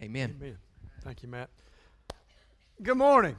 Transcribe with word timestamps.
Amen. 0.00 0.36
Amen. 0.40 0.58
Thank 1.02 1.22
you, 1.22 1.28
Matt. 1.28 1.50
Good 2.82 2.96
morning. 2.96 3.36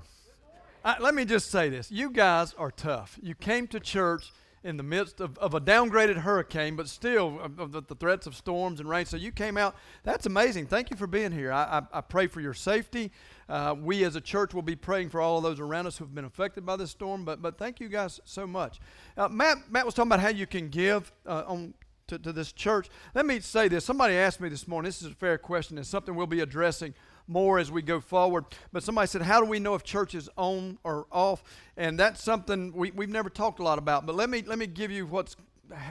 Uh, 0.84 0.96
let 1.00 1.16
me 1.16 1.24
just 1.24 1.50
say 1.52 1.70
this. 1.70 1.92
You 1.92 2.10
guys 2.12 2.54
are 2.56 2.72
tough. 2.72 3.18
You 3.22 3.36
came 3.36 3.68
to 3.68 3.80
church 3.80 4.34
in 4.64 4.76
the 4.76 4.84
midst 4.84 5.22
of, 5.22 5.38
of 5.38 5.54
a 5.54 5.62
downgraded 5.62 6.18
hurricane, 6.18 6.76
but 6.76 6.90
still 6.90 7.40
of, 7.40 7.60
of 7.60 7.72
the, 7.72 7.82
the 7.82 7.96
threats 7.96 8.28
of 8.28 8.36
storms 8.36 8.82
and 8.82 8.90
rain. 8.90 9.06
So 9.06 9.16
you 9.16 9.32
came 9.32 9.58
out. 9.58 9.76
That's 10.04 10.26
amazing. 10.26 10.68
Thank 10.68 10.90
you 10.90 10.98
for 10.98 11.08
being 11.08 11.32
here. 11.32 11.52
I, 11.52 11.80
I, 11.94 12.00
I 12.00 12.02
pray 12.02 12.28
for 12.28 12.42
your 12.42 12.54
safety. 12.54 13.12
Uh, 13.48 13.76
we 13.80 14.04
as 14.04 14.18
a 14.18 14.22
church 14.22 14.54
will 14.54 14.62
be 14.62 14.76
praying 14.76 15.10
for 15.10 15.22
all 15.22 15.38
of 15.38 15.44
those 15.44 15.62
around 15.62 15.88
us 15.88 15.98
who've 15.98 16.14
been 16.14 16.26
affected 16.26 16.66
by 16.66 16.76
this 16.76 16.92
storm. 16.92 17.24
But 17.24 17.42
but 17.42 17.58
thank 17.58 17.80
you 17.80 17.88
guys 17.88 18.20
so 18.26 18.46
much. 18.46 18.82
Uh, 19.16 19.30
Matt 19.30 19.72
Matt 19.72 19.86
was 19.86 19.94
talking 19.94 20.10
about 20.10 20.20
how 20.20 20.30
you 20.30 20.46
can 20.46 20.68
give 20.68 21.12
uh, 21.26 21.44
on 21.48 21.74
to, 22.10 22.20
to 22.20 22.34
this 22.34 22.52
church. 22.52 22.90
Let 23.16 23.26
me 23.26 23.40
say 23.40 23.68
this. 23.68 23.86
Somebody 23.86 24.16
asked 24.16 24.42
me 24.42 24.50
this 24.50 24.68
morning. 24.68 24.90
This 24.90 25.02
is 25.02 25.12
a 25.12 25.16
fair 25.16 25.38
question. 25.38 25.78
and 25.78 25.88
something 25.88 26.16
we'll 26.16 26.28
be 26.28 26.42
addressing 26.42 26.94
more 27.28 27.60
as 27.60 27.72
we 27.72 27.82
go 27.82 28.00
forward. 28.00 28.46
But 28.74 28.84
somebody 28.84 29.08
said, 29.08 29.22
How 29.22 29.40
do 29.40 29.46
we 29.46 29.60
know 29.60 29.76
if 29.76 29.84
church 29.84 30.16
is 30.16 30.30
on 30.36 30.80
or 30.84 31.08
off? 31.12 31.44
And 31.78 31.98
that's 31.98 32.24
something 32.24 32.74
we, 32.74 32.92
we've 32.92 33.10
never 33.10 33.30
talked 33.30 33.60
a 33.60 33.64
lot 33.64 33.78
about. 33.78 34.06
But 34.06 34.16
let 34.16 34.30
me, 34.30 34.44
let 34.46 34.60
me 34.60 34.68
give 34.68 34.92
you 34.92 35.06
what's, 35.06 35.36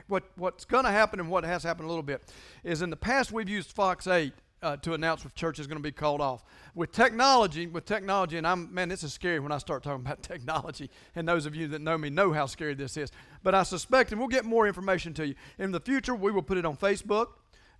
what, 0.08 0.24
what's 0.36 0.64
going 0.64 0.84
to 0.84 0.90
happen 0.90 1.20
and 1.20 1.30
what 1.30 1.44
has 1.44 1.62
happened 1.62 1.86
a 1.86 1.88
little 1.88 2.02
bit. 2.02 2.22
Is 2.64 2.82
in 2.82 2.90
the 2.90 2.96
past, 2.96 3.32
we've 3.32 3.48
used 3.48 3.72
Fox 3.72 4.06
8 4.06 4.32
uh, 4.62 4.76
to 4.78 4.94
announce 4.94 5.24
if 5.24 5.34
church 5.34 5.58
is 5.58 5.66
going 5.66 5.78
to 5.78 5.82
be 5.82 5.92
called 5.92 6.20
off. 6.20 6.44
With 6.74 6.92
technology, 6.92 7.66
with 7.66 7.84
technology, 7.84 8.38
and 8.38 8.46
I'm 8.46 8.72
man, 8.72 8.88
this 8.88 9.02
is 9.02 9.12
scary 9.12 9.40
when 9.40 9.52
I 9.52 9.58
start 9.58 9.82
talking 9.82 10.04
about 10.04 10.22
technology. 10.22 10.90
And 11.14 11.28
those 11.28 11.46
of 11.46 11.54
you 11.54 11.68
that 11.68 11.80
know 11.80 11.98
me 11.98 12.10
know 12.10 12.32
how 12.32 12.46
scary 12.46 12.74
this 12.74 12.96
is. 12.96 13.10
But 13.42 13.54
I 13.54 13.62
suspect, 13.62 14.12
and 14.12 14.20
we'll 14.20 14.28
get 14.28 14.44
more 14.44 14.66
information 14.66 15.14
to 15.14 15.26
you 15.26 15.34
in 15.58 15.72
the 15.72 15.80
future. 15.80 16.14
We 16.14 16.32
will 16.32 16.42
put 16.42 16.58
it 16.58 16.64
on 16.64 16.76
Facebook. 16.76 17.28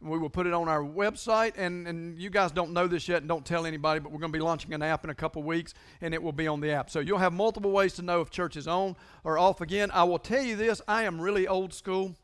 We 0.01 0.17
will 0.17 0.31
put 0.31 0.47
it 0.47 0.55
on 0.55 0.69
our 0.69 0.83
website, 0.83 1.55
and, 1.57 1.89
and 1.89 2.17
you 2.17 2.31
guys 2.31 2.53
don't 2.53 2.73
know 2.73 2.87
this 2.87 3.09
yet, 3.09 3.19
and 3.19 3.29
don't 3.29 3.45
tell 3.45 3.67
anybody, 3.67 3.99
but 3.99 4.13
we're 4.13 4.21
going 4.21 4.33
to 4.33 4.39
be 4.39 4.43
launching 4.43 4.73
an 4.73 4.81
app 4.81 5.03
in 5.03 5.11
a 5.11 5.15
couple 5.15 5.43
weeks, 5.43 5.75
and 6.01 6.15
it 6.15 6.23
will 6.23 6.31
be 6.31 6.47
on 6.47 6.61
the 6.61 6.71
app. 6.71 6.89
So 6.89 7.01
you'll 7.01 7.19
have 7.19 7.33
multiple 7.33 7.73
ways 7.73 7.95
to 7.95 8.03
know 8.03 8.21
if 8.21 8.31
church 8.31 8.57
is 8.57 8.69
on 8.69 8.95
or 9.25 9.39
off 9.39 9.61
again. 9.61 9.91
I 9.93 10.05
will 10.05 10.21
tell 10.21 10.43
you 10.43 10.55
this 10.55 10.81
I 10.87 11.03
am 11.03 11.21
really 11.21 11.49
old 11.49 11.75
school, 11.75 12.15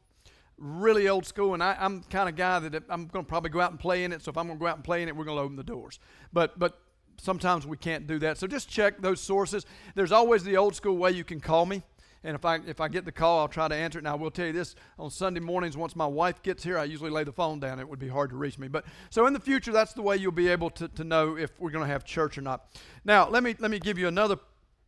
really 0.58 1.08
old 1.08 1.26
school, 1.26 1.54
and 1.54 1.62
I, 1.62 1.76
am 1.78 2.02
kind 2.10 2.28
of 2.28 2.36
guy 2.36 2.58
that 2.60 2.84
I'm 2.88 3.06
going 3.06 3.24
to 3.24 3.28
probably 3.28 3.50
go 3.50 3.60
out 3.60 3.70
and 3.70 3.80
play 3.80 4.04
in 4.04 4.12
it. 4.12 4.22
So 4.22 4.30
if 4.30 4.36
I'm 4.36 4.46
going 4.46 4.58
to 4.58 4.62
go 4.62 4.68
out 4.68 4.76
and 4.76 4.84
play 4.84 5.02
in 5.02 5.08
it, 5.08 5.16
we're 5.16 5.24
going 5.24 5.36
to 5.36 5.42
open 5.42 5.56
the 5.56 5.64
doors. 5.64 5.98
But, 6.32 6.58
but 6.58 6.78
sometimes 7.20 7.66
we 7.66 7.76
can't 7.76 8.06
do 8.06 8.18
that. 8.20 8.38
So 8.38 8.46
just 8.46 8.68
check 8.68 9.00
those 9.00 9.20
sources. 9.20 9.66
There's 9.94 10.12
always 10.12 10.44
the 10.44 10.56
old 10.56 10.74
school 10.74 10.96
way 10.96 11.12
you 11.12 11.24
can 11.24 11.40
call 11.40 11.66
me. 11.66 11.82
And 12.26 12.34
if 12.34 12.44
I, 12.46 12.58
if 12.66 12.80
I 12.80 12.88
get 12.88 13.04
the 13.04 13.12
call, 13.12 13.40
I'll 13.40 13.48
try 13.48 13.68
to 13.68 13.74
answer 13.74 13.98
it. 13.98 14.02
Now, 14.02 14.12
I 14.12 14.16
will 14.16 14.30
tell 14.30 14.46
you 14.46 14.52
this 14.52 14.74
on 14.98 15.10
Sunday 15.10 15.40
mornings, 15.40 15.76
once 15.76 15.94
my 15.94 16.06
wife 16.06 16.42
gets 16.42 16.64
here, 16.64 16.78
I 16.78 16.84
usually 16.84 17.10
lay 17.10 17.22
the 17.22 17.32
phone 17.32 17.60
down. 17.60 17.78
It 17.78 17.86
would 17.86 17.98
be 17.98 18.08
hard 18.08 18.30
to 18.30 18.36
reach 18.36 18.58
me. 18.58 18.66
But 18.66 18.86
so 19.10 19.26
in 19.26 19.34
the 19.34 19.40
future, 19.40 19.72
that's 19.72 19.92
the 19.92 20.00
way 20.00 20.16
you'll 20.16 20.32
be 20.32 20.48
able 20.48 20.70
to, 20.70 20.88
to 20.88 21.04
know 21.04 21.36
if 21.36 21.50
we're 21.60 21.70
going 21.70 21.84
to 21.84 21.92
have 21.92 22.02
church 22.02 22.38
or 22.38 22.40
not. 22.40 22.66
Now, 23.04 23.28
let 23.28 23.42
me, 23.42 23.54
let 23.58 23.70
me 23.70 23.78
give 23.78 23.98
you 23.98 24.08
another 24.08 24.38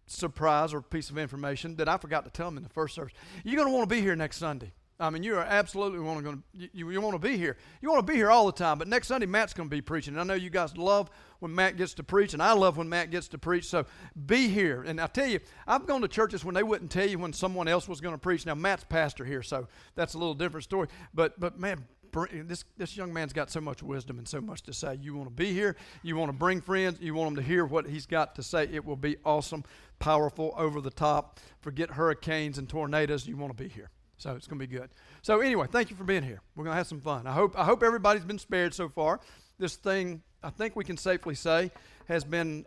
surprise 0.06 0.72
or 0.72 0.80
piece 0.80 1.10
of 1.10 1.18
information 1.18 1.76
that 1.76 1.90
I 1.90 1.98
forgot 1.98 2.24
to 2.24 2.30
tell 2.30 2.46
them 2.46 2.56
in 2.56 2.62
the 2.62 2.70
first 2.70 2.94
service. 2.94 3.12
You're 3.44 3.56
going 3.56 3.68
to 3.68 3.74
want 3.74 3.86
to 3.86 3.94
be 3.94 4.00
here 4.00 4.16
next 4.16 4.38
Sunday. 4.38 4.72
I 4.98 5.10
mean, 5.10 5.22
you 5.22 5.36
are 5.36 5.44
absolutely 5.44 6.00
want 6.00 6.24
to, 6.24 6.42
you, 6.72 6.90
you 6.90 7.00
want 7.00 7.20
to 7.20 7.28
be 7.28 7.36
here. 7.36 7.58
You 7.82 7.90
want 7.90 8.06
to 8.06 8.10
be 8.10 8.16
here 8.16 8.30
all 8.30 8.46
the 8.46 8.52
time. 8.52 8.78
But 8.78 8.88
next 8.88 9.08
Sunday, 9.08 9.26
Matt's 9.26 9.52
going 9.52 9.68
to 9.68 9.74
be 9.74 9.82
preaching. 9.82 10.14
And 10.14 10.20
I 10.20 10.24
know 10.24 10.34
you 10.34 10.48
guys 10.48 10.76
love 10.76 11.10
when 11.40 11.54
Matt 11.54 11.76
gets 11.76 11.92
to 11.94 12.02
preach, 12.02 12.32
and 12.32 12.42
I 12.42 12.52
love 12.52 12.78
when 12.78 12.88
Matt 12.88 13.10
gets 13.10 13.28
to 13.28 13.38
preach. 13.38 13.66
So 13.66 13.84
be 14.26 14.48
here. 14.48 14.82
And 14.82 14.98
I 14.98 15.06
tell 15.06 15.26
you, 15.26 15.40
I've 15.66 15.86
gone 15.86 16.00
to 16.00 16.08
churches 16.08 16.44
when 16.44 16.54
they 16.54 16.62
wouldn't 16.62 16.90
tell 16.90 17.06
you 17.06 17.18
when 17.18 17.34
someone 17.34 17.68
else 17.68 17.88
was 17.88 18.00
going 18.00 18.14
to 18.14 18.18
preach. 18.18 18.46
Now 18.46 18.54
Matt's 18.54 18.84
pastor 18.84 19.24
here, 19.24 19.42
so 19.42 19.68
that's 19.94 20.14
a 20.14 20.18
little 20.18 20.34
different 20.34 20.64
story. 20.64 20.88
But 21.12 21.38
but 21.38 21.60
man, 21.60 21.84
this 22.32 22.64
this 22.78 22.96
young 22.96 23.12
man's 23.12 23.34
got 23.34 23.50
so 23.50 23.60
much 23.60 23.82
wisdom 23.82 24.18
and 24.18 24.26
so 24.26 24.40
much 24.40 24.62
to 24.62 24.72
say. 24.72 24.98
You 25.00 25.14
want 25.14 25.28
to 25.28 25.34
be 25.34 25.52
here. 25.52 25.76
You 26.02 26.16
want 26.16 26.30
to 26.30 26.36
bring 26.36 26.62
friends. 26.62 26.98
You 27.00 27.14
want 27.14 27.34
them 27.34 27.44
to 27.44 27.46
hear 27.46 27.66
what 27.66 27.86
he's 27.86 28.06
got 28.06 28.34
to 28.36 28.42
say. 28.42 28.64
It 28.72 28.84
will 28.84 28.96
be 28.96 29.16
awesome, 29.26 29.64
powerful, 29.98 30.54
over 30.56 30.80
the 30.80 30.90
top. 30.90 31.38
Forget 31.60 31.90
hurricanes 31.90 32.56
and 32.56 32.66
tornadoes. 32.66 33.26
You 33.26 33.36
want 33.36 33.54
to 33.54 33.62
be 33.62 33.68
here. 33.68 33.90
So 34.18 34.34
it's 34.34 34.46
going 34.46 34.58
to 34.58 34.66
be 34.66 34.74
good. 34.74 34.88
So 35.22 35.40
anyway, 35.40 35.66
thank 35.70 35.90
you 35.90 35.96
for 35.96 36.04
being 36.04 36.22
here. 36.22 36.40
We're 36.54 36.64
going 36.64 36.72
to 36.72 36.78
have 36.78 36.86
some 36.86 37.00
fun. 37.00 37.26
I 37.26 37.32
hope 37.32 37.58
I 37.58 37.64
hope 37.64 37.82
everybody's 37.82 38.24
been 38.24 38.38
spared 38.38 38.74
so 38.74 38.88
far. 38.88 39.20
This 39.58 39.76
thing, 39.76 40.22
I 40.42 40.50
think 40.50 40.76
we 40.76 40.84
can 40.84 40.96
safely 40.96 41.34
say, 41.34 41.70
has 42.08 42.24
been 42.24 42.64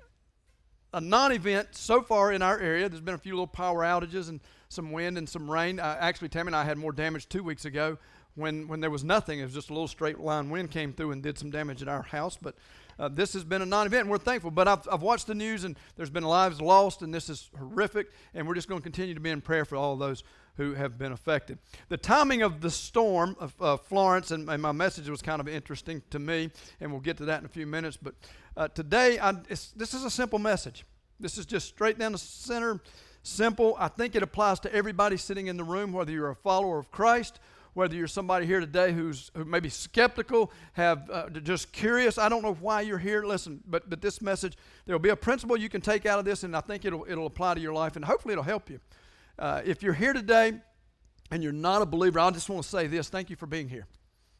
a 0.94 1.02
non-event 1.02 1.70
so 1.72 2.02
far 2.02 2.32
in 2.32 2.42
our 2.42 2.60
area. 2.60 2.90
There's 2.90 3.02
been 3.02 3.16
a 3.16 3.20
few 3.20 3.34
little 3.34 3.48
power 3.48 3.82
outages 3.82 4.30
and 4.30 4.40
some 4.70 4.92
wind 4.92 5.18
and 5.18 5.28
some 5.28 5.50
rain. 5.50 5.80
Uh, 5.80 5.98
actually, 6.00 6.30
Tammy 6.30 6.48
and 6.48 6.56
I 6.56 6.64
had 6.64 6.78
more 6.78 6.92
damage 6.92 7.30
two 7.30 7.44
weeks 7.44 7.66
ago 7.66 7.98
when 8.36 8.68
when 8.68 8.80
there 8.80 8.90
was 8.90 9.04
nothing. 9.04 9.40
It 9.40 9.44
was 9.44 9.54
just 9.54 9.70
a 9.70 9.74
little 9.74 9.88
straight 9.88 10.20
line 10.20 10.50
wind 10.50 10.72
came 10.72 10.94
through 10.94 11.12
and 11.12 11.24
did 11.24 11.38
some 11.38 11.50
damage 11.50 11.82
at 11.82 11.88
our 11.88 12.04
house. 12.04 12.38
But 12.40 12.56
uh, 13.00 13.08
this 13.08 13.34
has 13.34 13.44
been 13.44 13.62
a 13.62 13.66
non-event, 13.66 14.02
and 14.02 14.10
we're 14.10 14.18
thankful. 14.18 14.52
But 14.52 14.68
I've, 14.68 14.88
I've 14.92 15.02
watched 15.02 15.28
the 15.28 15.36
news, 15.36 15.64
and 15.64 15.78
there's 15.96 16.10
been 16.10 16.24
lives 16.24 16.60
lost, 16.60 17.02
and 17.02 17.14
this 17.14 17.30
is 17.30 17.50
horrific. 17.58 18.12
And 18.34 18.48
we're 18.48 18.56
just 18.56 18.68
going 18.68 18.80
to 18.80 18.84
continue 18.84 19.14
to 19.14 19.20
be 19.20 19.30
in 19.30 19.42
prayer 19.42 19.66
for 19.66 19.76
all 19.78 19.96
those 19.96 20.24
who 20.60 20.74
have 20.74 20.98
been 20.98 21.14
affected. 21.14 21.58
The 21.88 21.96
timing 21.96 22.42
of 22.42 22.60
the 22.60 22.70
storm 22.70 23.38
of 23.40 23.82
Florence, 23.86 24.32
and, 24.32 24.50
and, 24.50 24.62
my 24.62 24.74
message 24.74 25.08
was 25.10 25.22
kind 25.22 25.40
of 25.40 25.48
interesting 25.48 26.04
to 26.10 26.20
me, 26.20 26.52
and 26.82 26.92
we'll 26.92 27.00
get 27.00 27.16
to 27.18 27.26
that 27.26 27.40
in 27.40 27.46
a 27.46 27.50
few 27.50 27.66
minutes. 27.66 27.96
But 27.96 28.14
uh, 28.58 28.68
today, 28.68 29.18
I, 29.20 29.32
this 29.32 29.94
is 29.94 30.04
a 30.04 30.12
simple 30.12 30.38
message. 30.38 30.84
This 31.18 31.38
is 31.38 31.46
just 31.46 31.70
straight 31.70 31.98
down 31.98 32.12
the 32.12 32.18
center, 32.18 32.82
simple. 33.24 33.78
I 33.80 33.88
think 33.88 34.16
it 34.16 34.22
applies 34.22 34.60
to 34.62 34.76
everybody 34.76 35.16
sitting 35.16 35.48
in 35.48 35.56
the 35.56 35.64
room, 35.64 35.94
whether 35.94 36.12
you're 36.12 36.30
a 36.30 36.36
follower 36.36 36.78
of 36.78 36.92
Christ 36.92 37.40
whether 37.76 37.96
you're 37.96 38.08
somebody 38.08 38.48
here 38.48 38.60
today 38.60 38.92
who's 38.92 39.32
who 39.36 39.46
may 39.46 39.60
be 39.60 39.70
skeptical, 39.70 40.52
have 40.74 41.10
uh, 41.10 41.30
just 41.30 41.72
curious. 41.72 42.18
I 42.18 42.28
don't 42.28 42.42
know 42.42 42.56
why 42.56 42.82
you're 42.82 42.98
here. 42.98 43.24
Listen, 43.24 43.62
but 43.66 43.90
but 43.90 44.02
this 44.02 44.22
message, 44.22 44.58
there 44.86 44.96
will 44.96 45.00
be 45.00 45.10
a 45.10 45.16
principle 45.16 45.56
you 45.56 45.70
can 45.70 45.80
take 45.80 46.06
out 46.08 46.20
of 46.20 46.26
this, 46.26 46.44
and 46.44 46.58
I 46.58 46.62
think 46.62 46.84
it'll 46.84 47.06
it'll 47.08 47.28
apply 47.28 47.54
to 47.54 47.62
your 47.62 47.72
life, 47.72 47.96
and 47.96 48.04
hopefully 48.04 48.34
it'll 48.34 48.44
help 48.44 48.70
you. 48.70 48.80
Uh, 49.40 49.62
if 49.64 49.82
you're 49.82 49.94
here 49.94 50.12
today 50.12 50.54
and 51.32 51.42
you're 51.42 51.54
not 51.54 51.82
a 51.82 51.86
believer, 51.86 52.20
I 52.20 52.30
just 52.32 52.50
want 52.50 52.62
to 52.62 52.70
say 52.70 52.88
this: 52.88 53.08
Thank 53.08 53.30
you 53.30 53.38
for 53.38 53.48
being 53.48 53.70
here. 53.70 53.88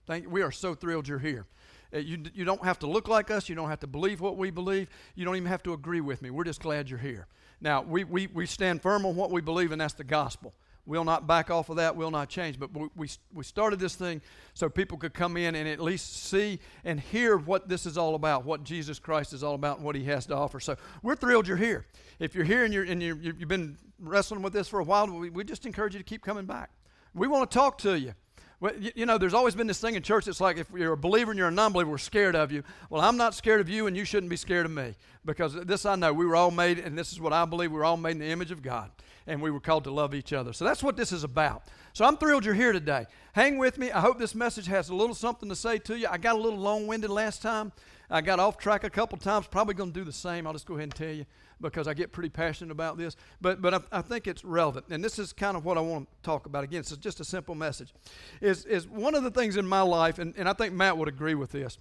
Thank 0.06 0.30
we 0.30 0.42
are 0.42 0.52
so 0.52 0.76
thrilled 0.76 1.08
you're 1.08 1.20
here. 1.20 1.46
Uh, 1.94 2.00
you, 2.00 2.22
you 2.34 2.44
don't 2.44 2.64
have 2.66 2.80
to 2.80 2.88
look 2.88 3.08
like 3.08 3.32
us. 3.32 3.48
You 3.48 3.56
don't 3.56 3.70
have 3.70 3.80
to 3.80 3.88
believe 3.88 4.20
what 4.20 4.36
we 4.38 4.52
believe. 4.52 4.90
You 5.16 5.24
don't 5.24 5.38
even 5.38 5.48
have 5.48 5.64
to 5.64 5.74
agree 5.74 6.02
with 6.02 6.22
me. 6.22 6.30
We're 6.30 6.44
just 6.44 6.62
glad 6.62 6.90
you're 6.90 7.00
here. 7.00 7.28
Now, 7.62 7.82
we, 7.82 8.04
we, 8.04 8.28
we 8.28 8.46
stand 8.46 8.82
firm 8.82 9.06
on 9.06 9.16
what 9.16 9.32
we 9.32 9.42
believe, 9.42 9.72
and 9.72 9.80
that's 9.80 9.94
the 9.94 10.04
gospel. 10.04 10.54
We'll 10.86 11.04
not 11.04 11.28
back 11.28 11.52
off 11.52 11.70
of 11.70 11.76
that. 11.76 11.96
We'll 11.96 12.12
not 12.12 12.30
change. 12.30 12.60
But 12.60 12.74
we, 12.74 12.90
we, 12.96 13.10
we 13.34 13.44
started 13.44 13.80
this 13.80 13.96
thing 13.96 14.22
so 14.54 14.70
people 14.70 14.98
could 14.98 15.14
come 15.14 15.38
in 15.38 15.56
and 15.56 15.68
at 15.68 15.80
least 15.80 16.26
see 16.26 16.60
and 16.84 17.00
hear 17.00 17.38
what 17.38 17.70
this 17.70 17.86
is 17.86 17.98
all 17.98 18.16
about, 18.16 18.46
what 18.46 18.64
Jesus 18.64 18.98
Christ 18.98 19.34
is 19.34 19.44
all 19.44 19.56
about, 19.56 19.78
and 19.78 19.86
what 19.86 19.96
He 19.96 20.06
has 20.06 20.26
to 20.28 20.36
offer. 20.36 20.60
So 20.60 20.76
we're 21.04 21.16
thrilled 21.16 21.48
you're 21.48 21.58
here. 21.58 21.86
If 22.20 22.34
you're 22.34 22.46
here 22.46 22.66
and, 22.66 22.74
you're, 22.74 22.86
and 22.86 23.04
you're, 23.04 23.18
you've 23.18 23.48
been 23.48 23.78
wrestling 24.00 24.42
with 24.42 24.54
this 24.54 24.68
for 24.68 24.80
a 24.80 24.84
while, 24.84 25.08
we, 25.08 25.30
we 25.30 25.44
just 25.44 25.66
encourage 25.66 25.94
you 25.94 26.00
to 26.00 26.06
keep 26.06 26.22
coming 26.22 26.46
back. 26.46 26.72
We 27.14 27.28
want 27.28 27.50
to 27.50 27.54
talk 27.54 27.78
to 27.80 27.98
you. 27.98 28.14
Well, 28.62 28.74
you, 28.76 29.06
know, 29.06 29.18
there's 29.18 29.34
always 29.34 29.56
been 29.56 29.68
this 29.68 29.80
thing 29.80 29.96
in 29.96 30.04
church. 30.04 30.28
It's 30.28 30.42
like 30.42 30.58
if 30.58 30.68
you're 30.76 30.92
a 30.92 30.98
believer 30.98 31.32
and 31.32 31.38
you're 31.38 31.48
a 31.48 31.52
non-believer, 31.52 31.92
we're 31.92 31.98
scared 31.98 32.36
of 32.36 32.52
you. 32.52 32.64
Well, 32.90 33.02
I'm 33.02 33.16
not 33.16 33.34
scared 33.34 33.62
of 33.62 33.70
you, 33.70 33.88
and 33.88 33.96
you 33.96 34.04
shouldn't 34.04 34.30
be 34.30 34.36
scared 34.36 34.66
of 34.66 34.72
me 34.74 34.96
because 35.24 35.54
this 35.54 35.86
I 35.86 35.96
know. 35.96 36.12
We 36.12 36.26
were 36.26 36.36
all 36.36 36.52
made, 36.52 36.78
and 36.78 36.98
this 36.98 37.14
is 37.14 37.22
what 37.22 37.32
I 37.32 37.46
believe. 37.46 37.72
We 37.72 37.78
were 37.78 37.86
all 37.86 37.96
made 37.96 38.12
in 38.12 38.20
the 38.20 38.28
image 38.28 38.52
of 38.52 38.62
God, 38.62 38.92
and 39.28 39.42
we 39.42 39.50
were 39.50 39.62
called 39.62 39.86
to 39.86 39.92
love 39.92 40.14
each 40.14 40.34
other. 40.34 40.52
So 40.52 40.66
that's 40.66 40.84
what 40.84 40.98
this 40.98 41.14
is 41.14 41.24
about. 41.24 41.64
So 41.94 42.04
I'm 42.04 42.18
thrilled 42.18 42.44
you're 42.44 42.54
here 42.54 42.74
today. 42.74 43.06
Hang 43.32 43.58
with 43.58 43.78
me. 43.78 43.92
I 43.92 44.02
hope 44.02 44.20
this 44.20 44.36
message 44.36 44.68
has 44.68 44.90
a 44.90 44.96
little 44.96 45.16
something 45.16 45.48
to 45.48 45.56
say 45.56 45.78
to 45.78 45.98
you. 45.98 46.08
I 46.12 46.18
got 46.18 46.36
a 46.36 46.40
little 46.40 46.60
long-winded 46.60 47.10
last 47.10 47.42
time. 47.42 47.72
I 48.10 48.20
got 48.20 48.40
off 48.42 48.58
track 48.58 48.84
a 48.84 48.90
couple 48.90 49.18
times. 49.18 49.48
Probably 49.48 49.74
going 49.74 49.94
to 49.94 50.00
do 50.00 50.04
the 50.04 50.12
same. 50.12 50.46
I'll 50.46 50.54
just 50.54 50.66
go 50.66 50.74
ahead 50.74 50.84
and 50.84 50.96
tell 50.96 51.14
you 51.14 51.26
because 51.62 51.88
I 51.88 51.94
get 51.94 52.12
pretty 52.12 52.30
passionate 52.30 52.72
about 52.72 52.98
this. 52.98 53.16
But, 53.42 53.62
but 53.62 53.74
I, 53.74 53.80
I, 53.92 54.02
think 54.02 54.28
it's 54.28 54.44
relevant. 54.44 54.88
And 54.90 55.04
this 55.04 55.20
is 55.20 55.34
kind 55.34 55.58
of 55.58 55.66
what 55.66 55.78
I 55.78 55.82
want 55.82 56.10
to 56.10 56.22
talk 56.24 56.46
about 56.46 56.64
again. 56.64 56.80
It's 56.80 56.96
just 56.98 57.20
a 57.20 57.26
simple 57.26 57.56
message. 57.56 57.94
Is, 58.42 58.66
is 58.66 58.88
one 58.88 59.16
of 59.16 59.24
the 59.24 59.32
things 59.32 59.58
in 59.58 59.68
my 59.68 59.82
life, 59.82 60.20
and, 60.20 60.34
and 60.38 60.48
I 60.48 60.54
think 60.54 60.74
Matt 60.74 60.98
would 60.98 61.08
agree 61.08 61.36
with 61.36 61.52
this, 61.52 61.78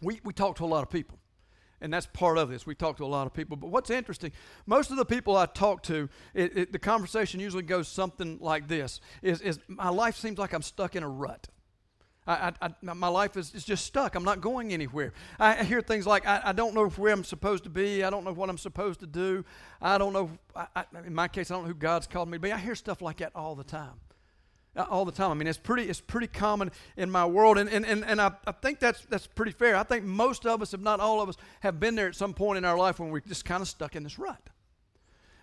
we, 0.00 0.20
we 0.24 0.32
talk 0.32 0.56
to 0.56 0.64
a 0.64 0.66
lot 0.66 0.82
of 0.82 0.90
people. 0.90 1.18
And 1.80 1.92
that's 1.92 2.06
part 2.06 2.38
of 2.38 2.48
this. 2.48 2.66
We 2.66 2.74
talk 2.74 2.96
to 2.96 3.04
a 3.04 3.06
lot 3.06 3.26
of 3.26 3.34
people. 3.34 3.56
But 3.56 3.68
what's 3.68 3.90
interesting, 3.90 4.32
most 4.64 4.90
of 4.90 4.96
the 4.96 5.04
people 5.04 5.36
I 5.36 5.44
talk 5.44 5.82
to, 5.84 6.08
it, 6.32 6.56
it, 6.56 6.72
the 6.72 6.78
conversation 6.78 7.40
usually 7.40 7.62
goes 7.62 7.88
something 7.88 8.38
like 8.40 8.68
this 8.68 9.00
is, 9.20 9.42
is 9.42 9.58
my 9.68 9.90
life 9.90 10.16
seems 10.16 10.38
like 10.38 10.54
I'm 10.54 10.62
stuck 10.62 10.96
in 10.96 11.02
a 11.02 11.08
rut. 11.08 11.48
I, 12.26 12.52
I, 12.62 12.70
my 12.82 13.08
life 13.08 13.36
is, 13.36 13.54
is 13.54 13.64
just 13.64 13.84
stuck. 13.84 14.14
I'm 14.14 14.24
not 14.24 14.40
going 14.40 14.72
anywhere. 14.72 15.12
I, 15.38 15.62
hear 15.62 15.82
things 15.82 16.06
like, 16.06 16.26
I, 16.26 16.40
I, 16.46 16.52
don't 16.52 16.74
know 16.74 16.88
where 16.88 17.12
I'm 17.12 17.22
supposed 17.22 17.64
to 17.64 17.70
be. 17.70 18.02
I 18.02 18.08
don't 18.08 18.24
know 18.24 18.32
what 18.32 18.48
I'm 18.48 18.56
supposed 18.56 19.00
to 19.00 19.06
do. 19.06 19.44
I 19.82 19.98
don't 19.98 20.14
know, 20.14 20.30
in 21.04 21.14
my 21.14 21.28
case, 21.28 21.50
I 21.50 21.54
don't 21.54 21.64
know 21.64 21.68
who 21.68 21.74
God's 21.74 22.06
called 22.06 22.30
me 22.30 22.38
to 22.38 22.40
be. 22.40 22.50
I 22.50 22.56
hear 22.56 22.74
stuff 22.74 23.02
like 23.02 23.18
that 23.18 23.32
all 23.34 23.54
the 23.54 23.64
time. 23.64 24.00
Uh, 24.74 24.86
all 24.88 25.04
the 25.04 25.12
time. 25.12 25.30
I 25.30 25.34
mean, 25.34 25.46
it's 25.46 25.58
pretty, 25.58 25.84
it's 25.84 26.00
pretty 26.00 26.26
common 26.26 26.72
in 26.96 27.10
my 27.10 27.26
world. 27.26 27.58
And, 27.58 27.68
and, 27.68 27.84
and, 27.84 28.04
and 28.04 28.20
I, 28.20 28.32
I 28.46 28.52
think 28.52 28.80
that's, 28.80 29.04
that's 29.04 29.26
pretty 29.26 29.52
fair. 29.52 29.76
I 29.76 29.82
think 29.82 30.04
most 30.04 30.46
of 30.46 30.62
us, 30.62 30.72
if 30.72 30.80
not 30.80 31.00
all 31.00 31.20
of 31.20 31.28
us, 31.28 31.36
have 31.60 31.78
been 31.78 31.94
there 31.94 32.08
at 32.08 32.16
some 32.16 32.32
point 32.32 32.56
in 32.56 32.64
our 32.64 32.76
life 32.76 32.98
when 32.98 33.10
we're 33.10 33.20
just 33.20 33.44
kind 33.44 33.60
of 33.60 33.68
stuck 33.68 33.94
in 33.94 34.02
this 34.02 34.18
rut. 34.18 34.50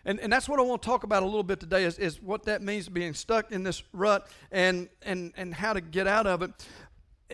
And, 0.06 0.20
and 0.20 0.32
that's 0.32 0.50
what 0.50 0.60
I 0.60 0.64
want 0.64 0.82
to 0.82 0.86
talk 0.86 1.04
about 1.04 1.24
a 1.24 1.26
little 1.26 1.44
bit 1.44 1.60
today 1.60 1.84
is, 1.84 2.00
is 2.00 2.22
what 2.22 2.44
that 2.46 2.62
means 2.62 2.90
being 2.90 3.14
stuck 3.14 3.52
in 3.52 3.64
this 3.64 3.84
rut 3.94 4.28
and, 4.52 4.90
and, 5.04 5.34
and 5.38 5.54
how 5.54 5.74
to 5.74 5.82
get 5.82 6.08
out 6.08 6.26
of 6.26 6.42
it. 6.42 6.52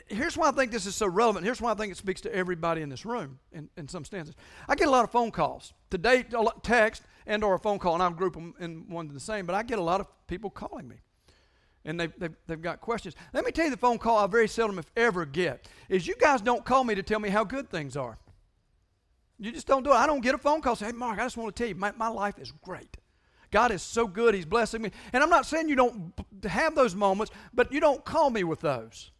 here's 0.07 0.35
why 0.35 0.49
I 0.49 0.51
think 0.51 0.71
this 0.71 0.85
is 0.85 0.95
so 0.95 1.07
relevant. 1.07 1.45
Here's 1.45 1.61
why 1.61 1.71
I 1.71 1.75
think 1.75 1.91
it 1.91 1.97
speaks 1.97 2.21
to 2.21 2.35
everybody 2.35 2.81
in 2.81 2.89
this 2.89 3.05
room 3.05 3.39
in, 3.53 3.69
in 3.77 3.87
some 3.87 4.03
stances. 4.03 4.35
I 4.67 4.75
get 4.75 4.87
a 4.87 4.91
lot 4.91 5.03
of 5.03 5.11
phone 5.11 5.31
calls. 5.31 5.73
Today, 5.89 6.25
a 6.33 6.41
lot, 6.41 6.63
text 6.63 7.03
and 7.25 7.43
or 7.43 7.55
a 7.55 7.59
phone 7.59 7.79
call, 7.79 7.93
and 7.93 8.03
I'll 8.03 8.11
group 8.11 8.33
them 8.33 8.53
in 8.59 8.89
one 8.89 9.07
to 9.07 9.13
the 9.13 9.19
same, 9.19 9.45
but 9.45 9.55
I 9.55 9.63
get 9.63 9.79
a 9.79 9.83
lot 9.83 10.01
of 10.01 10.07
people 10.27 10.49
calling 10.49 10.87
me. 10.87 10.97
And 11.85 11.97
they've, 11.97 12.13
they've, 12.17 12.35
they've 12.47 12.61
got 12.61 12.81
questions. 12.81 13.15
Let 13.33 13.45
me 13.45 13.51
tell 13.51 13.65
you 13.65 13.71
the 13.71 13.77
phone 13.77 13.97
call 13.97 14.17
I 14.17 14.27
very 14.27 14.49
seldom, 14.49 14.77
if 14.77 14.91
ever, 14.97 15.25
get 15.25 15.67
is 15.87 16.05
you 16.05 16.15
guys 16.19 16.41
don't 16.41 16.65
call 16.65 16.83
me 16.83 16.95
to 16.95 17.03
tell 17.03 17.19
me 17.19 17.29
how 17.29 17.45
good 17.45 17.69
things 17.69 17.95
are. 17.95 18.17
You 19.39 19.51
just 19.51 19.67
don't 19.67 19.83
do 19.83 19.91
it. 19.91 19.95
I 19.95 20.07
don't 20.07 20.21
get 20.21 20.35
a 20.35 20.37
phone 20.37 20.61
call 20.61 20.75
say, 20.75 20.87
hey, 20.87 20.91
Mark, 20.91 21.19
I 21.19 21.23
just 21.25 21.37
want 21.37 21.55
to 21.55 21.63
tell 21.63 21.69
you, 21.69 21.75
my, 21.75 21.91
my 21.95 22.07
life 22.07 22.39
is 22.39 22.51
great. 22.63 22.97
God 23.51 23.71
is 23.71 23.81
so 23.81 24.07
good. 24.07 24.33
He's 24.33 24.45
blessing 24.45 24.81
me. 24.81 24.91
And 25.13 25.23
I'm 25.23 25.29
not 25.29 25.45
saying 25.45 25.69
you 25.69 25.75
don't 25.75 26.13
have 26.43 26.75
those 26.75 26.95
moments, 26.95 27.31
but 27.53 27.71
you 27.71 27.79
don't 27.79 28.03
call 28.03 28.29
me 28.29 28.43
with 28.43 28.61
those. 28.61 29.11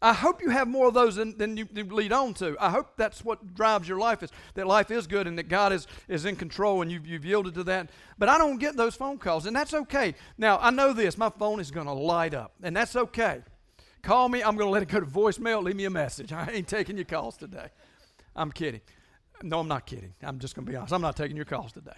I 0.00 0.12
hope 0.12 0.40
you 0.40 0.50
have 0.50 0.68
more 0.68 0.86
of 0.86 0.94
those 0.94 1.16
than, 1.16 1.36
than 1.38 1.56
you, 1.56 1.66
you, 1.74 1.82
lead 1.84 2.12
on 2.12 2.32
to. 2.34 2.56
I 2.60 2.70
hope 2.70 2.96
that's 2.96 3.24
what 3.24 3.54
drives 3.54 3.88
your 3.88 3.98
life 3.98 4.22
is 4.22 4.30
that 4.54 4.66
life 4.66 4.92
is 4.92 5.08
good 5.08 5.26
and 5.26 5.36
that 5.38 5.48
God 5.48 5.72
is, 5.72 5.88
is 6.06 6.24
in 6.24 6.36
control 6.36 6.82
and 6.82 6.92
you've, 6.92 7.04
you've 7.04 7.24
yielded 7.24 7.54
to 7.54 7.64
that. 7.64 7.90
But 8.16 8.28
I 8.28 8.38
don't 8.38 8.58
get 8.58 8.76
those 8.76 8.94
phone 8.94 9.18
calls, 9.18 9.46
and 9.46 9.56
that's 9.56 9.74
okay. 9.74 10.14
Now, 10.36 10.58
I 10.60 10.70
know 10.70 10.92
this 10.92 11.18
my 11.18 11.30
phone 11.30 11.58
is 11.58 11.72
going 11.72 11.86
to 11.86 11.92
light 11.92 12.32
up, 12.32 12.52
and 12.62 12.76
that's 12.76 12.94
okay. 12.94 13.42
Call 14.02 14.28
me, 14.28 14.40
I'm 14.40 14.56
going 14.56 14.68
to 14.68 14.72
let 14.72 14.82
it 14.82 14.88
go 14.88 15.00
to 15.00 15.06
voicemail, 15.06 15.64
leave 15.64 15.74
me 15.74 15.84
a 15.86 15.90
message. 15.90 16.32
I 16.32 16.48
ain't 16.52 16.68
taking 16.68 16.96
your 16.96 17.04
calls 17.04 17.36
today. 17.36 17.68
I'm 18.36 18.52
kidding. 18.52 18.80
No, 19.42 19.60
I'm 19.60 19.68
not 19.68 19.86
kidding. 19.86 20.14
I'm 20.22 20.38
just 20.38 20.54
going 20.54 20.66
to 20.66 20.70
be 20.70 20.76
honest. 20.76 20.92
I'm 20.92 21.02
not 21.02 21.16
taking 21.16 21.36
your 21.36 21.44
calls 21.44 21.72
today 21.72 21.92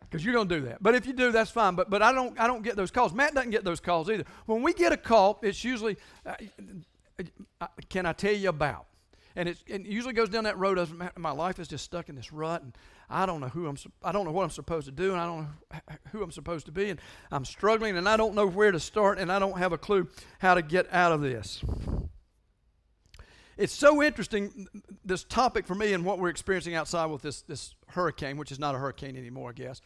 because 0.00 0.24
you're 0.24 0.34
going 0.34 0.48
to 0.48 0.54
do 0.60 0.66
that. 0.66 0.82
But 0.82 0.94
if 0.94 1.06
you 1.06 1.12
do, 1.12 1.32
that's 1.32 1.50
fine. 1.50 1.74
But 1.74 1.90
but 1.90 2.02
I 2.02 2.12
don't 2.12 2.38
I 2.40 2.46
don't 2.46 2.62
get 2.62 2.76
those 2.76 2.90
calls. 2.90 3.12
Matt 3.12 3.34
doesn't 3.34 3.50
get 3.50 3.64
those 3.64 3.80
calls 3.80 4.10
either. 4.10 4.24
When 4.46 4.62
we 4.62 4.72
get 4.72 4.92
a 4.92 4.96
call, 4.96 5.38
it's 5.42 5.64
usually 5.64 5.96
uh, 6.24 6.34
uh, 7.60 7.66
can 7.88 8.06
I 8.06 8.12
tell 8.12 8.32
you 8.32 8.48
about? 8.48 8.86
And 9.36 9.48
it, 9.48 9.58
it 9.68 9.86
usually 9.86 10.14
goes 10.14 10.28
down 10.28 10.44
that 10.44 10.58
road 10.58 10.78
of 10.78 10.92
my 11.16 11.30
life 11.30 11.60
is 11.60 11.68
just 11.68 11.84
stuck 11.84 12.08
in 12.08 12.16
this 12.16 12.32
rut, 12.32 12.60
and 12.60 12.76
I 13.08 13.24
don't 13.24 13.40
know 13.40 13.48
who 13.48 13.68
I'm. 13.68 13.76
I 14.02 14.10
don't 14.10 14.24
know 14.24 14.32
what 14.32 14.42
I'm 14.42 14.50
supposed 14.50 14.86
to 14.86 14.92
do, 14.92 15.12
and 15.12 15.20
I 15.20 15.26
don't 15.26 15.42
know 15.42 15.78
who 16.12 16.22
I'm 16.22 16.32
supposed 16.32 16.66
to 16.66 16.72
be, 16.72 16.90
and 16.90 17.00
I'm 17.30 17.44
struggling, 17.44 17.96
and 17.96 18.08
I 18.08 18.16
don't 18.16 18.34
know 18.34 18.48
where 18.48 18.72
to 18.72 18.80
start, 18.80 19.18
and 19.18 19.30
I 19.30 19.38
don't 19.38 19.58
have 19.58 19.72
a 19.72 19.78
clue 19.78 20.08
how 20.40 20.54
to 20.54 20.62
get 20.62 20.92
out 20.92 21.12
of 21.12 21.20
this. 21.20 21.62
It's 23.58 23.74
so 23.74 24.02
interesting 24.04 24.68
this 25.04 25.24
topic 25.24 25.66
for 25.66 25.74
me 25.74 25.92
and 25.92 26.04
what 26.04 26.20
we're 26.20 26.28
experiencing 26.28 26.76
outside 26.76 27.06
with 27.06 27.22
this 27.22 27.42
this 27.42 27.74
hurricane, 27.88 28.36
which 28.36 28.52
is 28.52 28.60
not 28.60 28.76
a 28.76 28.78
hurricane 28.78 29.16
anymore, 29.16 29.50
I 29.50 29.52
guess. 29.52 29.82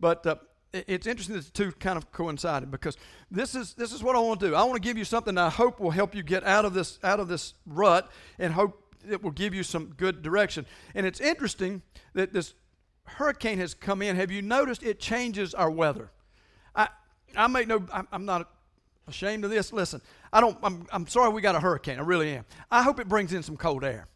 But 0.00 0.26
uh, 0.26 0.34
it's 0.72 1.06
interesting 1.06 1.36
that 1.36 1.44
the 1.44 1.50
two 1.52 1.70
kind 1.72 1.96
of 1.96 2.10
coincided 2.10 2.72
because 2.72 2.96
this 3.30 3.54
is 3.54 3.74
this 3.74 3.92
is 3.92 4.02
what 4.02 4.16
I 4.16 4.18
want 4.18 4.40
to 4.40 4.48
do. 4.48 4.54
I 4.56 4.64
want 4.64 4.74
to 4.74 4.86
give 4.86 4.98
you 4.98 5.04
something 5.04 5.38
I 5.38 5.50
hope 5.50 5.78
will 5.78 5.92
help 5.92 6.16
you 6.16 6.24
get 6.24 6.42
out 6.42 6.64
of 6.64 6.74
this 6.74 6.98
out 7.04 7.20
of 7.20 7.28
this 7.28 7.54
rut 7.64 8.10
and 8.40 8.52
hope 8.52 8.96
it 9.08 9.22
will 9.22 9.30
give 9.30 9.54
you 9.54 9.62
some 9.62 9.94
good 9.96 10.22
direction. 10.22 10.66
And 10.94 11.06
it's 11.06 11.20
interesting 11.20 11.82
that 12.14 12.32
this 12.32 12.54
hurricane 13.04 13.58
has 13.58 13.72
come 13.72 14.02
in. 14.02 14.16
Have 14.16 14.32
you 14.32 14.42
noticed 14.42 14.82
it 14.82 14.98
changes 14.98 15.54
our 15.54 15.70
weather? 15.70 16.10
I 16.74 16.88
I 17.36 17.46
make 17.46 17.68
no 17.68 17.86
I'm 18.10 18.24
not 18.24 18.50
ashamed 19.06 19.44
of 19.44 19.50
this. 19.50 19.72
Listen, 19.72 20.00
I 20.32 20.40
don't 20.40 20.58
I'm 20.62 20.86
I'm 20.92 21.06
sorry 21.06 21.30
we 21.30 21.40
got 21.40 21.54
a 21.54 21.60
hurricane. 21.60 21.98
I 21.98 22.02
really 22.02 22.34
am. 22.34 22.44
I 22.70 22.82
hope 22.82 23.00
it 23.00 23.08
brings 23.08 23.32
in 23.32 23.42
some 23.42 23.56
cold 23.56 23.84
air. 23.84 24.08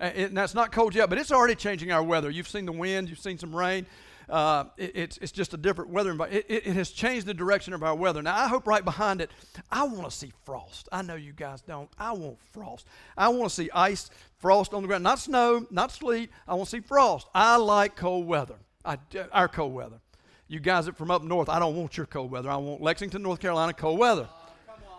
And 0.00 0.36
that's 0.36 0.54
not 0.54 0.72
cold 0.72 0.94
yet, 0.94 1.08
but 1.08 1.18
it's 1.18 1.30
already 1.30 1.54
changing 1.54 1.92
our 1.92 2.02
weather. 2.02 2.28
You've 2.28 2.48
seen 2.48 2.66
the 2.66 2.72
wind, 2.72 3.08
you've 3.08 3.20
seen 3.20 3.38
some 3.38 3.54
rain 3.54 3.86
uh, 4.28 4.64
it, 4.76 4.92
it's, 4.94 5.16
it's 5.18 5.32
just 5.32 5.54
a 5.54 5.56
different 5.56 5.90
weather 5.90 6.10
environment. 6.10 6.44
It, 6.48 6.54
it, 6.54 6.66
it, 6.66 6.76
has 6.76 6.90
changed 6.90 7.26
the 7.26 7.34
direction 7.34 7.72
of 7.72 7.82
our 7.82 7.94
weather. 7.94 8.22
Now, 8.22 8.36
I 8.36 8.48
hope 8.48 8.66
right 8.66 8.84
behind 8.84 9.20
it, 9.20 9.30
I 9.70 9.84
want 9.84 10.04
to 10.04 10.10
see 10.10 10.32
frost. 10.44 10.88
I 10.92 11.02
know 11.02 11.14
you 11.14 11.32
guys 11.32 11.62
don't. 11.62 11.90
I 11.98 12.12
want 12.12 12.38
frost. 12.52 12.86
I 13.16 13.28
want 13.28 13.50
to 13.50 13.54
see 13.54 13.70
ice, 13.72 14.10
frost 14.38 14.72
on 14.74 14.82
the 14.82 14.88
ground. 14.88 15.04
Not 15.04 15.18
snow, 15.18 15.66
not 15.70 15.92
sleet. 15.92 16.30
I 16.48 16.54
want 16.54 16.68
to 16.68 16.76
see 16.76 16.80
frost. 16.80 17.28
I 17.34 17.56
like 17.56 17.96
cold 17.96 18.26
weather, 18.26 18.56
I, 18.84 18.98
our 19.32 19.48
cold 19.48 19.74
weather. 19.74 20.00
You 20.48 20.60
guys 20.60 20.86
that 20.86 20.96
from 20.96 21.10
up 21.10 21.22
north, 21.22 21.48
I 21.48 21.58
don't 21.58 21.76
want 21.76 21.96
your 21.96 22.06
cold 22.06 22.30
weather. 22.30 22.50
I 22.50 22.56
want 22.56 22.82
Lexington, 22.82 23.22
North 23.22 23.40
Carolina 23.40 23.72
cold 23.72 23.98
weather. 23.98 24.28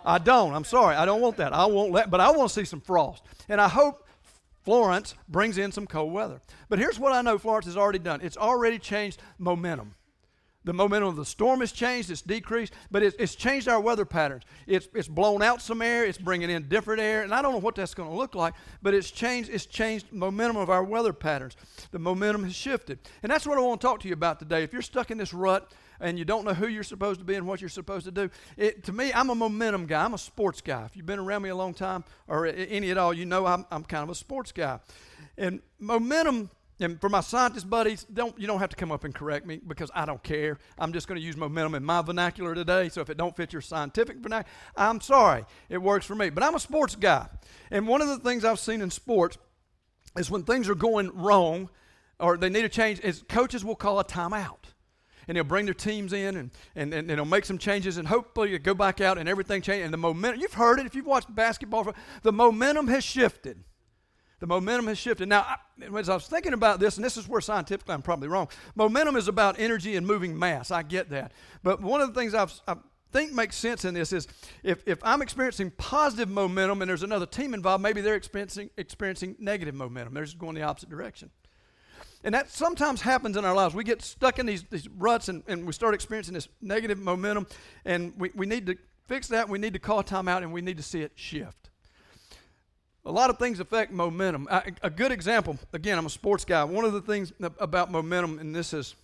I 0.06 0.18
don't. 0.20 0.54
I'm 0.54 0.64
sorry. 0.64 0.96
I 0.96 1.06
don't 1.06 1.22
want 1.22 1.38
that. 1.38 1.54
I 1.54 1.66
won't 1.66 1.92
let, 1.92 2.10
but 2.10 2.20
I 2.20 2.32
want 2.32 2.50
to 2.50 2.54
see 2.54 2.66
some 2.66 2.82
frost. 2.82 3.24
And 3.50 3.60
I 3.60 3.68
hope 3.68 4.08
Florence 4.64 5.16
brings 5.28 5.58
in 5.58 5.72
some 5.72 5.88
cold 5.88 6.14
weather. 6.14 6.42
But 6.70 6.80
here's 6.80 7.00
what 7.00 7.12
I 7.12 7.22
know 7.22 7.38
Florence 7.38 7.66
has 7.66 7.78
already 7.78 8.00
done 8.00 8.22
it's 8.22 8.38
already 8.38 8.80
changed 8.80 9.22
momentum. 9.38 9.96
The 10.66 10.74
momentum 10.74 11.10
of 11.10 11.16
the 11.16 11.26
storm 11.26 11.62
has 11.62 11.72
changed, 11.72 12.12
it's 12.12 12.22
decreased, 12.22 12.74
but 12.92 13.04
it's, 13.04 13.16
it's 13.18 13.36
changed 13.36 13.68
our 13.68 13.80
weather 13.80 14.04
patterns. 14.04 14.44
It's, 14.68 14.90
it's 14.94 15.08
blown 15.08 15.42
out 15.42 15.62
some 15.62 15.82
air, 15.82 16.06
it's 16.06 16.18
bringing 16.18 16.50
in 16.50 16.68
different 16.68 17.02
air, 17.02 17.22
and 17.22 17.34
I 17.34 17.42
don't 17.42 17.54
know 17.54 17.60
what 17.60 17.76
that's 17.76 17.94
going 17.94 18.10
to 18.10 18.16
look 18.16 18.36
like, 18.36 18.56
but 18.82 18.94
it's 18.94 19.12
changed, 19.12 19.50
it's 19.52 19.66
changed 19.66 20.12
momentum 20.12 20.58
of 20.58 20.70
our 20.70 20.84
weather 20.84 21.14
patterns. 21.14 21.56
The 21.92 22.00
momentum 22.00 22.44
has 22.44 22.56
shifted. 22.56 23.00
And 23.24 23.32
that's 23.32 23.46
what 23.46 23.58
I 23.58 23.62
want 23.62 23.80
to 23.80 23.88
talk 23.88 24.00
to 24.02 24.08
you 24.08 24.14
about 24.14 24.40
today. 24.40 24.64
If 24.64 24.74
you're 24.74 24.82
stuck 24.82 25.12
in 25.12 25.18
this 25.18 25.34
rut, 25.34 25.72
and 26.00 26.20
you 26.20 26.26
don't 26.26 26.44
know 26.44 26.54
who 26.54 26.68
you're 26.68 26.84
supposed 26.84 27.20
to 27.20 27.26
be 27.26 27.36
and 27.36 27.48
what 27.48 27.62
you're 27.62 27.70
supposed 27.70 28.06
to 28.06 28.12
do. 28.12 28.30
It, 28.58 28.84
to 28.84 28.92
me, 28.92 29.14
I'm 29.14 29.30
a 29.30 29.36
momentum 29.36 29.86
guy. 29.86 30.04
I'm 30.04 30.14
a 30.14 30.18
sports 30.18 30.60
guy. 30.60 30.84
If 30.84 30.98
you've 30.98 31.06
been 31.06 31.20
around 31.20 31.44
me 31.44 31.50
a 31.50 31.56
long 31.56 31.74
time 31.74 32.04
or 32.28 32.46
any 32.48 32.92
at 32.92 32.98
all, 32.98 33.14
you 33.14 33.26
know 33.26 33.46
I'm, 33.46 33.66
I'm 33.72 33.84
kind 33.84 34.04
of 34.04 34.10
a 34.10 34.16
sports 34.16 34.52
guy. 34.52 34.80
And 35.38 35.62
momentum, 35.80 36.50
and 36.80 37.00
for 37.00 37.10
my 37.10 37.22
scientist 37.22 37.70
buddies, 37.70 38.06
don't 38.12 38.38
you 38.40 38.48
don't 38.48 38.60
have 38.60 38.70
to 38.70 38.76
come 38.76 38.92
up 38.92 39.04
and 39.04 39.14
correct 39.16 39.46
me 39.46 39.62
because 39.66 39.90
I 39.96 40.06
don't 40.06 40.22
care. 40.24 40.58
I'm 40.78 40.92
just 40.94 41.08
going 41.08 41.20
to 41.20 41.26
use 41.26 41.38
momentum 41.38 41.76
in 41.76 41.84
my 41.86 42.02
vernacular 42.02 42.54
today. 42.54 42.90
So 42.90 43.02
if 43.02 43.10
it 43.10 43.18
don't 43.18 43.36
fit 43.36 43.54
your 43.54 43.62
scientific 43.62 44.18
vernacular, 44.18 44.54
I'm 44.76 45.02
sorry. 45.02 45.46
It 45.70 45.78
works 45.78 46.06
for 46.06 46.16
me. 46.16 46.30
But 46.30 46.44
I'm 46.44 46.56
a 46.56 46.60
sports 46.60 46.96
guy, 46.96 47.28
and 47.72 47.88
one 47.88 48.02
of 48.02 48.08
the 48.08 48.20
things 48.20 48.44
I've 48.44 48.60
seen 48.60 48.82
in 48.82 48.92
sports 48.92 49.38
is 50.18 50.30
when 50.30 50.44
things 50.44 50.70
are 50.70 50.76
going 50.76 51.12
wrong 51.16 51.70
or 52.20 52.38
they 52.38 52.50
need 52.50 52.66
a 52.66 52.70
change, 52.70 53.00
is 53.02 53.24
coaches 53.28 53.66
will 53.66 53.76
call 53.76 54.00
a 54.00 54.06
timeout 54.06 54.58
and 55.28 55.36
they'll 55.36 55.44
bring 55.44 55.66
their 55.66 55.74
teams 55.74 56.14
in 56.14 56.38
and, 56.38 56.52
and, 56.76 56.94
and, 56.94 57.10
they'll 57.10 57.26
make 57.26 57.46
some 57.46 57.58
changes 57.58 57.98
and 57.98 58.08
hopefully 58.08 58.58
go 58.60 58.74
back 58.74 59.02
out 59.02 59.18
and 59.18 59.28
everything 59.28 59.62
change. 59.62 59.84
And 59.84 59.94
the 59.94 59.98
momentum, 59.98 60.40
you've 60.40 60.54
heard 60.54 60.80
it 60.80 60.86
if 60.86 60.96
you've 60.96 61.06
watched 61.06 61.34
basketball, 61.34 61.94
the 62.22 62.32
momentum 62.32 62.88
has 62.88 63.04
shifted. 63.04 63.64
The 64.40 64.48
momentum 64.48 64.88
has 64.88 64.98
shifted. 64.98 65.30
Now, 65.30 65.42
I, 65.42 65.58
as 65.98 66.10
I 66.10 66.14
was 66.14 66.28
thinking 66.28 66.54
about 66.54 66.80
this, 66.80 66.98
and 66.98 67.06
this 67.06 67.18
is 67.18 67.28
where 67.28 67.42
scientifically 67.42 67.94
I'm 67.94 68.02
probably 68.02 68.28
wrong, 68.28 68.50
momentum 68.76 69.16
is 69.16 69.28
about 69.28 69.60
energy 69.60 69.96
and 69.96 70.06
moving 70.06 70.38
mass. 70.38 70.72
I 70.72 70.84
get 70.84 71.10
that. 71.12 71.32
But 71.64 71.82
one 71.82 72.02
of 72.02 72.14
the 72.14 72.20
things 72.20 72.34
I've, 72.34 72.54
I 72.68 72.76
think 73.12 73.32
makes 73.32 73.56
sense 73.56 73.86
in 73.86 73.94
this 73.94 74.12
is 74.12 74.28
if, 74.62 74.86
if 74.86 75.00
I'm 75.04 75.22
experiencing 75.22 75.72
positive 75.72 76.30
momentum 76.30 76.82
and 76.82 76.90
there's 76.90 77.04
another 77.04 77.26
team 77.26 77.54
involved, 77.54 77.82
maybe 77.82 78.02
they're 78.02 78.16
experiencing, 78.16 78.70
experiencing 78.78 79.36
negative 79.40 79.74
momentum. 79.74 80.14
They're 80.14 80.26
just 80.26 80.38
going 80.38 80.56
the 80.56 80.64
opposite 80.64 80.90
direction. 80.90 81.30
And 82.26 82.34
that 82.34 82.50
sometimes 82.50 83.02
happens 83.02 83.38
in 83.38 83.46
our 83.46 83.54
lives. 83.54 83.76
We 83.76 83.84
get 83.84 84.02
stuck 84.02 84.40
in 84.40 84.48
these, 84.48 84.64
these 84.64 84.90
ruts 84.90 85.30
and, 85.30 85.44
and 85.48 85.66
we 85.66 85.72
start 85.72 85.94
experiencing 85.94 86.34
this 86.34 86.50
negative 86.60 86.98
momentum, 86.98 87.48
and 87.86 88.14
we, 88.18 88.32
we 88.36 88.48
need 88.48 88.66
to 88.66 88.76
fix 89.08 89.28
that. 89.28 89.48
We 89.48 89.60
need 89.60 89.74
to 89.74 89.80
call 89.80 90.02
time 90.02 90.28
out, 90.28 90.42
and 90.42 90.52
we 90.52 90.62
need 90.62 90.78
to 90.78 90.84
see 90.84 91.02
it 91.02 91.12
shift. 91.16 91.70
A 93.06 93.12
lot 93.12 93.30
of 93.30 93.38
things 93.38 93.60
affect 93.60 93.92
momentum. 93.92 94.48
A 94.82 94.90
good 94.90 95.12
example, 95.12 95.60
again, 95.74 95.98
I'm 95.98 96.08
a 96.08 96.10
sports 96.10 96.44
guy. 96.44 96.64
One 96.64 96.86
of 96.86 96.94
the 96.94 97.02
things 97.02 97.32
about 97.60 97.92
momentum, 97.92 98.40
and 98.40 98.56
this 98.56 98.74
is, 98.74 98.96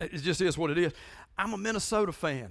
it 0.00 0.18
just 0.18 0.40
is 0.40 0.56
what 0.56 0.70
it 0.70 0.78
is. 0.78 0.92
I'm 1.36 1.52
a 1.52 1.58
Minnesota 1.58 2.12
fan. 2.12 2.48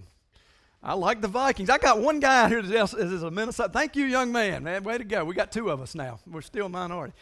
I 0.84 0.94
like 0.94 1.20
the 1.20 1.28
Vikings. 1.28 1.70
I 1.70 1.78
got 1.78 2.00
one 2.00 2.20
guy 2.20 2.44
out 2.44 2.52
here 2.52 2.62
that 2.62 2.94
is 2.94 3.24
a 3.24 3.32
Minnesota. 3.32 3.70
Thank 3.74 3.96
you, 3.96 4.06
young 4.06 4.32
man. 4.32 4.64
Man, 4.64 4.84
way 4.84 4.98
to 4.98 5.04
go. 5.04 5.26
We 5.26 5.34
got 5.34 5.52
two 5.52 5.70
of 5.72 5.82
us 5.82 5.96
now. 5.96 6.20
We're 6.26 6.42
still 6.42 6.68
a 6.68 6.70
minority. 6.70 7.14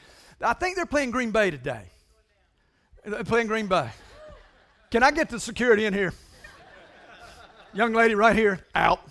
I 0.41 0.53
think 0.53 0.75
they're 0.75 0.85
playing 0.85 1.11
Green 1.11 1.31
Bay 1.31 1.49
today. 1.49 1.83
They're 3.05 3.23
playing 3.23 3.47
Green 3.47 3.67
Bay. 3.67 3.89
Can 4.91 5.01
I 5.01 5.11
get 5.11 5.29
the 5.29 5.39
security 5.39 5.85
in 5.85 5.93
here? 5.93 6.13
Young 7.73 7.93
lady 7.93 8.15
right 8.15 8.35
here, 8.35 8.59
out. 8.75 9.01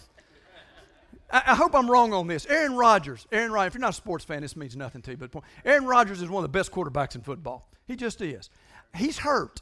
I, 1.31 1.55
hope 1.55 1.75
I'm 1.75 1.91
wrong 1.91 2.13
on 2.13 2.29
this. 2.29 2.47
Aaron 2.47 2.77
Rodgers, 2.77 3.27
Aaron 3.33 3.51
Rodgers, 3.51 3.69
if 3.69 3.75
you're 3.75 3.81
not 3.81 3.91
a 3.91 3.95
sports 3.95 4.25
fan, 4.25 4.43
this 4.43 4.57
means 4.57 4.77
nothing 4.77 5.03
to 5.03 5.11
you, 5.13 5.17
but 5.17 5.31
Aaron 5.65 5.85
Rodgers 5.85 6.23
is 6.23 6.29
one 6.29 6.45
of 6.45 6.51
the 6.51 6.57
best 6.57 6.71
quarterbacks 6.71 7.15
in 7.15 7.23
football. 7.23 7.69
He 7.87 7.97
just 7.97 8.21
is. 8.21 8.51
He's 8.95 9.19
hurt. 9.19 9.61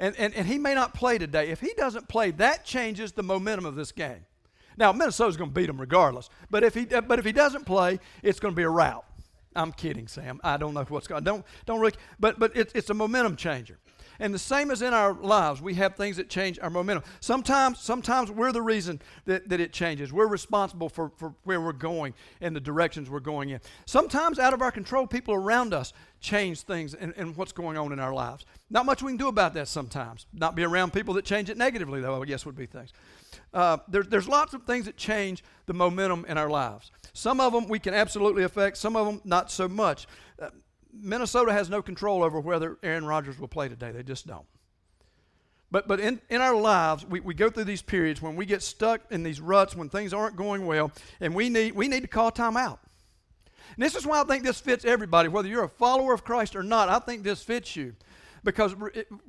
And, 0.00 0.16
and, 0.16 0.34
and 0.34 0.46
he 0.46 0.58
may 0.58 0.74
not 0.74 0.94
play 0.94 1.18
today. 1.18 1.48
If 1.48 1.60
he 1.60 1.72
doesn't 1.76 2.08
play, 2.08 2.30
that 2.32 2.64
changes 2.64 3.12
the 3.12 3.22
momentum 3.22 3.66
of 3.66 3.74
this 3.74 3.92
game. 3.92 4.26
Now, 4.76 4.92
Minnesota's 4.92 5.36
going 5.36 5.50
to 5.50 5.54
beat 5.54 5.68
him 5.68 5.80
regardless. 5.80 6.30
But 6.50 6.62
if 6.62 6.74
he, 6.74 6.86
uh, 6.94 7.00
but 7.00 7.18
if 7.18 7.24
he 7.24 7.32
doesn't 7.32 7.64
play, 7.64 7.98
it's 8.22 8.38
going 8.38 8.54
to 8.54 8.56
be 8.56 8.62
a 8.62 8.70
rout. 8.70 9.04
I'm 9.56 9.72
kidding, 9.72 10.06
Sam. 10.06 10.40
I 10.44 10.56
don't 10.56 10.72
know 10.72 10.84
what's 10.84 11.08
going. 11.08 11.24
Don't 11.24 11.44
don't 11.66 11.80
really. 11.80 11.94
But 12.20 12.38
but 12.38 12.56
it's 12.56 12.72
it's 12.74 12.90
a 12.90 12.94
momentum 12.94 13.34
changer. 13.34 13.78
And 14.20 14.34
the 14.34 14.38
same 14.38 14.70
as 14.70 14.82
in 14.82 14.92
our 14.92 15.12
lives, 15.12 15.62
we 15.62 15.74
have 15.74 15.94
things 15.94 16.16
that 16.16 16.28
change 16.28 16.58
our 16.60 16.70
momentum. 16.70 17.04
Sometimes, 17.20 17.80
sometimes 17.80 18.30
we're 18.30 18.52
the 18.52 18.62
reason 18.62 19.00
that, 19.26 19.48
that 19.48 19.60
it 19.60 19.72
changes. 19.72 20.12
We're 20.12 20.26
responsible 20.26 20.88
for, 20.88 21.12
for 21.16 21.34
where 21.44 21.60
we're 21.60 21.72
going 21.72 22.14
and 22.40 22.54
the 22.54 22.60
directions 22.60 23.08
we're 23.08 23.20
going 23.20 23.50
in. 23.50 23.60
Sometimes, 23.86 24.38
out 24.38 24.54
of 24.54 24.60
our 24.60 24.72
control, 24.72 25.06
people 25.06 25.34
around 25.34 25.72
us 25.72 25.92
change 26.20 26.62
things 26.62 26.94
and, 26.94 27.14
and 27.16 27.36
what's 27.36 27.52
going 27.52 27.76
on 27.76 27.92
in 27.92 28.00
our 28.00 28.12
lives. 28.12 28.44
Not 28.70 28.86
much 28.86 29.02
we 29.02 29.12
can 29.12 29.18
do 29.18 29.28
about 29.28 29.54
that 29.54 29.68
sometimes. 29.68 30.26
Not 30.32 30.56
be 30.56 30.64
around 30.64 30.92
people 30.92 31.14
that 31.14 31.24
change 31.24 31.48
it 31.48 31.56
negatively, 31.56 32.00
though, 32.00 32.20
I 32.20 32.24
guess 32.24 32.44
would 32.44 32.56
be 32.56 32.66
things. 32.66 32.92
uh, 33.54 33.78
there, 33.88 34.02
there's 34.02 34.28
lots 34.28 34.54
of 34.54 34.64
things 34.64 34.86
that 34.86 34.96
change 34.96 35.42
the 35.66 35.74
momentum 35.74 36.24
in 36.28 36.38
our 36.38 36.50
lives. 36.50 36.90
Some 37.12 37.40
of 37.40 37.52
them 37.52 37.68
we 37.68 37.78
can 37.78 37.94
absolutely 37.94 38.44
affect, 38.44 38.76
some 38.76 38.96
of 38.96 39.06
them 39.06 39.20
not 39.24 39.50
so 39.50 39.68
much. 39.68 40.06
Uh, 40.40 40.50
Minnesota 40.92 41.52
has 41.52 41.68
no 41.68 41.82
control 41.82 42.22
over 42.22 42.40
whether 42.40 42.78
Aaron 42.82 43.04
Rodgers 43.04 43.38
will 43.38 43.48
play 43.48 43.68
today, 43.68 43.90
they 43.90 44.02
just 44.02 44.26
don't. 44.26 44.46
But, 45.70 45.86
but 45.86 46.00
in, 46.00 46.20
in 46.30 46.40
our 46.40 46.54
lives, 46.54 47.04
we, 47.04 47.20
we 47.20 47.34
go 47.34 47.50
through 47.50 47.64
these 47.64 47.82
periods 47.82 48.22
when 48.22 48.36
we 48.36 48.46
get 48.46 48.62
stuck 48.62 49.02
in 49.10 49.22
these 49.22 49.40
ruts, 49.40 49.76
when 49.76 49.90
things 49.90 50.14
aren't 50.14 50.36
going 50.36 50.64
well, 50.64 50.90
and 51.20 51.34
we 51.34 51.50
need, 51.50 51.74
we 51.74 51.88
need 51.88 52.00
to 52.00 52.08
call 52.08 52.30
time 52.30 52.56
out. 52.56 52.80
And 53.76 53.84
this 53.84 53.94
is 53.94 54.06
why 54.06 54.20
I 54.20 54.24
think 54.24 54.44
this 54.44 54.60
fits 54.60 54.84
everybody, 54.86 55.28
whether 55.28 55.46
you're 55.46 55.64
a 55.64 55.68
follower 55.68 56.14
of 56.14 56.24
Christ 56.24 56.56
or 56.56 56.62
not. 56.62 56.88
I 56.88 56.98
think 56.98 57.22
this 57.22 57.42
fits 57.42 57.76
you. 57.76 57.94
Because 58.44 58.74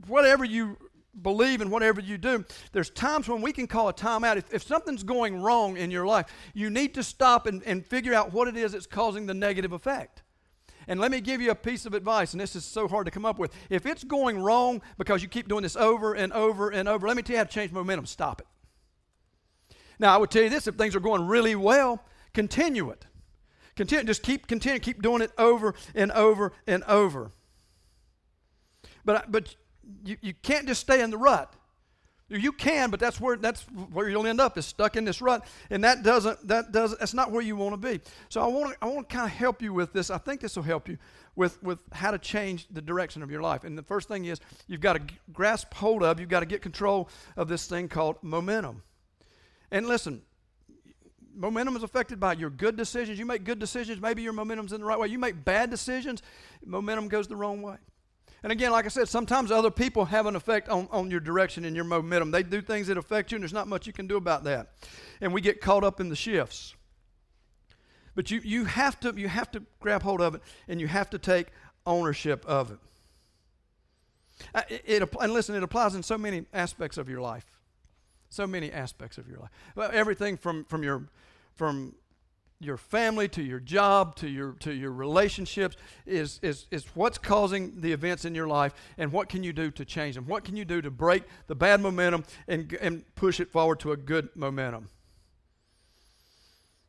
whatever 0.07 0.45
you 0.45 0.77
believe 1.21 1.59
and 1.59 1.69
whatever 1.69 1.99
you 1.99 2.17
do, 2.17 2.45
there's 2.71 2.89
times 2.89 3.27
when 3.27 3.41
we 3.41 3.51
can 3.51 3.67
call 3.67 3.89
a 3.89 3.93
time 3.93 4.23
out. 4.23 4.37
If, 4.37 4.53
if 4.53 4.63
something's 4.63 5.03
going 5.03 5.41
wrong 5.41 5.75
in 5.75 5.91
your 5.91 6.05
life, 6.05 6.27
you 6.53 6.69
need 6.69 6.93
to 6.93 7.03
stop 7.03 7.47
and, 7.47 7.61
and 7.63 7.85
figure 7.85 8.13
out 8.13 8.31
what 8.31 8.47
it 8.47 8.55
is 8.55 8.71
that's 8.71 8.87
causing 8.87 9.25
the 9.25 9.33
negative 9.33 9.73
effect. 9.73 10.23
And 10.89 10.99
let 10.99 11.11
me 11.11 11.21
give 11.21 11.39
you 11.39 11.51
a 11.51 11.55
piece 11.55 11.85
of 11.85 11.93
advice, 11.93 12.33
and 12.33 12.41
this 12.41 12.55
is 12.55 12.65
so 12.65 12.87
hard 12.87 13.05
to 13.05 13.11
come 13.11 13.23
up 13.23 13.37
with. 13.37 13.53
If 13.69 13.85
it's 13.85 14.03
going 14.03 14.39
wrong 14.39 14.81
because 14.97 15.21
you 15.21 15.29
keep 15.29 15.47
doing 15.47 15.61
this 15.61 15.75
over 15.75 16.15
and 16.15 16.33
over 16.33 16.71
and 16.71 16.89
over, 16.89 17.07
let 17.07 17.15
me 17.15 17.21
tell 17.21 17.35
you 17.35 17.37
how 17.37 17.43
to 17.43 17.49
change 17.49 17.71
momentum. 17.71 18.07
Stop 18.07 18.41
it. 18.41 18.47
Now, 19.99 20.15
I 20.15 20.17
would 20.17 20.31
tell 20.31 20.41
you 20.41 20.49
this 20.49 20.65
if 20.65 20.73
things 20.75 20.95
are 20.95 20.99
going 20.99 21.27
really 21.27 21.53
well, 21.53 22.03
continue 22.33 22.89
it. 22.89 23.05
Continue, 23.75 24.05
just 24.05 24.23
keep 24.23 24.47
continue, 24.47 24.79
keep 24.79 25.03
doing 25.03 25.21
it 25.21 25.31
over 25.37 25.75
and 25.93 26.11
over 26.11 26.53
and 26.65 26.83
over. 26.85 27.29
But, 29.05 29.31
but 29.31 29.55
you, 30.03 30.17
you 30.21 30.33
can't 30.33 30.67
just 30.67 30.81
stay 30.81 31.01
in 31.01 31.11
the 31.11 31.17
rut. 31.17 31.53
You 32.29 32.51
can, 32.51 32.91
but 32.91 32.99
that's 32.99 33.19
where 33.19 33.37
that's 33.37 33.63
where 33.91 34.07
you'll 34.07 34.27
end 34.27 34.39
up 34.39 34.55
is 34.57 34.65
stuck 34.67 34.95
in 34.95 35.03
this 35.03 35.19
rut, 35.19 35.47
and 35.71 35.83
that 35.83 36.03
doesn't 36.03 36.47
that 36.47 36.71
doesn't 36.71 36.99
that's 36.99 37.15
not 37.15 37.31
where 37.31 37.41
you 37.41 37.55
want 37.55 37.73
to 37.73 37.77
be. 37.77 38.01
So 38.29 38.41
I 38.41 38.45
want 38.47 38.73
to 38.73 38.77
I 38.83 38.87
want 38.87 39.09
to 39.09 39.15
kind 39.15 39.25
of 39.25 39.35
help 39.35 39.63
you 39.63 39.73
with 39.73 39.93
this. 39.93 40.11
I 40.11 40.19
think 40.19 40.39
this 40.39 40.55
will 40.55 40.63
help 40.63 40.87
you 40.87 40.99
with 41.35 41.61
with 41.63 41.79
how 41.91 42.11
to 42.11 42.19
change 42.19 42.67
the 42.69 42.81
direction 42.81 43.23
of 43.23 43.31
your 43.31 43.41
life. 43.41 43.63
And 43.63 43.75
the 43.75 43.83
first 43.83 44.07
thing 44.07 44.25
is 44.25 44.39
you've 44.67 44.81
got 44.81 44.93
to 44.93 45.13
grasp 45.33 45.73
hold 45.73 46.03
of, 46.03 46.19
you've 46.19 46.29
got 46.29 46.41
to 46.41 46.45
get 46.45 46.61
control 46.61 47.09
of 47.35 47.47
this 47.47 47.65
thing 47.65 47.87
called 47.87 48.17
momentum. 48.21 48.83
And 49.71 49.87
listen, 49.87 50.21
momentum 51.35 51.75
is 51.77 51.83
affected 51.83 52.19
by 52.19 52.33
your 52.33 52.51
good 52.51 52.77
decisions. 52.77 53.17
You 53.17 53.25
make 53.25 53.43
good 53.43 53.57
decisions, 53.59 54.01
maybe 54.01 54.21
your 54.21 54.33
momentum's 54.33 54.71
in 54.71 54.81
the 54.81 54.85
right 54.85 54.99
way. 54.99 55.07
You 55.07 55.17
make 55.17 55.43
bad 55.43 55.71
decisions, 55.71 56.21
momentum 56.63 57.07
goes 57.07 57.27
the 57.27 57.35
wrong 57.35 57.63
way. 57.63 57.77
And 58.43 58.51
again, 58.51 58.71
like 58.71 58.85
I 58.85 58.89
said, 58.89 59.09
sometimes 59.09 59.51
other 59.51 59.71
people 59.71 60.05
have 60.05 60.25
an 60.25 60.35
effect 60.35 60.69
on, 60.69 60.87
on 60.91 61.11
your 61.11 61.19
direction 61.19 61.65
and 61.65 61.75
your 61.75 61.85
momentum. 61.85 62.31
They 62.31 62.43
do 62.43 62.61
things 62.61 62.87
that 62.87 62.97
affect 62.97 63.31
you, 63.31 63.35
and 63.35 63.43
there's 63.43 63.53
not 63.53 63.67
much 63.67 63.85
you 63.85 63.93
can 63.93 64.07
do 64.07 64.17
about 64.17 64.45
that. 64.45 64.71
And 65.19 65.33
we 65.33 65.41
get 65.41 65.59
caught 65.59 65.83
up 65.83 65.99
in 65.99 66.09
the 66.09 66.15
shifts. 66.15 66.75
But 68.15 68.31
you, 68.31 68.41
you, 68.43 68.65
have 68.65 68.99
to, 69.01 69.13
you 69.15 69.27
have 69.27 69.51
to 69.51 69.63
grab 69.79 70.03
hold 70.03 70.21
of 70.21 70.35
it, 70.35 70.41
and 70.67 70.79
you 70.79 70.87
have 70.87 71.09
to 71.11 71.17
take 71.17 71.47
ownership 71.85 72.45
of 72.45 72.71
it. 72.71 72.79
Uh, 74.55 74.61
it, 74.69 74.83
it 74.85 75.15
and 75.19 75.33
listen, 75.33 75.55
it 75.55 75.63
applies 75.63 75.95
in 75.95 76.03
so 76.03 76.17
many 76.17 76.45
aspects 76.53 76.97
of 76.97 77.09
your 77.09 77.21
life. 77.21 77.45
So 78.29 78.45
many 78.45 78.71
aspects 78.71 79.17
of 79.17 79.27
your 79.27 79.39
life. 79.39 79.49
Well, 79.75 79.89
everything 79.91 80.37
from, 80.37 80.63
from, 80.65 80.83
your, 80.83 81.09
from 81.55 81.95
your 82.59 82.77
family 82.77 83.27
to 83.29 83.41
your 83.41 83.59
job 83.59 84.15
to 84.17 84.27
your 84.27 84.51
to 84.53 84.73
your 84.73 84.91
relationships 84.91 85.77
is, 86.05 86.39
is 86.43 86.67
is 86.71 86.85
what's 86.93 87.17
causing 87.17 87.79
the 87.79 87.93
events 87.93 88.25
in 88.25 88.35
your 88.35 88.47
life 88.47 88.73
and 88.97 89.11
what 89.13 89.29
can 89.29 89.43
you 89.43 89.53
do 89.53 89.71
to 89.71 89.85
change 89.85 90.15
them? 90.15 90.25
What 90.25 90.43
can 90.43 90.57
you 90.57 90.65
do 90.65 90.81
to 90.81 90.91
break 90.91 91.23
the 91.47 91.55
bad 91.55 91.79
momentum 91.79 92.25
and 92.47 92.73
and 92.81 93.03
push 93.15 93.39
it 93.39 93.49
forward 93.49 93.79
to 93.81 93.93
a 93.93 93.97
good 93.97 94.29
momentum? 94.35 94.89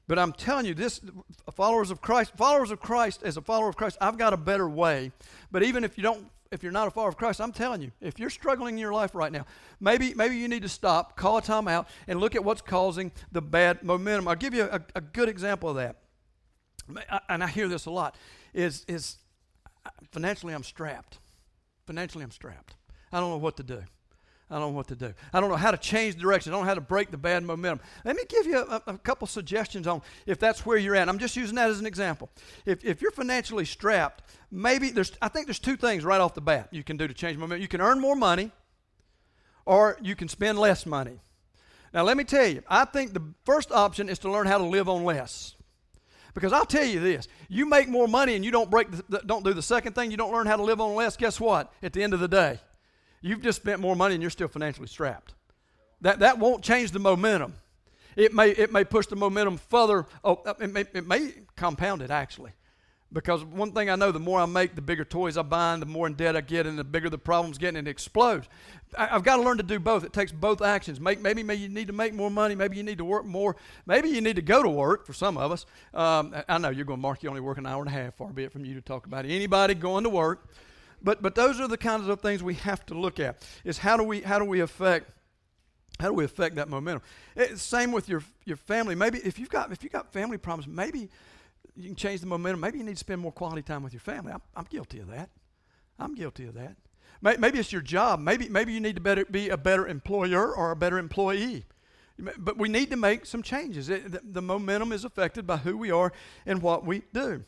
But 0.08 0.18
i'm 0.18 0.32
telling 0.32 0.66
you 0.66 0.74
this 0.74 1.00
followers 1.52 1.92
of 1.92 2.00
christ 2.00 2.32
followers 2.36 2.72
of 2.72 2.80
christ 2.80 3.22
as 3.22 3.36
a 3.36 3.40
follower 3.40 3.68
of 3.68 3.76
christ 3.76 3.96
i've 4.00 4.18
got 4.18 4.32
a 4.32 4.36
better 4.36 4.68
way. 4.68 5.12
But 5.52 5.62
even 5.62 5.84
if 5.84 5.96
you 5.96 6.02
don't 6.02 6.26
if 6.52 6.64
you're 6.64 6.72
not 6.72 6.88
a 6.88 6.90
follower 6.90 7.08
of 7.08 7.16
Christ, 7.16 7.40
I'm 7.40 7.52
telling 7.52 7.80
you, 7.80 7.92
if 8.00 8.18
you're 8.18 8.30
struggling 8.30 8.74
in 8.74 8.80
your 8.80 8.92
life 8.92 9.14
right 9.14 9.30
now, 9.30 9.46
maybe, 9.78 10.14
maybe 10.14 10.36
you 10.36 10.48
need 10.48 10.62
to 10.62 10.68
stop, 10.68 11.16
call 11.16 11.38
a 11.38 11.42
time 11.42 11.68
out, 11.68 11.88
and 12.08 12.18
look 12.18 12.34
at 12.34 12.42
what's 12.42 12.60
causing 12.60 13.12
the 13.30 13.40
bad 13.40 13.84
momentum. 13.84 14.26
I'll 14.26 14.34
give 14.34 14.52
you 14.52 14.64
a, 14.64 14.80
a 14.96 15.00
good 15.00 15.28
example 15.28 15.70
of 15.70 15.76
that. 15.76 15.96
And 17.28 17.44
I 17.44 17.46
hear 17.46 17.68
this 17.68 17.86
a 17.86 17.90
lot 17.90 18.16
is, 18.52 18.84
is 18.88 19.18
financially 20.10 20.52
I'm 20.52 20.64
strapped. 20.64 21.18
Financially 21.86 22.24
I'm 22.24 22.32
strapped. 22.32 22.74
I 23.12 23.20
don't 23.20 23.30
know 23.30 23.36
what 23.36 23.56
to 23.58 23.62
do. 23.62 23.84
I 24.50 24.58
don't 24.58 24.72
know 24.72 24.76
what 24.76 24.88
to 24.88 24.96
do. 24.96 25.14
I 25.32 25.40
don't 25.40 25.48
know 25.48 25.56
how 25.56 25.70
to 25.70 25.76
change 25.76 26.16
the 26.16 26.20
direction. 26.20 26.52
I 26.52 26.56
don't 26.56 26.64
know 26.64 26.68
how 26.68 26.74
to 26.74 26.80
break 26.80 27.12
the 27.12 27.16
bad 27.16 27.44
momentum. 27.44 27.86
Let 28.04 28.16
me 28.16 28.24
give 28.28 28.46
you 28.46 28.58
a, 28.58 28.82
a, 28.88 28.98
couple 28.98 29.28
suggestions 29.28 29.86
on 29.86 30.02
if 30.26 30.40
that's 30.40 30.66
where 30.66 30.76
you're 30.76 30.96
at. 30.96 31.08
I'm 31.08 31.18
just 31.18 31.36
using 31.36 31.54
that 31.54 31.70
as 31.70 31.78
an 31.78 31.86
example. 31.86 32.28
If, 32.66 32.84
if 32.84 33.00
you're 33.00 33.12
financially 33.12 33.64
strapped, 33.64 34.24
maybe 34.50 34.90
there's, 34.90 35.12
I 35.22 35.28
think 35.28 35.46
there's 35.46 35.60
two 35.60 35.76
things 35.76 36.04
right 36.04 36.20
off 36.20 36.34
the 36.34 36.40
bat 36.40 36.68
you 36.72 36.82
can 36.82 36.96
do 36.96 37.06
to 37.06 37.14
change 37.14 37.38
momentum. 37.38 37.62
You 37.62 37.68
can 37.68 37.80
earn 37.80 38.00
more 38.00 38.16
money 38.16 38.50
or 39.66 39.96
you 40.02 40.16
can 40.16 40.26
spend 40.26 40.58
less 40.58 40.84
money. 40.84 41.20
Now, 41.94 42.02
let 42.02 42.16
me 42.16 42.24
tell 42.24 42.46
you, 42.46 42.62
I 42.68 42.86
think 42.86 43.14
the 43.14 43.22
first 43.44 43.70
option 43.70 44.08
is 44.08 44.18
to 44.20 44.30
learn 44.30 44.48
how 44.48 44.58
to 44.58 44.64
live 44.64 44.88
on 44.88 45.04
less. 45.04 45.54
Because 46.34 46.52
I'll 46.52 46.66
tell 46.66 46.84
you 46.84 47.00
this: 47.00 47.26
you 47.48 47.66
make 47.66 47.88
more 47.88 48.06
money 48.06 48.36
and 48.36 48.44
you 48.44 48.50
don't 48.50 48.70
break, 48.70 48.88
the, 49.08 49.20
don't 49.26 49.44
do 49.44 49.52
the 49.52 49.62
second 49.62 49.94
thing. 49.94 50.10
You 50.10 50.16
don't 50.16 50.32
learn 50.32 50.46
how 50.46 50.56
to 50.56 50.62
live 50.62 50.80
on 50.80 50.94
less. 50.94 51.16
Guess 51.16 51.40
what? 51.40 51.72
At 51.82 51.92
the 51.92 52.02
end 52.02 52.14
of 52.14 52.20
the 52.20 52.28
day, 52.28 52.60
You've 53.20 53.42
just 53.42 53.60
spent 53.60 53.80
more 53.80 53.94
money 53.94 54.14
and 54.14 54.22
you're 54.22 54.30
still 54.30 54.48
financially 54.48 54.86
strapped. 54.86 55.34
That, 56.00 56.20
that 56.20 56.38
won't 56.38 56.64
change 56.64 56.92
the 56.92 56.98
momentum. 56.98 57.54
It 58.16 58.34
may, 58.34 58.50
it 58.50 58.72
may 58.72 58.84
push 58.84 59.06
the 59.06 59.16
momentum 59.16 59.58
further. 59.58 60.06
Oh, 60.24 60.40
uh, 60.46 60.54
it 60.60 60.72
may, 60.72 60.80
it 60.92 61.06
may 61.06 61.32
compound 61.56 62.02
it, 62.02 62.10
actually. 62.10 62.52
Because 63.12 63.44
one 63.44 63.72
thing 63.72 63.90
I 63.90 63.96
know, 63.96 64.12
the 64.12 64.20
more 64.20 64.40
I 64.40 64.46
make, 64.46 64.76
the 64.76 64.82
bigger 64.82 65.04
toys 65.04 65.36
I 65.36 65.42
buy, 65.42 65.72
and 65.72 65.82
the 65.82 65.86
more 65.86 66.06
in 66.06 66.14
debt 66.14 66.36
I 66.36 66.42
get, 66.42 66.64
and 66.64 66.78
the 66.78 66.84
bigger 66.84 67.10
the 67.10 67.18
problems 67.18 67.58
get, 67.58 67.70
and 67.70 67.88
it 67.88 67.90
explodes. 67.90 68.48
I, 68.96 69.06
have 69.06 69.24
got 69.24 69.36
to 69.36 69.42
learn 69.42 69.56
to 69.56 69.64
do 69.64 69.80
both. 69.80 70.04
It 70.04 70.12
takes 70.12 70.30
both 70.30 70.62
actions. 70.62 71.00
Make, 71.00 71.20
maybe, 71.20 71.42
maybe 71.42 71.62
you 71.62 71.68
need 71.68 71.88
to 71.88 71.92
make 71.92 72.14
more 72.14 72.30
money. 72.30 72.54
Maybe 72.54 72.76
you 72.76 72.84
need 72.84 72.98
to 72.98 73.04
work 73.04 73.26
more. 73.26 73.56
Maybe 73.84 74.10
you 74.10 74.20
need 74.20 74.36
to 74.36 74.42
go 74.42 74.62
to 74.62 74.68
work 74.68 75.06
for 75.06 75.12
some 75.12 75.36
of 75.36 75.50
us. 75.50 75.66
Um, 75.92 76.34
I 76.48 76.58
know 76.58 76.70
you're 76.70 76.84
going, 76.84 77.00
Mark, 77.00 77.24
you 77.24 77.28
only 77.28 77.40
work 77.40 77.58
an 77.58 77.66
hour 77.66 77.82
and 77.82 77.88
a 77.88 77.92
half. 77.92 78.14
Far 78.14 78.28
be 78.28 78.44
it 78.44 78.52
from 78.52 78.64
you 78.64 78.74
to 78.74 78.80
talk 78.80 79.06
about 79.06 79.24
it. 79.24 79.30
Anybody 79.30 79.74
going 79.74 80.04
to 80.04 80.10
work? 80.10 80.48
But, 81.02 81.22
but 81.22 81.34
those 81.34 81.60
are 81.60 81.68
the 81.68 81.78
kinds 81.78 82.08
of 82.08 82.20
things 82.20 82.42
we 82.42 82.54
have 82.54 82.84
to 82.86 82.94
look 82.94 83.18
at 83.18 83.42
is 83.64 83.78
how 83.78 83.96
do 83.96 84.02
we, 84.02 84.20
how 84.20 84.38
do 84.38 84.44
we 84.44 84.60
affect 84.60 85.10
how 85.98 86.06
do 86.06 86.14
we 86.14 86.24
affect 86.24 86.56
that 86.56 86.68
momentum? 86.68 87.02
It's 87.36 87.52
eh, 87.52 87.56
same 87.56 87.92
with 87.92 88.08
your, 88.08 88.22
your 88.46 88.56
family. 88.56 88.94
Maybe 88.94 89.18
if 89.18 89.38
you've 89.38 89.50
got 89.50 89.70
if 89.70 89.82
you've 89.82 89.92
got 89.92 90.10
family 90.12 90.38
problems, 90.38 90.66
maybe 90.66 91.10
you 91.76 91.88
can 91.88 91.94
change 91.94 92.20
the 92.20 92.26
momentum. 92.26 92.60
Maybe 92.60 92.78
you 92.78 92.84
need 92.84 92.94
to 92.94 92.98
spend 92.98 93.20
more 93.20 93.32
quality 93.32 93.60
time 93.60 93.82
with 93.82 93.92
your 93.92 94.00
family. 94.00 94.32
I'm, 94.32 94.40
I'm 94.56 94.64
guilty 94.64 95.00
of 95.00 95.08
that. 95.08 95.28
I'm 95.98 96.14
guilty 96.14 96.46
of 96.46 96.54
that. 96.54 96.76
Maybe 97.20 97.58
it's 97.58 97.70
your 97.70 97.82
job. 97.82 98.18
Maybe 98.20 98.48
maybe 98.48 98.72
you 98.72 98.80
need 98.80 98.94
to 98.94 99.02
better 99.02 99.26
be 99.26 99.50
a 99.50 99.58
better 99.58 99.86
employer 99.86 100.54
or 100.54 100.70
a 100.70 100.76
better 100.76 100.98
employee. 100.98 101.66
But 102.38 102.56
we 102.56 102.68
need 102.68 102.90
to 102.90 102.96
make 102.96 103.26
some 103.26 103.42
changes. 103.42 103.88
It, 103.88 104.10
the, 104.10 104.20
the 104.22 104.42
momentum 104.42 104.92
is 104.92 105.04
affected 105.04 105.46
by 105.46 105.58
who 105.58 105.76
we 105.76 105.90
are 105.90 106.12
and 106.46 106.62
what 106.62 106.84
we 106.84 107.02
do. 107.12 107.44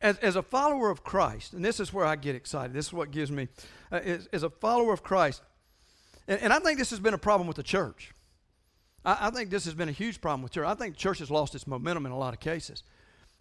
As, 0.00 0.18
as 0.18 0.36
a 0.36 0.42
follower 0.42 0.90
of 0.90 1.02
Christ, 1.04 1.52
and 1.52 1.64
this 1.64 1.80
is 1.80 1.92
where 1.92 2.04
I 2.04 2.16
get 2.16 2.34
excited, 2.34 2.74
this 2.74 2.86
is 2.86 2.92
what 2.92 3.10
gives 3.10 3.30
me, 3.30 3.48
uh, 3.90 3.96
as, 3.96 4.28
as, 4.32 4.42
a 4.42 4.50
follower 4.50 4.92
of 4.92 5.02
Christ, 5.02 5.42
and, 6.26 6.40
and, 6.40 6.52
I 6.52 6.58
think 6.58 6.78
this 6.78 6.90
has 6.90 7.00
been 7.00 7.14
a 7.14 7.18
problem 7.18 7.46
with 7.46 7.56
the 7.56 7.62
church. 7.62 8.12
I, 9.04 9.28
I, 9.28 9.30
think 9.30 9.50
this 9.50 9.64
has 9.64 9.74
been 9.74 9.88
a 9.88 9.92
huge 9.92 10.20
problem 10.20 10.42
with 10.42 10.52
church. 10.52 10.66
I 10.66 10.74
think 10.74 10.96
church 10.96 11.18
has 11.18 11.30
lost 11.30 11.54
its 11.54 11.66
momentum 11.66 12.06
in 12.06 12.12
a 12.12 12.18
lot 12.18 12.34
of 12.34 12.40
cases. 12.40 12.82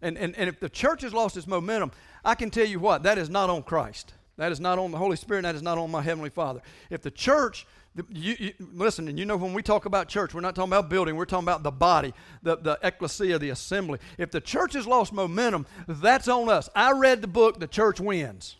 And, 0.02 0.18
and, 0.18 0.36
and 0.36 0.48
if 0.48 0.60
the 0.60 0.70
church 0.70 1.02
has 1.02 1.14
lost 1.14 1.38
its 1.38 1.48
momentum, 1.48 1.92
I 2.24 2.36
can 2.36 2.50
tell 2.50 2.66
you 2.66 2.80
what, 2.80 3.04
that 3.04 3.18
is 3.18 3.30
not 3.30 3.50
on 3.50 3.64
Christ. 3.64 4.14
That 4.38 4.52
is 4.52 4.60
not 4.60 4.78
on 4.78 4.92
the 4.92 4.98
Holy 4.98 5.18
Spirit, 5.18 5.42
that 5.42 5.56
is 5.56 5.64
not 5.64 5.78
on 5.78 5.90
my 5.90 6.02
Heavenly 6.02 6.30
Father. 6.30 6.62
If 6.92 7.02
the 7.02 7.12
church 7.12 7.66
you, 8.10 8.36
you, 8.40 8.54
listen, 8.74 9.08
and 9.08 9.18
you 9.18 9.26
know 9.26 9.38
when 9.38 9.54
we 9.54 9.62
talk 9.62 9.86
about 9.86 10.08
church, 10.08 10.34
we're 10.34 10.42
not 10.42 10.56
talking 10.56 10.72
about 10.72 10.90
building, 10.90 11.16
we're 11.16 11.26
talking 11.26 11.46
about 11.46 11.64
the 11.64 11.72
body, 11.72 12.14
the, 12.44 12.58
the 12.58 12.80
ecclesia, 12.84 13.40
the 13.40 13.50
assembly. 13.50 14.00
If 14.18 14.32
the 14.32 14.42
church 14.42 14.74
has 14.74 14.88
lost 14.88 15.14
momentum, 15.14 15.66
that's 15.88 16.28
on 16.28 16.50
us. 16.50 16.70
I 16.76 16.92
read 16.92 17.22
the 17.22 17.28
book, 17.28 17.60
The 17.60 17.68
Church 17.68 18.00
Wins. 18.00 18.58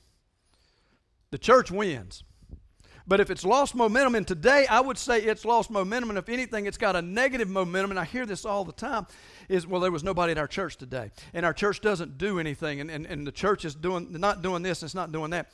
The 1.32 1.38
church 1.38 1.72
wins. 1.72 2.24
But 3.08 3.22
if 3.22 3.32
it's 3.32 3.46
lost 3.46 3.74
momentum, 3.74 4.16
and 4.16 4.28
today 4.28 4.68
I 4.70 4.82
would 4.82 4.98
say 4.98 5.22
it's 5.22 5.46
lost 5.46 5.72
momentum, 5.72 6.10
and 6.10 6.20
if 6.20 6.28
anything, 6.28 6.66
it's 6.66 6.78
got 6.78 6.98
a 6.98 7.02
negative 7.02 7.48
momentum, 7.48 7.92
and 7.92 8.00
I 8.00 8.04
hear 8.04 8.26
this 8.26 8.44
all 8.44 8.66
the 8.66 8.74
time, 8.74 9.08
is 9.48 9.66
well, 9.66 9.80
there 9.80 9.92
was 9.92 10.04
nobody 10.04 10.32
at 10.32 10.38
our 10.38 10.48
church 10.48 10.76
today. 10.76 11.12
And 11.34 11.46
our 11.46 11.54
church 11.54 11.80
doesn't 11.80 12.18
do 12.18 12.38
anything, 12.38 12.82
and, 12.82 12.92
and, 12.92 13.06
and 13.06 13.26
the 13.26 13.32
church 13.32 13.64
is 13.64 13.76
doing 13.76 14.12
not 14.12 14.42
doing 14.42 14.62
this, 14.62 14.82
and 14.82 14.88
it's 14.88 14.96
not 14.96 15.14
doing 15.14 15.32
that. 15.32 15.48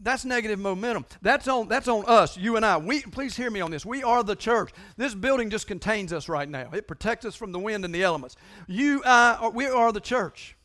That's 0.00 0.24
negative 0.24 0.58
momentum. 0.58 1.06
That's 1.22 1.48
on 1.48 1.68
that's 1.68 1.88
on 1.88 2.04
us, 2.06 2.36
you 2.36 2.56
and 2.56 2.64
I. 2.64 2.76
We 2.76 3.02
please 3.02 3.36
hear 3.36 3.50
me 3.50 3.60
on 3.60 3.70
this. 3.70 3.84
We 3.84 4.02
are 4.02 4.22
the 4.22 4.36
church. 4.36 4.72
This 4.96 5.14
building 5.14 5.50
just 5.50 5.66
contains 5.66 6.12
us 6.12 6.28
right 6.28 6.48
now. 6.48 6.70
It 6.72 6.86
protects 6.86 7.24
us 7.24 7.34
from 7.34 7.52
the 7.52 7.58
wind 7.58 7.84
and 7.84 7.94
the 7.94 8.02
elements. 8.02 8.36
You 8.66 9.02
I 9.04 9.50
we 9.52 9.66
are 9.66 9.92
the 9.92 10.00
church. 10.00 10.56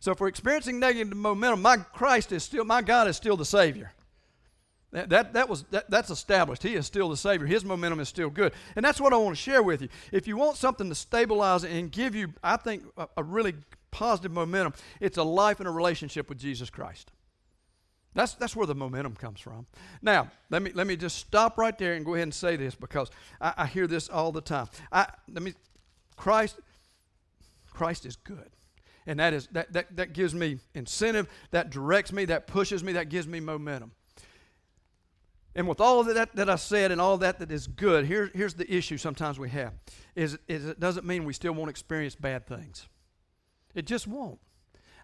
So 0.00 0.12
if 0.12 0.20
we're 0.20 0.28
experiencing 0.28 0.78
negative 0.78 1.16
momentum, 1.16 1.62
my 1.62 1.78
Christ 1.78 2.32
is 2.32 2.44
still 2.44 2.64
my 2.64 2.82
God 2.82 3.08
is 3.08 3.16
still 3.16 3.36
the 3.36 3.44
Savior. 3.44 3.92
That, 4.94 5.08
that, 5.08 5.32
that 5.32 5.48
was, 5.48 5.64
that, 5.72 5.90
that's 5.90 6.10
established. 6.10 6.62
He 6.62 6.74
is 6.74 6.86
still 6.86 7.08
the 7.08 7.16
Savior. 7.16 7.48
His 7.48 7.64
momentum 7.64 7.98
is 7.98 8.08
still 8.08 8.30
good. 8.30 8.52
And 8.76 8.84
that's 8.84 9.00
what 9.00 9.12
I 9.12 9.16
want 9.16 9.36
to 9.36 9.42
share 9.42 9.60
with 9.60 9.82
you. 9.82 9.88
If 10.12 10.28
you 10.28 10.36
want 10.36 10.56
something 10.56 10.88
to 10.88 10.94
stabilize 10.94 11.64
and 11.64 11.90
give 11.90 12.14
you, 12.14 12.32
I 12.44 12.56
think, 12.56 12.84
a, 12.96 13.08
a 13.16 13.24
really 13.24 13.54
positive 13.90 14.30
momentum, 14.30 14.74
it's 15.00 15.18
a 15.18 15.24
life 15.24 15.58
and 15.58 15.68
a 15.68 15.72
relationship 15.72 16.28
with 16.28 16.38
Jesus 16.38 16.70
Christ. 16.70 17.10
That's, 18.14 18.34
that's 18.34 18.54
where 18.54 18.66
the 18.66 18.74
momentum 18.74 19.14
comes 19.14 19.40
from. 19.40 19.66
Now, 20.00 20.30
let 20.50 20.62
me, 20.62 20.70
let 20.72 20.86
me 20.86 20.96
just 20.96 21.18
stop 21.18 21.58
right 21.58 21.76
there 21.76 21.94
and 21.94 22.04
go 22.04 22.14
ahead 22.14 22.24
and 22.24 22.34
say 22.34 22.56
this 22.56 22.74
because 22.74 23.10
I, 23.40 23.54
I 23.58 23.66
hear 23.66 23.86
this 23.86 24.08
all 24.08 24.30
the 24.30 24.40
time. 24.40 24.68
I, 24.92 25.06
let 25.32 25.42
me, 25.42 25.54
Christ, 26.16 26.60
Christ 27.70 28.06
is 28.06 28.16
good. 28.16 28.50
And 29.06 29.18
that, 29.20 29.34
is, 29.34 29.48
that, 29.52 29.72
that, 29.72 29.96
that 29.96 30.12
gives 30.12 30.34
me 30.34 30.58
incentive, 30.74 31.28
that 31.50 31.70
directs 31.70 32.12
me, 32.12 32.24
that 32.26 32.46
pushes 32.46 32.82
me, 32.82 32.92
that 32.92 33.08
gives 33.08 33.26
me 33.26 33.40
momentum. 33.40 33.92
And 35.56 35.68
with 35.68 35.80
all 35.80 36.02
that 36.02 36.34
that 36.34 36.50
I 36.50 36.56
said 36.56 36.90
and 36.90 37.00
all 37.00 37.18
that 37.18 37.38
that 37.38 37.52
is 37.52 37.66
good, 37.66 38.06
here, 38.06 38.30
here's 38.34 38.54
the 38.54 38.72
issue 38.72 38.96
sometimes 38.96 39.38
we 39.38 39.50
have 39.50 39.72
is, 40.16 40.36
is 40.48 40.66
it 40.66 40.80
doesn't 40.80 41.06
mean 41.06 41.24
we 41.24 41.32
still 41.32 41.52
won't 41.52 41.70
experience 41.70 42.14
bad 42.14 42.46
things. 42.46 42.88
It 43.74 43.86
just 43.86 44.06
won't. 44.06 44.40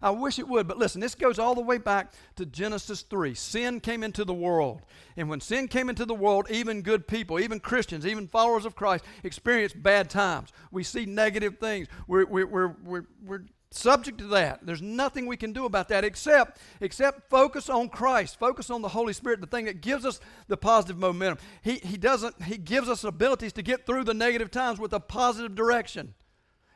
I 0.03 0.11
wish 0.11 0.39
it 0.39 0.49
would, 0.49 0.67
but 0.67 0.79
listen, 0.79 1.01
this 1.01 1.15
goes 1.15 1.39
all 1.39 1.55
the 1.55 1.61
way 1.61 1.79
back 1.79 2.15
to 2.37 2.47
Genesis 2.47 3.03
3. 3.03 3.35
Sin 3.35 3.81
came 3.81 4.03
into 4.03 4.25
the 4.25 4.35
world. 4.35 4.83
And 5.17 5.29
when 5.29 5.41
sin 5.41 5.69
came 5.69 5.91
into 5.91 6.07
the 6.07 6.15
world, 6.15 6.47
even 6.51 6.83
good 6.83 7.07
people, 7.07 7.39
even 7.39 7.61
Christians, 7.61 8.07
even 8.07 8.27
followers 8.27 8.65
of 8.65 8.75
Christ 8.75 9.05
experienced 9.23 9.83
bad 9.83 10.09
times. 10.09 10.53
We 10.71 10.85
see 10.85 11.05
negative 11.05 11.59
things. 11.59 11.89
We're, 12.07 12.25
we're, 12.27 12.47
we're, 12.47 12.77
we're, 12.83 13.07
we're 13.25 13.43
subject 13.73 14.19
to 14.19 14.27
that. 14.29 14.65
There's 14.65 14.83
nothing 14.83 15.27
we 15.27 15.37
can 15.37 15.53
do 15.53 15.65
about 15.65 15.89
that 15.89 16.05
except 16.05 16.59
except 16.81 17.31
focus 17.31 17.69
on 17.69 17.89
Christ, 17.89 18.39
focus 18.39 18.71
on 18.71 18.83
the 18.83 18.89
Holy 18.89 19.13
Spirit, 19.13 19.41
the 19.41 19.47
thing 19.47 19.67
that 19.67 19.81
gives 19.81 20.05
us 20.05 20.21
the 20.49 20.57
positive 20.57 20.99
momentum. 20.99 21.39
He 21.63 21.77
he 21.77 21.97
doesn't 21.97 22.43
he 22.43 22.57
gives 22.57 22.89
us 22.89 23.05
abilities 23.05 23.53
to 23.55 23.63
get 23.63 23.87
through 23.87 24.05
the 24.05 24.15
negative 24.15 24.51
times 24.51 24.81
with 24.81 24.93
a 24.93 25.01
positive 25.01 25.55
direction. 25.55 26.15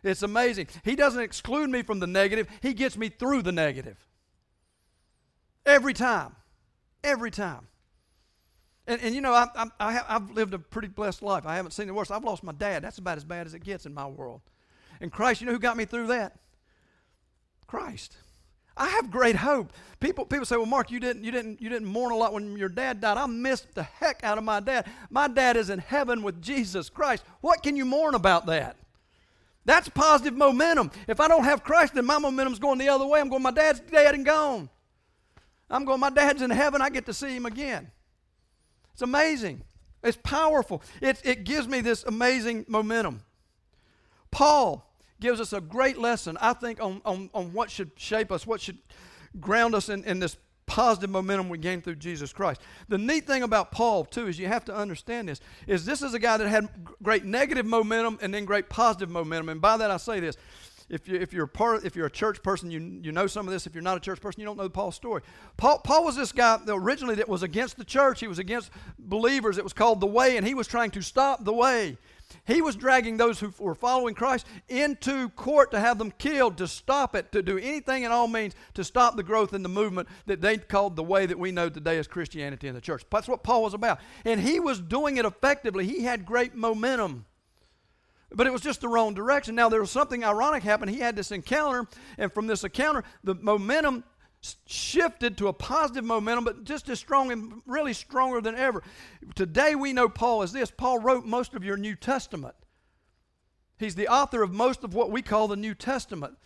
It's 0.05 0.23
amazing. 0.23 0.69
He 0.85 0.95
doesn't 0.97 1.21
exclude 1.21 1.71
me 1.71 1.83
from 1.83 1.99
the 1.99 2.07
negative, 2.07 2.49
he 2.61 2.75
gets 2.75 2.97
me 2.97 3.09
through 3.09 3.43
the 3.43 3.53
negative. 3.53 3.97
Every 5.67 5.95
time. 5.95 6.37
Every 7.03 7.31
time. 7.31 7.67
And, 8.87 9.01
and 9.01 9.15
you 9.15 9.21
know, 9.21 9.33
I, 9.33 9.47
I, 9.55 9.67
I 9.81 9.93
have, 9.93 10.07
I've 10.09 10.31
lived 10.31 10.53
a 10.53 10.59
pretty 10.59 10.89
blessed 10.89 11.23
life. 11.23 11.47
I 11.47 11.57
haven't 11.57 11.73
seen 11.73 11.87
the 11.87 11.95
worst. 11.95 12.11
I've 12.11 12.25
lost 12.25 12.43
my 12.43 12.53
dad. 12.53 12.85
That's 12.85 12.99
about 12.99 13.17
as 13.17 13.25
bad 13.25 13.47
as 13.47 13.55
it 13.55 13.65
gets 13.65 13.87
in 13.87 13.95
my 13.95 14.07
world. 14.07 14.43
And 15.01 15.11
Christ, 15.11 15.41
you 15.41 15.47
know 15.47 15.55
who 15.55 15.59
got 15.59 15.77
me 15.77 15.87
through 15.87 16.09
that? 16.09 16.37
Christ. 17.67 18.17
I 18.77 18.89
have 18.89 19.11
great 19.11 19.37
hope. 19.37 19.73
People, 20.01 20.27
people 20.27 20.45
say, 20.45 20.57
"Well, 20.57 20.67
Mark, 20.67 20.91
you 20.91 20.99
didn't, 20.99 21.25
you 21.25 21.31
didn't, 21.31 21.63
you 21.63 21.69
didn't 21.69 21.87
mourn 21.87 22.13
a 22.13 22.17
lot 22.17 22.33
when 22.33 22.57
your 22.57 22.69
dad 22.69 23.01
died." 23.01 23.17
I 23.17 23.27
missed 23.27 23.75
the 23.75 23.85
heck 23.85 24.23
out 24.25 24.37
of 24.37 24.45
my 24.45 24.61
dad. 24.61 24.87
My 25.11 25.29
dad 25.29 25.57
is 25.57 25.71
in 25.71 25.79
heaven 25.79 26.23
with 26.23 26.43
Jesus 26.43 26.91
Christ. 26.91 27.25
What 27.41 27.63
can 27.63 27.77
you 27.77 27.85
mourn 27.85 28.15
about 28.15 28.47
that? 28.47 28.77
That's 29.65 29.89
positive 29.89 30.35
momentum. 30.35 30.91
If 31.09 31.21
I 31.21 31.29
don't 31.29 31.45
have 31.45 31.65
Christ, 31.65 31.95
then 31.95 32.05
my 32.05 32.19
momentum's 32.19 32.59
going 32.59 32.79
the 32.79 32.89
other 32.89 33.07
way. 33.07 33.21
I'm 33.21 33.29
going, 33.29 33.43
my 33.43 33.51
dad's 33.51 33.81
dead 33.81 34.15
and 34.15 34.25
gone. 34.25 34.69
I'm 35.71 35.85
going, 35.85 36.01
my 36.01 36.11
dad's 36.11 36.43
in 36.43 36.51
heaven. 36.51 36.83
I 36.83 36.91
get 36.91 37.07
to 37.07 37.15
see 37.15 37.35
him 37.35 37.47
again. 37.47 37.91
It's 38.93 39.03
amazing. 39.03 39.63
It's 40.03 40.19
powerful. 40.23 40.83
It, 41.01 41.21
it 41.25 41.45
gives 41.45 41.67
me 41.67 41.81
this 41.81 42.05
amazing 42.05 42.67
momentum. 42.69 43.23
Paul 44.31 44.89
gives 45.19 45.41
us 45.41 45.53
a 45.55 45.61
great 45.61 45.97
lesson, 45.97 46.37
I 46.41 46.53
think, 46.53 46.83
on, 46.83 47.01
on, 47.05 47.31
on 47.33 47.53
what 47.53 47.71
should 47.71 47.93
shape 47.97 48.31
us, 48.31 48.47
what 48.47 48.61
should 48.61 48.79
ground 49.41 49.75
us 49.75 49.89
in, 49.89 50.05
in 50.05 50.21
this 50.21 50.37
positive 50.67 51.11
momentum 51.11 51.49
we 51.49 51.59
gain 51.59 51.81
through 51.81 51.97
Jesus 51.97 52.33
Christ. 52.33 52.61
The 52.89 52.99
neat 52.99 53.27
thing 53.27 53.43
about 53.43 53.73
Paul, 53.73 54.05
too, 54.05 54.27
is 54.27 54.39
you 54.39 54.47
have 54.47 54.65
to 54.67 54.75
understand 54.75 55.29
this, 55.29 55.41
is 55.67 55.85
this 55.85 56.03
is 56.03 56.15
a 56.15 56.19
guy 56.19 56.37
that 56.37 56.49
had 56.49 56.69
great 57.03 57.25
negative 57.25 57.67
momentum 57.67 58.19
and 58.23 58.33
then 58.33 58.45
great 58.45 58.69
positive 58.69 59.11
momentum. 59.11 59.49
And 59.49 59.61
by 59.61 59.77
that 59.77 59.91
I 59.91 59.97
say 59.97 60.21
this. 60.21 60.37
If, 60.91 61.09
you, 61.09 61.17
if 61.17 61.33
you're 61.33 61.47
part, 61.47 61.87
if 61.87 61.97
you're 61.97 62.07
a 62.07 62.11
church 62.11 62.43
person, 62.43 62.71
you, 62.71 63.01
you 63.03 63.11
know 63.11 63.27
some 63.27 63.47
of 63.47 63.53
this. 63.55 63.67
If 63.67 63.75
you're 63.75 63.83
not 63.83 63.97
a 63.97 64.01
church 64.01 64.21
person, 64.21 64.41
you 64.41 64.47
don't 64.47 64.59
know 64.59 64.65
the 64.65 64.71
Paul's 64.71 64.95
story. 64.95 65.23
Paul, 65.57 65.79
Paul 65.79 66.05
was 66.05 66.15
this 66.15 66.31
guy 66.31 66.59
that 66.59 66.75
originally 66.75 67.15
that 67.15 67.29
was 67.29 67.43
against 67.43 67.79
the 67.79 67.85
church. 67.85 68.21
He 68.21 68.29
was 68.29 68.39
against 68.39 68.71
believers. 68.99 69.57
It 69.57 69.65
was 69.65 69.73
called 69.73 70.01
the 70.01 70.07
way, 70.07 70.37
and 70.37 70.47
he 70.47 70.53
was 70.53 70.67
trying 70.67 70.91
to 70.91 71.01
stop 71.01 71.43
the 71.43 71.55
way. 71.55 71.97
He 72.47 72.63
was 72.63 72.77
dragging 72.77 73.17
those 73.17 73.41
who 73.41 73.53
were 73.59 73.75
following 73.75 74.15
Christ 74.15 74.47
into 74.69 75.29
court 75.31 75.71
to 75.71 75.81
have 75.81 75.99
them 75.99 76.13
killed, 76.13 76.59
to 76.59 76.69
stop 76.69 77.15
it, 77.15 77.33
to 77.33 77.43
do 77.43 77.59
anything 77.59 78.05
in 78.05 78.13
all 78.13 78.29
means 78.29 78.55
to 78.75 78.85
stop 78.85 79.17
the 79.17 79.23
growth 79.23 79.55
in 79.55 79.63
the 79.63 79.69
movement 79.69 80.09
that 80.27 80.41
they 80.41 80.59
called 80.59 80.97
the 80.97 81.03
way 81.03 81.27
that 81.27 81.39
we 81.39 81.53
know 81.53 81.69
today 81.69 81.99
as 81.99 82.07
Christianity 82.07 82.69
in 82.69 82.75
the 82.75 82.81
church. 82.81 83.05
That's 83.11 83.29
what 83.29 83.43
Paul 83.43 83.63
was 83.63 83.75
about. 83.75 84.01
And 84.25 84.41
he 84.41 84.61
was 84.61 84.81
doing 84.81 85.17
it 85.17 85.25
effectively. 85.25 85.87
He 85.87 86.03
had 86.03 86.27
great 86.27 86.55
momentum. 86.55 87.27
But 88.33 88.47
it 88.47 88.53
was 88.53 88.63
just 88.63 88.81
the 88.81 88.89
wrong 88.89 89.15
direction. 89.15 89.55
Now, 89.55 89.69
there 89.69 89.81
was 89.81 89.91
something 89.91 90.25
ironic 90.25 90.65
happened. 90.65 90.91
He 90.91 90.99
had 90.99 91.15
this 91.15 91.31
encounter, 91.31 91.87
and 92.19 92.33
from 92.33 92.49
this 92.49 92.65
encounter, 92.65 93.05
the 93.23 93.35
momentum 93.37 94.03
shifted 94.67 95.39
to 95.39 95.49
a 95.49 95.53
positive 95.53 96.05
momentum, 96.05 96.45
but 96.45 96.65
just 96.65 96.89
as 96.89 96.99
strong 96.99 97.33
and 97.33 97.63
really 97.67 97.93
stronger 97.93 98.41
than 98.41 98.55
ever. 98.55 98.83
Today 99.35 99.75
we 99.75 99.93
know 99.93 100.09
Paul 100.09 100.43
is 100.43 100.53
this. 100.53 100.71
Paul 100.71 100.99
wrote 100.99 101.25
most 101.25 101.55
of 101.55 101.65
your 101.65 101.77
New 101.77 101.95
Testament. 101.95 102.55
He's 103.79 103.95
the 103.95 104.09
author 104.09 104.43
of 104.43 104.53
most 104.53 104.85
of 104.85 104.95
what 104.95 105.11
we 105.11 105.23
call 105.23 105.49
the 105.49 105.57
New 105.57 105.75
Testament. 105.75 106.37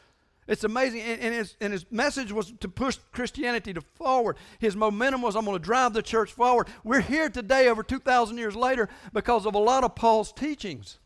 It's 0.46 0.64
amazing. 0.64 1.02
And, 1.02 1.20
and, 1.20 1.34
his, 1.34 1.56
and 1.61 1.72
his 1.72 1.84
message 1.90 2.32
was 2.32 2.52
to 2.61 2.68
push 2.68 2.98
Christianity 3.12 3.74
to 3.74 3.82
forward. 3.82 4.37
His 4.58 4.74
momentum 4.74 5.20
was, 5.20 5.37
I'm 5.37 5.44
going 5.44 5.58
to 5.58 5.62
drive 5.62 5.92
the 5.92 6.02
church 6.02 6.32
forward. 6.32 6.68
We're 6.84 7.02
here 7.02 7.28
today, 7.28 7.68
over 7.68 7.82
2,000 7.82 8.38
years 8.38 8.56
later, 8.56 8.88
because 9.12 9.44
of 9.44 9.54
a 9.54 9.58
lot 9.58 9.84
of 9.84 9.94
Paul's 9.94 10.32
teachings. 10.32 10.98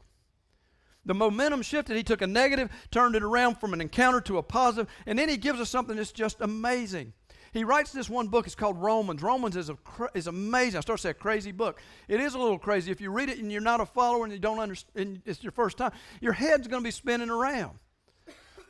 The 1.04 1.14
momentum 1.14 1.62
shifted. 1.62 1.96
He 1.96 2.02
took 2.02 2.22
a 2.22 2.26
negative, 2.26 2.70
turned 2.90 3.16
it 3.16 3.22
around 3.22 3.58
from 3.58 3.72
an 3.72 3.80
encounter 3.80 4.20
to 4.22 4.38
a 4.38 4.42
positive, 4.42 4.92
and 5.06 5.18
then 5.18 5.28
he 5.28 5.36
gives 5.36 5.60
us 5.60 5.68
something 5.68 5.96
that's 5.96 6.12
just 6.12 6.40
amazing. 6.40 7.12
He 7.52 7.64
writes 7.64 7.92
this 7.92 8.08
one 8.08 8.28
book. 8.28 8.46
It's 8.46 8.54
called 8.54 8.80
Romans. 8.80 9.20
Romans 9.20 9.56
is, 9.56 9.68
a, 9.68 9.76
is 10.14 10.26
amazing. 10.26 10.78
I 10.78 10.80
start 10.80 10.98
to 10.98 11.02
say 11.02 11.10
a 11.10 11.14
crazy 11.14 11.52
book. 11.52 11.80
It 12.08 12.18
is 12.18 12.34
a 12.34 12.38
little 12.38 12.58
crazy. 12.58 12.90
If 12.90 13.00
you 13.00 13.10
read 13.10 13.28
it 13.28 13.38
and 13.38 13.52
you're 13.52 13.60
not 13.60 13.80
a 13.80 13.86
follower 13.86 14.24
and 14.24 14.32
you 14.32 14.38
don't 14.38 14.58
understand, 14.58 15.20
it's 15.26 15.42
your 15.42 15.52
first 15.52 15.76
time, 15.76 15.92
your 16.20 16.32
head's 16.32 16.66
going 16.66 16.82
to 16.82 16.86
be 16.86 16.92
spinning 16.92 17.28
around. 17.28 17.78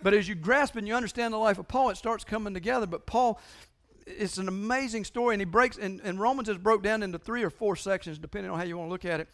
But 0.03 0.15
as 0.15 0.27
you 0.27 0.35
grasp 0.35 0.75
and 0.75 0.89
you 0.89 0.95
understand 0.97 1.33
the 1.33 1.39
life 1.39 1.59
of 1.59 1.69
Paul, 1.69 1.91
it 1.91 1.97
starts 1.97 2.25
coming 2.25 2.55
together. 2.55 2.87
But 2.87 3.07
Paul, 3.07 3.41
it's 4.05 4.39
an 4.39 4.49
amazing 4.49 5.05
story, 5.05 5.37
and 5.37 5.41
he 5.41 5.45
breaks, 5.45 5.79
and, 5.79 6.01
and 6.03 6.19
Romans 6.19 6.49
is 6.49 6.59
broke 6.59 6.83
down 6.83 7.05
into 7.05 7.21
three 7.21 7.45
or 7.45 7.51
four 7.51 7.77
sections, 7.77 8.19
depending 8.19 8.51
on 8.51 8.59
how 8.59 8.65
you 8.65 8.77
want 8.77 8.89
to 8.89 8.93
look 8.93 9.05
at 9.05 9.21
it 9.21 9.29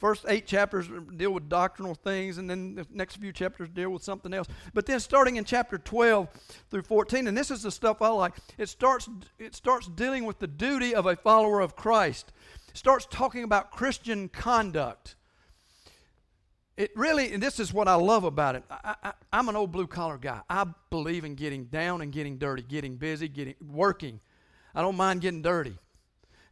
first 0.00 0.24
eight 0.28 0.46
chapters 0.46 0.88
deal 1.16 1.30
with 1.30 1.48
doctrinal 1.48 1.94
things, 1.94 2.38
and 2.38 2.48
then 2.48 2.74
the 2.74 2.86
next 2.90 3.16
few 3.16 3.32
chapters 3.32 3.68
deal 3.68 3.90
with 3.90 4.02
something 4.02 4.32
else. 4.32 4.48
But 4.72 4.86
then 4.86 4.98
starting 4.98 5.36
in 5.36 5.44
chapter 5.44 5.78
12 5.78 6.28
through 6.70 6.82
14, 6.82 7.28
and 7.28 7.36
this 7.36 7.50
is 7.50 7.62
the 7.62 7.70
stuff 7.70 8.00
I 8.00 8.08
like, 8.08 8.32
it 8.58 8.68
starts, 8.68 9.08
it 9.38 9.54
starts 9.54 9.86
dealing 9.88 10.24
with 10.24 10.38
the 10.38 10.46
duty 10.46 10.94
of 10.94 11.06
a 11.06 11.16
follower 11.16 11.60
of 11.60 11.76
Christ. 11.76 12.32
It 12.68 12.76
starts 12.76 13.06
talking 13.10 13.44
about 13.44 13.70
Christian 13.70 14.28
conduct. 14.28 15.16
It 16.76 16.92
really, 16.96 17.34
and 17.34 17.42
this 17.42 17.60
is 17.60 17.74
what 17.74 17.88
I 17.88 17.94
love 17.94 18.24
about 18.24 18.56
it. 18.56 18.64
I, 18.70 19.12
I'm 19.30 19.50
an 19.50 19.56
old 19.56 19.70
blue 19.70 19.86
collar 19.86 20.16
guy. 20.16 20.40
I 20.48 20.64
believe 20.88 21.26
in 21.26 21.34
getting 21.34 21.64
down 21.66 22.00
and 22.00 22.10
getting 22.10 22.38
dirty, 22.38 22.62
getting 22.62 22.96
busy, 22.96 23.28
getting 23.28 23.54
working. 23.60 24.20
I 24.74 24.80
don't 24.80 24.96
mind 24.96 25.20
getting 25.20 25.42
dirty. 25.42 25.76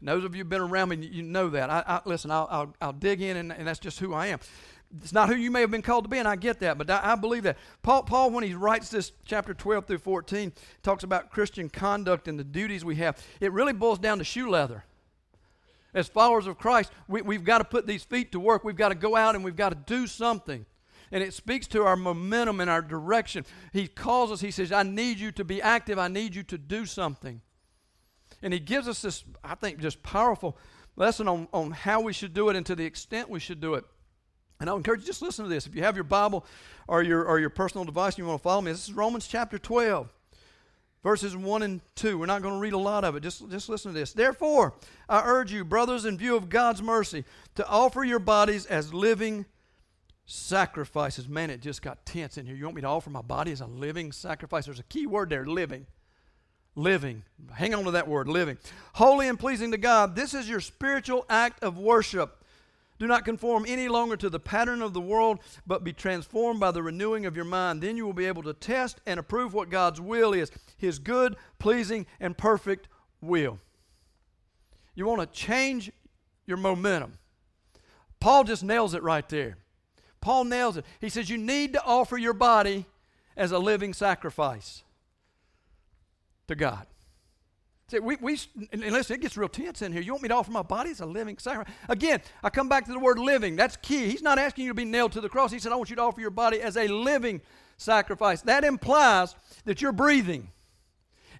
And 0.00 0.08
those 0.08 0.24
of 0.24 0.34
you 0.34 0.40
who've 0.40 0.48
been 0.48 0.60
around 0.60 0.90
me, 0.90 0.96
you 0.96 1.22
know 1.22 1.48
that. 1.50 1.70
I, 1.70 1.82
I 1.86 2.00
listen, 2.04 2.30
I'll, 2.30 2.46
I'll, 2.50 2.74
I'll, 2.80 2.92
dig 2.92 3.20
in, 3.20 3.36
and, 3.36 3.52
and, 3.52 3.66
that's 3.66 3.78
just 3.78 3.98
who 3.98 4.14
I 4.14 4.28
am. 4.28 4.38
It's 5.02 5.12
not 5.12 5.28
who 5.28 5.34
you 5.34 5.50
may 5.50 5.60
have 5.60 5.70
been 5.70 5.82
called 5.82 6.04
to 6.04 6.08
be, 6.08 6.18
and 6.18 6.28
I 6.28 6.36
get 6.36 6.60
that, 6.60 6.78
but 6.78 6.88
I, 6.88 7.12
I 7.12 7.14
believe 7.16 7.42
that. 7.42 7.58
Paul, 7.82 8.04
Paul, 8.04 8.30
when 8.30 8.44
he 8.44 8.54
writes 8.54 8.90
this 8.90 9.12
chapter 9.24 9.52
12 9.52 9.86
through 9.86 9.98
14, 9.98 10.52
talks 10.82 11.02
about 11.02 11.30
Christian 11.30 11.68
conduct 11.68 12.28
and 12.28 12.38
the 12.38 12.44
duties 12.44 12.84
we 12.84 12.96
have. 12.96 13.22
It 13.40 13.52
really 13.52 13.72
boils 13.72 13.98
down 13.98 14.18
to 14.18 14.24
shoe 14.24 14.48
leather. 14.48 14.84
As 15.92 16.06
followers 16.06 16.46
of 16.46 16.58
Christ, 16.58 16.92
we, 17.08 17.22
we've 17.22 17.44
got 17.44 17.58
to 17.58 17.64
put 17.64 17.86
these 17.86 18.04
feet 18.04 18.32
to 18.32 18.40
work. 18.40 18.62
We've 18.62 18.76
got 18.76 18.90
to 18.90 18.94
go 18.94 19.16
out 19.16 19.34
and 19.34 19.42
we've 19.42 19.56
got 19.56 19.70
to 19.70 19.74
do 19.74 20.06
something 20.06 20.64
and 21.10 21.22
it 21.22 21.32
speaks 21.34 21.66
to 21.68 21.84
our 21.84 21.96
momentum 21.96 22.60
and 22.60 22.68
our 22.68 22.82
direction. 22.82 23.44
He 23.72 23.88
calls 23.88 24.30
us, 24.30 24.40
he 24.40 24.50
says, 24.50 24.72
I 24.72 24.82
need 24.82 25.18
you 25.18 25.32
to 25.32 25.44
be 25.44 25.62
active, 25.62 25.98
I 25.98 26.08
need 26.08 26.34
you 26.34 26.42
to 26.44 26.58
do 26.58 26.86
something. 26.86 27.40
And 28.42 28.52
he 28.52 28.60
gives 28.60 28.88
us 28.88 29.02
this, 29.02 29.24
I 29.42 29.54
think, 29.54 29.78
just 29.78 30.02
powerful 30.02 30.56
lesson 30.96 31.28
on, 31.28 31.48
on 31.52 31.70
how 31.70 32.00
we 32.00 32.12
should 32.12 32.34
do 32.34 32.48
it 32.48 32.56
and 32.56 32.66
to 32.66 32.74
the 32.74 32.84
extent 32.84 33.28
we 33.28 33.40
should 33.40 33.60
do 33.60 33.74
it. 33.74 33.84
And 34.60 34.68
I'll 34.68 34.76
encourage 34.76 35.00
you, 35.00 35.06
just 35.06 35.22
listen 35.22 35.44
to 35.44 35.48
this. 35.48 35.66
If 35.66 35.74
you 35.74 35.82
have 35.82 35.96
your 35.96 36.04
Bible 36.04 36.44
or 36.88 37.02
your, 37.02 37.24
or 37.24 37.38
your 37.38 37.50
personal 37.50 37.84
device 37.84 38.14
and 38.14 38.18
you 38.18 38.26
want 38.26 38.40
to 38.40 38.42
follow 38.42 38.60
me, 38.60 38.72
this 38.72 38.88
is 38.88 38.92
Romans 38.92 39.28
chapter 39.28 39.56
12, 39.56 40.12
verses 41.04 41.36
1 41.36 41.62
and 41.62 41.80
2. 41.94 42.18
We're 42.18 42.26
not 42.26 42.42
going 42.42 42.54
to 42.54 42.60
read 42.60 42.72
a 42.72 42.78
lot 42.78 43.04
of 43.04 43.14
it. 43.14 43.22
Just, 43.22 43.48
just 43.50 43.68
listen 43.68 43.92
to 43.92 43.98
this. 43.98 44.12
Therefore, 44.12 44.74
I 45.08 45.22
urge 45.24 45.52
you, 45.52 45.64
brothers, 45.64 46.04
in 46.04 46.18
view 46.18 46.34
of 46.34 46.48
God's 46.48 46.82
mercy, 46.82 47.24
to 47.54 47.66
offer 47.68 48.02
your 48.02 48.18
bodies 48.18 48.66
as 48.66 48.92
living 48.92 49.46
sacrifices. 50.26 51.28
Man, 51.28 51.50
it 51.50 51.62
just 51.62 51.80
got 51.80 52.04
tense 52.04 52.36
in 52.36 52.44
here. 52.44 52.56
You 52.56 52.64
want 52.64 52.76
me 52.76 52.82
to 52.82 52.88
offer 52.88 53.10
my 53.10 53.22
body 53.22 53.52
as 53.52 53.60
a 53.60 53.66
living 53.66 54.10
sacrifice? 54.10 54.64
There's 54.64 54.80
a 54.80 54.84
key 54.84 55.06
word 55.06 55.30
there 55.30 55.46
living 55.46 55.86
living. 56.78 57.24
Hang 57.52 57.74
on 57.74 57.84
to 57.84 57.90
that 57.90 58.08
word, 58.08 58.28
living. 58.28 58.56
Holy 58.94 59.28
and 59.28 59.38
pleasing 59.38 59.72
to 59.72 59.78
God. 59.78 60.14
This 60.14 60.32
is 60.32 60.48
your 60.48 60.60
spiritual 60.60 61.26
act 61.28 61.62
of 61.62 61.76
worship. 61.76 62.44
Do 62.98 63.06
not 63.06 63.24
conform 63.24 63.64
any 63.66 63.88
longer 63.88 64.16
to 64.16 64.30
the 64.30 64.40
pattern 64.40 64.80
of 64.80 64.92
the 64.92 65.00
world, 65.00 65.40
but 65.66 65.84
be 65.84 65.92
transformed 65.92 66.60
by 66.60 66.70
the 66.70 66.82
renewing 66.82 67.26
of 67.26 67.36
your 67.36 67.44
mind. 67.44 67.82
Then 67.82 67.96
you 67.96 68.06
will 68.06 68.12
be 68.12 68.26
able 68.26 68.42
to 68.44 68.54
test 68.54 69.00
and 69.06 69.20
approve 69.20 69.54
what 69.54 69.70
God's 69.70 70.00
will 70.00 70.32
is 70.32 70.50
His 70.76 70.98
good, 70.98 71.36
pleasing, 71.58 72.06
and 72.20 72.36
perfect 72.38 72.88
will. 73.20 73.58
You 74.94 75.06
want 75.06 75.20
to 75.20 75.38
change 75.38 75.92
your 76.46 76.56
momentum. 76.56 77.18
Paul 78.20 78.44
just 78.44 78.64
nails 78.64 78.94
it 78.94 79.02
right 79.02 79.28
there. 79.28 79.58
Paul 80.20 80.44
nails 80.44 80.76
it. 80.76 80.84
He 81.00 81.08
says, 81.08 81.30
You 81.30 81.38
need 81.38 81.72
to 81.74 81.84
offer 81.84 82.18
your 82.18 82.32
body 82.32 82.86
as 83.36 83.52
a 83.52 83.58
living 83.58 83.94
sacrifice 83.94 84.82
to 86.48 86.54
God. 86.54 86.86
See, 87.90 88.00
we, 88.00 88.16
we, 88.16 88.38
and 88.70 88.82
listen, 88.82 89.16
it 89.16 89.22
gets 89.22 89.36
real 89.38 89.48
tense 89.48 89.80
in 89.80 89.92
here. 89.92 90.02
You 90.02 90.12
want 90.12 90.22
me 90.22 90.28
to 90.28 90.34
offer 90.34 90.50
my 90.50 90.62
body 90.62 90.90
as 90.90 91.00
a 91.00 91.06
living 91.06 91.38
sacrifice? 91.38 91.72
Again, 91.88 92.20
I 92.42 92.50
come 92.50 92.68
back 92.68 92.84
to 92.84 92.92
the 92.92 92.98
word 92.98 93.18
living. 93.18 93.56
That's 93.56 93.76
key. 93.78 94.10
He's 94.10 94.20
not 94.20 94.38
asking 94.38 94.66
you 94.66 94.70
to 94.72 94.74
be 94.74 94.84
nailed 94.84 95.12
to 95.12 95.22
the 95.22 95.28
cross. 95.28 95.50
He 95.50 95.58
said, 95.58 95.72
I 95.72 95.76
want 95.76 95.88
you 95.88 95.96
to 95.96 96.02
offer 96.02 96.20
your 96.20 96.30
body 96.30 96.60
as 96.60 96.76
a 96.76 96.86
living 96.86 97.40
sacrifice. 97.78 98.42
That 98.42 98.62
implies 98.62 99.34
that 99.64 99.80
you're 99.80 99.92
breathing. 99.92 100.50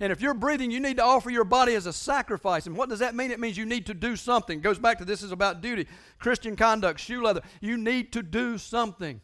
And 0.01 0.11
if 0.11 0.23
you're 0.23 0.33
breathing, 0.33 0.71
you 0.71 0.81
need 0.81 0.97
to 0.97 1.05
offer 1.05 1.29
your 1.29 1.45
body 1.45 1.75
as 1.75 1.85
a 1.85 1.93
sacrifice. 1.93 2.67
And 2.67 2.77
what 2.77 2.89
does 2.89 3.01
that 3.01 3.15
mean? 3.15 3.31
It 3.31 3.41
means 3.41 3.59
you 3.59 3.67
need 3.67 3.85
to 3.87 3.95
do 3.95 4.17
something. 4.17 4.61
It 4.61 4.63
goes 4.63 4.79
back 4.79 4.99
to 4.99 5.05
this 5.05 5.23
is 5.23 5.33
about 5.33 5.61
duty, 5.61 5.87
Christian 6.19 6.57
conduct, 6.57 6.99
shoe 6.99 7.23
leather. 7.23 7.43
You 7.61 7.77
need 7.77 8.11
to 8.13 8.23
do 8.23 8.57
something. 8.57 9.21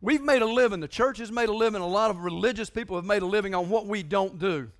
We've 0.00 0.22
made 0.22 0.40
a 0.40 0.46
living. 0.46 0.80
The 0.80 0.88
church 0.88 1.18
has 1.18 1.30
made 1.30 1.50
a 1.50 1.54
living. 1.54 1.82
A 1.82 1.86
lot 1.86 2.10
of 2.10 2.24
religious 2.24 2.70
people 2.70 2.96
have 2.96 3.04
made 3.04 3.22
a 3.22 3.26
living 3.26 3.54
on 3.54 3.68
what 3.68 3.86
we 3.86 4.02
don't 4.02 4.38
do 4.38 4.70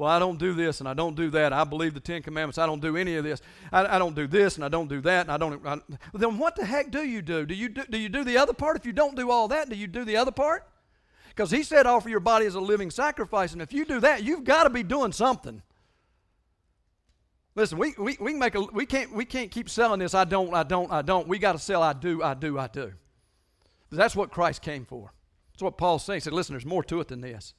well, 0.00 0.08
I 0.08 0.18
don't 0.18 0.38
do 0.38 0.54
this 0.54 0.80
and 0.80 0.88
I 0.88 0.94
don't 0.94 1.14
do 1.14 1.28
that. 1.32 1.52
I 1.52 1.62
believe 1.64 1.92
the 1.92 2.00
Ten 2.00 2.22
Commandments. 2.22 2.56
I 2.56 2.64
don't 2.64 2.80
do 2.80 2.96
any 2.96 3.16
of 3.16 3.24
this. 3.24 3.42
I, 3.70 3.96
I 3.96 3.98
don't 3.98 4.16
do 4.16 4.26
this 4.26 4.56
and 4.56 4.64
I 4.64 4.68
don't 4.68 4.88
do 4.88 5.02
that. 5.02 5.26
And 5.26 5.30
I 5.30 5.36
don't. 5.36 5.66
I, 5.66 5.78
then 6.14 6.38
what 6.38 6.56
the 6.56 6.64
heck 6.64 6.90
do 6.90 7.00
you 7.04 7.20
do? 7.20 7.44
Do 7.44 7.52
you 7.52 7.68
do, 7.68 7.82
do 7.84 7.98
you 7.98 8.08
do 8.08 8.24
the 8.24 8.38
other 8.38 8.54
part? 8.54 8.78
If 8.78 8.86
you 8.86 8.94
don't 8.94 9.14
do 9.14 9.30
all 9.30 9.46
that, 9.48 9.68
do 9.68 9.76
you 9.76 9.86
do 9.86 10.06
the 10.06 10.16
other 10.16 10.30
part? 10.30 10.66
Because 11.28 11.50
he 11.50 11.62
said, 11.62 11.84
offer 11.84 12.08
your 12.08 12.18
body 12.18 12.46
as 12.46 12.54
a 12.54 12.60
living 12.60 12.90
sacrifice. 12.90 13.52
And 13.52 13.60
if 13.60 13.74
you 13.74 13.84
do 13.84 14.00
that, 14.00 14.24
you've 14.24 14.44
got 14.44 14.64
to 14.64 14.70
be 14.70 14.82
doing 14.82 15.12
something. 15.12 15.60
Listen, 17.54 17.76
we, 17.76 17.92
we, 17.98 18.16
we, 18.18 18.32
make 18.32 18.54
a, 18.54 18.62
we, 18.62 18.86
can't, 18.86 19.12
we 19.12 19.26
can't 19.26 19.50
keep 19.50 19.68
selling 19.68 20.00
this, 20.00 20.14
I 20.14 20.24
don't, 20.24 20.54
I 20.54 20.62
don't, 20.62 20.90
I 20.90 21.02
don't. 21.02 21.28
We 21.28 21.38
got 21.38 21.52
to 21.52 21.58
sell, 21.58 21.82
I 21.82 21.92
do, 21.92 22.22
I 22.22 22.32
do, 22.32 22.58
I 22.58 22.68
do. 22.68 22.94
That's 23.90 24.16
what 24.16 24.30
Christ 24.30 24.62
came 24.62 24.86
for. 24.86 25.12
That's 25.52 25.62
what 25.62 25.76
Paul's 25.76 26.06
saying. 26.06 26.16
He 26.16 26.20
said, 26.22 26.32
listen, 26.32 26.54
there's 26.54 26.64
more 26.64 26.84
to 26.84 27.00
it 27.00 27.08
than 27.08 27.20
this. 27.20 27.52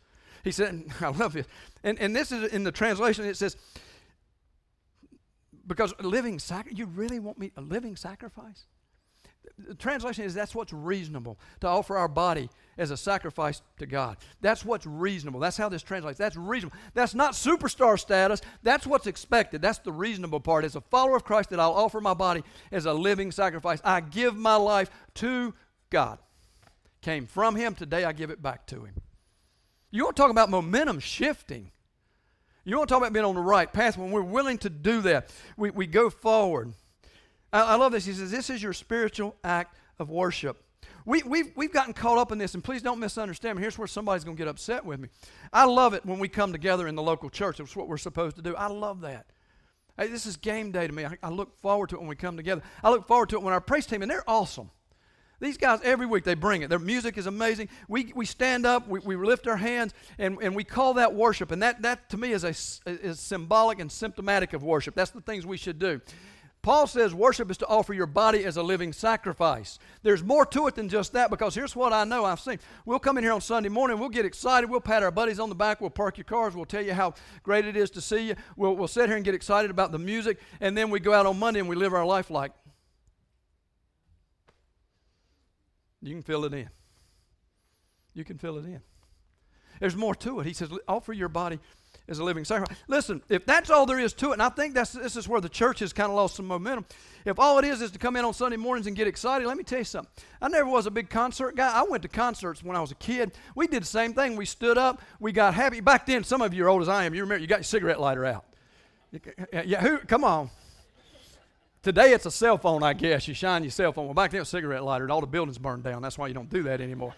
He 0.44 0.52
said, 0.52 0.86
I 1.02 1.10
love 1.10 1.36
it. 1.36 1.48
And, 1.84 2.00
and 2.00 2.16
this 2.16 2.32
is 2.32 2.52
in 2.52 2.64
the 2.64 2.72
translation, 2.72 3.26
it 3.26 3.38
says, 3.38 3.58
because 5.68 5.94
living 6.02 6.40
sacrifice, 6.40 6.78
you 6.78 6.86
really 6.86 7.20
want 7.20 7.38
me 7.38 7.52
a 7.56 7.62
living 7.62 7.96
sacrifice? 7.96 8.66
The 9.58 9.76
translation 9.76 10.26
is 10.26 10.34
that's 10.34 10.56
what's 10.56 10.74
reasonable 10.74 11.40
to 11.62 11.68
offer 11.68 11.98
our 11.98 12.08
body 12.08 12.50
as 12.78 12.92
a 12.92 12.98
sacrifice 12.98 13.62
to 13.78 13.86
God. 13.86 14.18
That's 14.42 14.66
what's 14.66 14.86
reasonable. 14.86 15.40
That's 15.40 15.58
how 15.58 15.70
this 15.70 15.84
translates. 15.84 16.18
That's 16.18 16.36
reasonable. 16.36 16.78
That's 16.94 17.14
not 17.14 17.34
superstar 17.34 18.00
status. 18.00 18.42
That's 18.64 18.88
what's 18.88 19.08
expected. 19.08 19.62
That's 19.62 19.80
the 19.80 19.92
reasonable 19.92 20.40
part. 20.40 20.66
As 20.66 20.76
a 20.76 20.82
follower 20.82 21.16
of 21.16 21.24
Christ, 21.24 21.50
that 21.52 21.60
I'll 21.60 21.74
offer 21.74 22.02
my 22.02 22.14
body 22.14 22.44
as 22.72 22.86
a 22.86 22.94
living 22.94 23.32
sacrifice. 23.32 23.82
I 23.84 24.02
give 24.02 24.36
my 24.36 24.56
life 24.56 24.90
to 25.16 25.54
God. 25.90 26.20
Came 27.02 27.26
from 27.26 27.56
Him. 27.56 27.76
Today 27.76 28.04
I 28.04 28.14
give 28.14 28.30
it 28.30 28.42
back 28.42 28.66
to 28.68 28.84
Him. 28.84 28.94
You 29.92 30.06
want 30.06 30.16
to 30.16 30.22
talk 30.22 30.32
about 30.32 30.50
momentum 30.50 31.00
shifting. 31.00 31.72
You 32.64 32.78
want 32.78 32.88
to 32.88 32.94
talk 32.94 33.02
about 33.02 33.14
being 33.14 33.26
on 33.26 33.36
the 33.36 33.42
right 33.42 33.72
path 33.72 33.98
when 33.98 34.12
we're 34.12 34.22
willing 34.22 34.58
to 34.60 34.70
do 34.70 35.02
that. 35.02 35.30
We, 35.58 35.72
we 35.72 35.88
go 35.88 36.10
forward. 36.10 36.74
I, 37.52 37.62
I 37.62 37.76
love 37.76 37.92
this. 37.92 38.06
He 38.06 38.14
says, 38.14 38.32
This 38.32 38.50
is 38.50 38.64
your 38.64 38.74
spiritual 38.74 39.36
act 39.44 39.78
of 40.00 40.10
worship. 40.10 40.64
We, 41.06 41.24
we've, 41.24 41.52
we've 41.56 41.74
gotten 41.74 41.94
caught 41.94 42.20
up 42.20 42.32
in 42.32 42.38
this, 42.38 42.54
and 42.54 42.64
please 42.64 42.82
don't 42.82 43.00
misunderstand 43.00 43.58
me. 43.58 43.64
Here's 43.64 43.78
where 43.78 43.88
somebody's 43.88 44.24
going 44.24 44.38
to 44.38 44.42
get 44.42 44.48
upset 44.48 44.86
with 44.86 45.00
me. 45.00 45.10
I 45.52 45.66
love 45.66 45.94
it 45.94 46.06
when 46.06 46.20
we 46.20 46.28
come 46.28 46.52
together 46.52 46.88
in 46.88 46.96
the 46.96 47.02
local 47.02 47.30
church. 47.30 47.60
It's 47.60 47.76
what 47.76 47.88
we're 47.88 47.98
supposed 47.98 48.36
to 48.36 48.42
do. 48.42 48.56
I 48.56 48.68
love 48.68 49.02
that. 49.02 49.26
Hey, 49.98 50.08
this 50.08 50.26
is 50.26 50.38
game 50.38 50.72
day 50.72 50.88
to 50.88 50.94
me. 50.94 51.06
I, 51.06 51.18
I 51.24 51.30
look 51.30 51.60
forward 51.60 51.90
to 51.90 51.96
it 51.96 52.00
when 52.00 52.08
we 52.08 52.16
come 52.16 52.38
together. 52.38 52.62
I 52.84 52.92
look 52.92 53.08
forward 53.08 53.30
to 53.30 53.38
it 53.38 53.42
when 53.42 53.54
our 53.54 53.62
praise 53.62 53.88
team, 53.88 54.04
and 54.04 54.12
they're 54.12 54.30
awesome. 54.30 54.70
These 55.42 55.58
guys, 55.58 55.80
every 55.84 56.06
week, 56.06 56.24
they 56.24 56.36
bring 56.36 56.62
it. 56.62 56.70
Their 56.70 56.78
music 56.78 57.18
is 57.18 57.26
amazing. 57.26 57.70
We, 57.88 58.14
we 58.16 58.28
stand 58.28 58.68
up, 58.68 58.88
we, 58.88 59.00
we 59.00 59.16
lift 59.16 59.48
our 59.48 59.58
hands, 59.58 59.92
and, 60.20 60.38
and 60.40 60.56
we 60.56 60.64
call 60.64 60.94
that 60.94 61.16
worship. 61.16 61.52
And 61.52 61.64
that, 61.64 61.82
that 61.82 62.10
to 62.12 62.18
me, 62.18 62.32
is, 62.32 62.44
a, 62.44 62.54
is 62.86 63.20
symbolic 63.20 63.80
and 63.80 63.92
symptomatic 63.92 64.54
of 64.54 64.62
worship. 64.62 64.94
That's 64.94 65.10
the 65.10 65.22
things 65.22 65.44
we 65.44 65.58
should 65.58 65.80
do. 65.80 66.00
Paul 66.62 66.86
says 66.86 67.12
worship 67.12 67.50
is 67.50 67.58
to 67.58 67.68
offer 67.68 67.92
your 67.92 68.06
body 68.06 68.46
as 68.46 68.56
a 68.56 68.62
living 68.62 68.94
sacrifice. 68.94 69.80
There's 70.04 70.24
more 70.24 70.46
to 70.46 70.68
it 70.68 70.76
than 70.76 70.90
just 70.90 71.14
that 71.14 71.32
because 71.32 71.56
here's 71.56 71.76
what 71.76 71.92
I 71.92 72.04
know 72.04 72.24
I've 72.24 72.40
seen. 72.40 72.60
We'll 72.86 73.00
come 73.00 73.18
in 73.18 73.24
here 73.24 73.34
on 73.34 73.42
Sunday 73.42 73.70
morning, 73.70 73.98
we'll 73.98 74.10
get 74.10 74.26
excited, 74.26 74.70
we'll 74.70 74.80
pat 74.80 75.02
our 75.02 75.10
buddies 75.10 75.40
on 75.40 75.50
the 75.50 75.56
back, 75.56 75.82
we'll 75.82 75.90
park 75.90 76.20
your 76.20 76.26
cars, 76.26 76.56
we'll 76.56 76.66
tell 76.66 76.84
you 76.84 76.94
how 76.94 77.16
great 77.42 77.66
it 77.66 77.76
is 77.76 77.90
to 77.92 78.02
see 78.02 78.28
you. 78.28 78.36
We'll, 78.56 78.76
we'll 78.76 78.88
sit 78.88 79.08
here 79.08 79.16
and 79.16 79.26
get 79.26 79.34
excited 79.34 79.72
about 79.72 79.92
the 79.92 79.98
music, 79.98 80.38
and 80.60 80.78
then 80.78 80.92
we 80.92 81.00
go 81.00 81.14
out 81.14 81.26
on 81.26 81.40
Monday 81.40 81.60
and 81.60 81.68
we 81.68 81.76
live 81.76 81.96
our 81.96 82.06
life 82.06 82.30
like 82.30 82.52
You 86.02 86.14
can 86.14 86.24
fill 86.24 86.46
it 86.46 86.54
in. 86.54 86.70
You 88.14 88.24
can 88.24 88.38
fill 88.38 88.58
it 88.58 88.66
in. 88.66 88.82
There's 89.80 89.96
more 89.96 90.16
to 90.16 90.40
it. 90.40 90.46
He 90.46 90.54
says, 90.54 90.70
offer 90.88 91.14
your 91.14 91.30
body 91.30 91.60
as 92.08 92.20
a 92.20 92.24
living 92.24 92.44
sacrifice. 92.44 92.78
Listen, 92.88 93.22
if 93.30 93.46
that's 93.46 93.70
all 93.70 93.86
there 93.86 94.00
is 94.00 94.14
to 94.14 94.30
it, 94.30 94.34
and 94.34 94.42
I 94.42 94.50
think 94.50 94.74
that's, 94.74 94.92
this 94.92 95.16
is 95.16 95.28
where 95.28 95.40
the 95.42 95.50
church 95.50 95.80
has 95.80 95.94
kind 95.94 96.10
of 96.10 96.16
lost 96.16 96.36
some 96.36 96.46
momentum. 96.46 96.86
If 97.26 97.40
all 97.40 97.58
it 97.58 97.66
is 97.66 97.82
is 97.82 97.92
to 97.92 98.00
come 98.00 98.16
in 98.16 98.26
on 98.26 98.34
Sunday 98.34 98.58
mornings 98.58 98.88
and 98.88 98.96
get 98.96 99.08
excited, 99.08 99.48
let 99.48 99.58
me 99.58 99.64
tell 99.64 99.80
you 99.80 99.86
something. 99.86 100.12
I 100.42 100.50
never 100.50 100.70
was 100.70 100.88
a 100.88 100.92
big 100.92 101.10
concert 101.10 101.56
guy. 101.56 101.72
I 101.72 101.84
went 101.84 102.04
to 102.04 102.10
concerts 102.10 102.64
when 102.64 102.76
I 102.76 102.82
was 102.82 102.92
a 102.92 102.96
kid. 102.96 103.32
We 103.56 103.68
did 103.68 103.84
the 103.84 103.88
same 103.88 104.14
thing. 104.14 104.36
We 104.36 104.46
stood 104.46 104.78
up, 104.78 105.02
we 105.20 105.32
got 105.32 105.54
happy. 105.54 105.80
Back 105.80 106.06
then, 106.06 106.24
some 106.24 106.42
of 106.42 106.54
you 106.54 106.66
are 106.66 106.70
old 106.70 106.82
as 106.82 106.90
I 106.90 107.06
am. 107.06 107.14
You 107.14 107.22
remember, 107.22 107.42
you 107.42 107.48
got 107.48 107.60
your 107.60 107.64
cigarette 107.64 108.00
lighter 108.00 108.26
out. 108.26 108.46
Yeah, 109.66 109.82
who? 109.82 109.98
Come 110.00 110.24
on. 110.24 110.50
Today 111.84 112.14
it's 112.14 112.28
a 112.28 112.32
cell 112.32 112.60
phone, 112.60 112.84
I 112.84 112.94
guess. 112.94 113.28
You 113.28 113.34
shine 113.34 113.64
your 113.64 113.72
cell 113.72 113.92
phone. 113.92 114.06
Well, 114.06 114.14
back 114.14 114.32
then 114.32 114.38
it 114.38 114.42
was 114.42 114.50
a 114.50 114.52
cigarette 114.52 114.84
lighter. 114.84 115.10
All 115.10 115.22
the 115.22 115.28
buildings 115.28 115.58
burned 115.58 115.84
down. 115.84 116.04
That's 116.04 116.18
why 116.18 116.28
you 116.28 116.34
don't 116.34 116.50
do 116.50 116.64
that 116.64 116.80
anymore. 116.80 117.16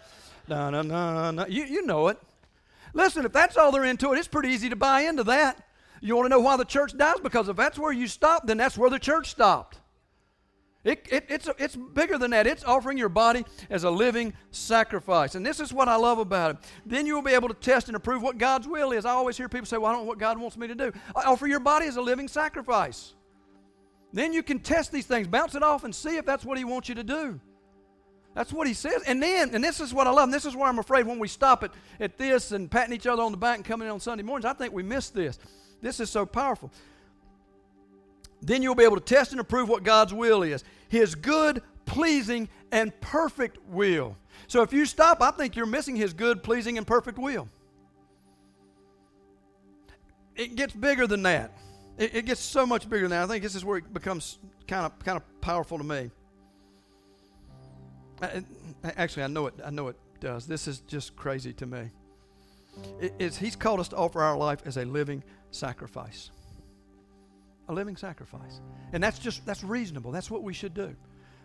No, 0.47 0.69
no, 0.69 0.81
no, 0.81 1.31
no. 1.31 1.45
You, 1.47 1.65
you 1.65 1.85
know 1.85 2.07
it. 2.07 2.17
Listen, 2.93 3.25
if 3.25 3.33
that's 3.33 3.57
all 3.57 3.71
they're 3.73 3.83
into 3.83 4.13
it, 4.13 4.19
it's 4.19 4.27
pretty 4.27 4.49
easy 4.49 4.69
to 4.69 4.75
buy 4.77 5.01
into 5.01 5.23
that. 5.25 5.61
You 5.99 6.15
want 6.15 6.25
to 6.25 6.29
know 6.29 6.39
why 6.39 6.55
the 6.55 6.65
church 6.65 6.97
dies? 6.97 7.19
Because 7.21 7.49
if 7.49 7.57
that's 7.57 7.77
where 7.77 7.91
you 7.91 8.07
stop, 8.07 8.47
then 8.47 8.57
that's 8.57 8.77
where 8.77 8.89
the 8.89 8.99
church 8.99 9.29
stopped. 9.29 9.79
It, 10.85 11.07
it, 11.09 11.25
it's, 11.29 11.49
it's 11.57 11.75
bigger 11.75 12.17
than 12.17 12.31
that. 12.31 12.45
It's 12.45 12.63
offering 12.63 12.97
your 12.97 13.09
body 13.09 13.45
as 13.69 13.83
a 13.83 13.89
living 13.89 14.33
sacrifice. 14.51 15.35
And 15.35 15.45
this 15.45 15.59
is 15.59 15.73
what 15.73 15.87
I 15.87 15.95
love 15.95 16.19
about 16.19 16.51
it. 16.51 16.57
Then 16.85 17.05
you 17.05 17.15
will 17.15 17.21
be 17.21 17.31
able 17.33 17.47
to 17.47 17.53
test 17.53 17.87
and 17.87 17.95
approve 17.95 18.21
what 18.21 18.37
God's 18.37 18.67
will 18.67 18.91
is. 18.91 19.05
I 19.05 19.11
always 19.11 19.37
hear 19.37 19.49
people 19.49 19.65
say, 19.65 19.77
Well, 19.77 19.87
I 19.87 19.93
don't 19.93 20.03
know 20.03 20.07
what 20.07 20.19
God 20.19 20.37
wants 20.37 20.57
me 20.57 20.67
to 20.67 20.75
do. 20.75 20.91
I 21.15 21.23
offer 21.23 21.47
your 21.47 21.61
body 21.61 21.87
as 21.87 21.95
a 21.95 22.01
living 22.01 22.27
sacrifice. 22.27 23.13
Then 24.13 24.31
you 24.31 24.43
can 24.43 24.59
test 24.59 24.91
these 24.91 25.07
things, 25.07 25.27
bounce 25.27 25.55
it 25.55 25.63
off, 25.63 25.83
and 25.83 25.93
see 25.93 26.17
if 26.17 26.25
that's 26.25 26.45
what 26.45 26.57
He 26.57 26.63
wants 26.63 26.87
you 26.87 26.95
to 26.95 27.03
do. 27.03 27.39
That's 28.35 28.53
what 28.53 28.67
He 28.67 28.75
says. 28.75 29.01
And 29.07 29.21
then, 29.21 29.49
and 29.53 29.63
this 29.63 29.79
is 29.79 29.93
what 29.93 30.05
I 30.05 30.11
love, 30.11 30.25
and 30.25 30.33
this 30.33 30.45
is 30.45 30.55
where 30.55 30.69
I'm 30.69 30.79
afraid 30.79 31.07
when 31.07 31.17
we 31.17 31.27
stop 31.27 31.63
at, 31.63 31.71
at 31.99 32.17
this 32.17 32.51
and 32.51 32.69
patting 32.69 32.93
each 32.93 33.07
other 33.07 33.23
on 33.23 33.31
the 33.31 33.37
back 33.37 33.57
and 33.57 33.65
coming 33.65 33.87
in 33.87 33.91
on 33.91 33.99
Sunday 33.99 34.23
mornings, 34.23 34.45
I 34.45 34.53
think 34.53 34.71
we 34.71 34.83
miss 34.83 35.09
this. 35.09 35.39
This 35.81 35.99
is 35.99 36.11
so 36.11 36.25
powerful. 36.25 36.71
Then 38.41 38.61
you'll 38.61 38.75
be 38.75 38.83
able 38.83 38.97
to 38.97 39.03
test 39.03 39.31
and 39.31 39.41
approve 39.41 39.67
what 39.67 39.83
God's 39.83 40.13
will 40.13 40.43
is 40.43 40.63
His 40.89 41.15
good, 41.15 41.63
pleasing, 41.85 42.49
and 42.71 42.97
perfect 43.01 43.57
will. 43.67 44.15
So 44.47 44.61
if 44.61 44.71
you 44.73 44.85
stop, 44.85 45.21
I 45.21 45.31
think 45.31 45.55
you're 45.55 45.65
missing 45.65 45.95
His 45.95 46.13
good, 46.13 46.43
pleasing, 46.43 46.77
and 46.77 46.85
perfect 46.85 47.17
will. 47.17 47.49
It 50.35 50.55
gets 50.55 50.73
bigger 50.73 51.07
than 51.07 51.23
that. 51.23 51.51
It, 51.97 52.15
it, 52.15 52.25
gets 52.25 52.41
so 52.41 52.65
much 52.65 52.89
bigger 52.89 53.07
now. 53.07 53.23
I 53.23 53.27
think 53.27 53.43
this 53.43 53.55
is 53.55 53.63
where 53.63 53.77
it 53.77 53.93
becomes 53.93 54.39
kind 54.67 54.85
of 54.85 54.97
kind 54.99 55.17
of 55.17 55.41
powerful 55.41 55.77
to 55.77 55.83
me. 55.83 56.09
I, 58.21 58.43
actually, 58.83 59.23
I 59.23 59.27
know 59.27 59.47
it. 59.47 59.55
I 59.63 59.69
know 59.69 59.89
it 59.89 59.97
does. 60.19 60.47
This 60.47 60.67
is 60.67 60.79
just 60.81 61.15
crazy 61.15 61.53
to 61.53 61.65
me. 61.65 61.91
It, 62.99 63.35
he's 63.35 63.55
called 63.55 63.79
us 63.79 63.89
to 63.89 63.95
offer 63.95 64.21
our 64.21 64.37
life 64.37 64.61
as 64.65 64.77
a 64.77 64.85
living 64.85 65.23
sacrifice. 65.51 66.31
A 67.69 67.73
living 67.73 67.95
sacrifice, 67.95 68.59
and 68.91 69.01
that's 69.01 69.19
just 69.19 69.45
that's 69.45 69.63
reasonable. 69.63 70.11
That's 70.11 70.29
what 70.31 70.43
we 70.43 70.53
should 70.53 70.73
do. 70.73 70.95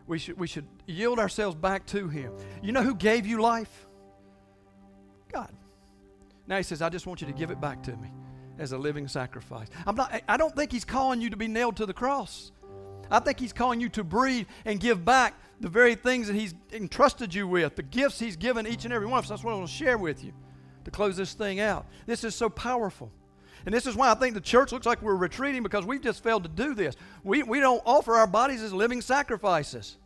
We 0.06 0.18
should 0.18 0.38
we 0.38 0.46
should 0.46 0.66
yield 0.86 1.18
ourselves 1.18 1.54
back 1.54 1.86
to 1.86 2.08
Him. 2.08 2.32
You 2.62 2.72
know 2.72 2.82
who 2.82 2.94
gave 2.94 3.26
you 3.26 3.40
life? 3.40 3.86
God. 5.30 5.52
Now 6.46 6.56
He 6.56 6.62
says, 6.62 6.82
"I 6.82 6.88
just 6.88 7.06
want 7.06 7.20
you 7.20 7.26
to 7.26 7.32
give 7.32 7.50
it 7.50 7.60
back 7.60 7.82
to 7.84 7.96
me." 7.96 8.10
As 8.58 8.72
a 8.72 8.78
living 8.78 9.08
sacrifice. 9.08 9.68
I'm 9.86 9.96
not, 9.96 10.22
I 10.28 10.36
don't 10.36 10.54
think 10.54 10.72
he's 10.72 10.84
calling 10.84 11.20
you 11.20 11.30
to 11.30 11.36
be 11.36 11.48
nailed 11.48 11.76
to 11.76 11.86
the 11.86 11.92
cross. 11.92 12.52
I 13.10 13.20
think 13.20 13.40
he's 13.40 13.52
calling 13.52 13.80
you 13.80 13.88
to 13.90 14.04
breathe 14.04 14.46
and 14.64 14.78
give 14.78 15.04
back 15.04 15.34
the 15.60 15.68
very 15.68 15.94
things 15.94 16.26
that 16.26 16.36
he's 16.36 16.54
entrusted 16.72 17.34
you 17.34 17.48
with, 17.48 17.76
the 17.76 17.82
gifts 17.82 18.18
he's 18.18 18.36
given 18.36 18.66
each 18.66 18.84
and 18.84 18.92
every 18.92 19.06
one 19.06 19.18
of 19.18 19.24
us. 19.24 19.30
That's 19.30 19.42
what 19.42 19.52
I 19.52 19.56
want 19.56 19.68
to 19.68 19.74
share 19.74 19.98
with 19.98 20.22
you 20.22 20.32
to 20.84 20.90
close 20.90 21.16
this 21.16 21.34
thing 21.34 21.60
out. 21.60 21.86
This 22.06 22.24
is 22.24 22.34
so 22.34 22.48
powerful. 22.48 23.10
And 23.66 23.74
this 23.74 23.86
is 23.86 23.96
why 23.96 24.10
I 24.10 24.14
think 24.14 24.34
the 24.34 24.40
church 24.40 24.72
looks 24.72 24.86
like 24.86 25.02
we're 25.02 25.16
retreating 25.16 25.62
because 25.62 25.84
we've 25.84 26.00
just 26.00 26.22
failed 26.22 26.44
to 26.44 26.48
do 26.48 26.74
this. 26.74 26.96
We, 27.24 27.42
we 27.42 27.60
don't 27.60 27.82
offer 27.84 28.14
our 28.14 28.26
bodies 28.26 28.62
as 28.62 28.72
living 28.72 29.00
sacrifices. 29.00 29.96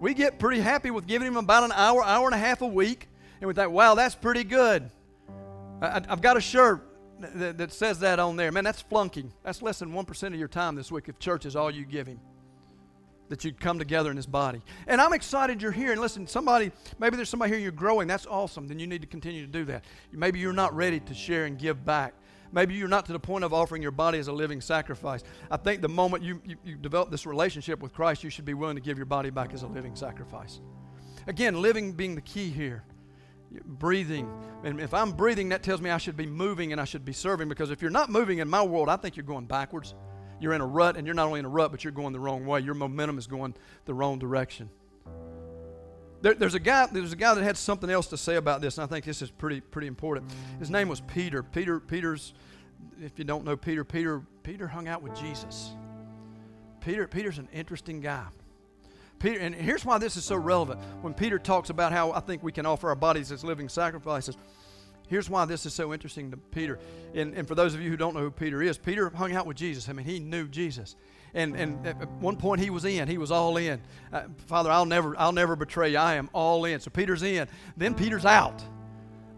We 0.00 0.14
get 0.14 0.38
pretty 0.38 0.60
happy 0.60 0.90
with 0.90 1.06
giving 1.06 1.26
them 1.26 1.36
about 1.36 1.64
an 1.64 1.72
hour, 1.72 2.02
hour 2.02 2.26
and 2.26 2.34
a 2.34 2.38
half 2.38 2.62
a 2.62 2.66
week, 2.66 3.08
and 3.40 3.48
we 3.48 3.54
think, 3.54 3.70
wow, 3.70 3.94
that's 3.94 4.14
pretty 4.14 4.44
good. 4.44 4.90
I, 5.80 6.02
have 6.08 6.22
got 6.22 6.36
a 6.36 6.40
shirt 6.40 6.93
that, 7.20 7.58
that 7.58 7.72
says 7.72 8.00
that 8.00 8.18
on 8.18 8.36
there. 8.36 8.50
Man, 8.52 8.64
that's 8.64 8.82
flunking. 8.82 9.32
That's 9.42 9.62
less 9.62 9.78
than 9.78 9.92
1% 9.92 10.26
of 10.26 10.34
your 10.34 10.48
time 10.48 10.74
this 10.74 10.90
week 10.90 11.08
if 11.08 11.18
church 11.18 11.46
is 11.46 11.56
all 11.56 11.70
you 11.70 11.84
give 11.84 12.06
him 12.06 12.20
that 13.28 13.44
you'd 13.44 13.58
come 13.58 13.78
together 13.78 14.10
in 14.10 14.16
his 14.16 14.26
body. 14.26 14.62
And 14.86 15.00
I'm 15.00 15.12
excited 15.12 15.62
you're 15.62 15.72
here. 15.72 15.92
And 15.92 16.00
listen, 16.00 16.26
somebody, 16.26 16.70
maybe 16.98 17.16
there's 17.16 17.28
somebody 17.28 17.52
here 17.52 17.60
you're 17.60 17.72
growing. 17.72 18.06
That's 18.06 18.26
awesome. 18.26 18.68
Then 18.68 18.78
you 18.78 18.86
need 18.86 19.00
to 19.00 19.06
continue 19.06 19.46
to 19.46 19.50
do 19.50 19.64
that. 19.66 19.84
Maybe 20.12 20.38
you're 20.38 20.52
not 20.52 20.74
ready 20.74 21.00
to 21.00 21.14
share 21.14 21.46
and 21.46 21.58
give 21.58 21.84
back. 21.84 22.14
Maybe 22.52 22.74
you're 22.74 22.86
not 22.86 23.06
to 23.06 23.12
the 23.12 23.18
point 23.18 23.42
of 23.42 23.52
offering 23.52 23.82
your 23.82 23.90
body 23.90 24.18
as 24.18 24.28
a 24.28 24.32
living 24.32 24.60
sacrifice. 24.60 25.24
I 25.50 25.56
think 25.56 25.82
the 25.82 25.88
moment 25.88 26.22
you, 26.22 26.40
you, 26.44 26.56
you 26.64 26.76
develop 26.76 27.10
this 27.10 27.26
relationship 27.26 27.80
with 27.80 27.92
Christ, 27.92 28.22
you 28.22 28.30
should 28.30 28.44
be 28.44 28.54
willing 28.54 28.76
to 28.76 28.82
give 28.82 28.96
your 28.96 29.06
body 29.06 29.30
back 29.30 29.52
as 29.52 29.62
a 29.62 29.66
living 29.66 29.96
sacrifice. 29.96 30.60
Again, 31.26 31.60
living 31.60 31.92
being 31.92 32.14
the 32.14 32.20
key 32.20 32.50
here. 32.50 32.84
Breathing. 33.64 34.30
And 34.64 34.80
if 34.80 34.94
I'm 34.94 35.12
breathing, 35.12 35.50
that 35.50 35.62
tells 35.62 35.80
me 35.80 35.90
I 35.90 35.98
should 35.98 36.16
be 36.16 36.26
moving 36.26 36.72
and 36.72 36.80
I 36.80 36.84
should 36.84 37.04
be 37.04 37.12
serving 37.12 37.48
because 37.48 37.70
if 37.70 37.82
you're 37.82 37.90
not 37.90 38.10
moving 38.10 38.38
in 38.38 38.48
my 38.48 38.62
world, 38.62 38.88
I 38.88 38.96
think 38.96 39.16
you're 39.16 39.24
going 39.24 39.46
backwards 39.46 39.94
you're 40.40 40.52
in 40.52 40.60
a 40.60 40.66
rut, 40.66 40.96
and 40.96 41.06
you're 41.06 41.14
not 41.14 41.26
only 41.26 41.40
in 41.40 41.46
a 41.46 41.48
rut, 41.48 41.70
but 41.70 41.84
you're 41.84 41.92
going 41.92 42.12
the 42.12 42.20
wrong 42.20 42.46
way. 42.46 42.60
Your 42.60 42.74
momentum 42.74 43.18
is 43.18 43.26
going 43.26 43.54
the 43.84 43.94
wrong 43.94 44.18
direction. 44.18 44.68
There, 46.20 46.34
there's 46.34 46.54
a 46.54 46.60
guy. 46.60 46.86
There's 46.86 47.12
a 47.12 47.16
guy 47.16 47.34
that 47.34 47.42
had 47.42 47.56
something 47.56 47.90
else 47.90 48.08
to 48.08 48.16
say 48.16 48.36
about 48.36 48.60
this, 48.60 48.78
and 48.78 48.84
I 48.84 48.86
think 48.86 49.04
this 49.04 49.22
is 49.22 49.30
pretty 49.30 49.60
pretty 49.60 49.88
important. 49.88 50.30
His 50.58 50.70
name 50.70 50.88
was 50.88 51.00
Peter. 51.00 51.42
Peter. 51.42 51.80
Peter's. 51.80 52.34
If 53.00 53.18
you 53.18 53.24
don't 53.24 53.44
know 53.44 53.56
Peter, 53.56 53.84
Peter 53.84 54.22
Peter 54.42 54.68
hung 54.68 54.88
out 54.88 55.02
with 55.02 55.14
Jesus. 55.18 55.72
Peter 56.80 57.06
Peter's 57.08 57.38
an 57.38 57.48
interesting 57.52 58.00
guy. 58.00 58.26
Peter, 59.24 59.40
and 59.40 59.54
here's 59.54 59.86
why 59.86 59.96
this 59.96 60.18
is 60.18 60.24
so 60.24 60.36
relevant. 60.36 60.78
When 61.00 61.14
Peter 61.14 61.38
talks 61.38 61.70
about 61.70 61.92
how 61.92 62.12
I 62.12 62.20
think 62.20 62.42
we 62.42 62.52
can 62.52 62.66
offer 62.66 62.90
our 62.90 62.94
bodies 62.94 63.32
as 63.32 63.42
living 63.42 63.70
sacrifices, 63.70 64.36
Here's 65.06 65.28
why 65.28 65.44
this 65.44 65.66
is 65.66 65.74
so 65.74 65.92
interesting 65.92 66.30
to 66.30 66.36
Peter. 66.36 66.78
And, 67.14 67.34
and 67.34 67.46
for 67.46 67.54
those 67.54 67.74
of 67.74 67.82
you 67.82 67.90
who 67.90 67.96
don't 67.96 68.14
know 68.14 68.20
who 68.20 68.30
Peter 68.30 68.62
is, 68.62 68.78
Peter 68.78 69.10
hung 69.10 69.34
out 69.34 69.46
with 69.46 69.56
Jesus. 69.56 69.88
I 69.88 69.92
mean, 69.92 70.06
he 70.06 70.18
knew 70.18 70.48
Jesus. 70.48 70.96
And, 71.34 71.54
and 71.56 71.86
at 71.86 72.10
one 72.12 72.36
point 72.36 72.62
he 72.62 72.70
was 72.70 72.86
in. 72.86 73.06
He 73.06 73.18
was 73.18 73.30
all 73.30 73.58
in. 73.58 73.82
Uh, 74.10 74.22
Father, 74.46 74.70
I'll 74.70 74.86
never, 74.86 75.14
I'll 75.18 75.32
never 75.32 75.56
betray 75.56 75.90
you. 75.90 75.98
I 75.98 76.14
am 76.14 76.30
all 76.32 76.64
in. 76.64 76.80
So 76.80 76.90
Peter's 76.90 77.22
in. 77.22 77.48
Then 77.76 77.94
Peter's 77.94 78.24
out. 78.24 78.62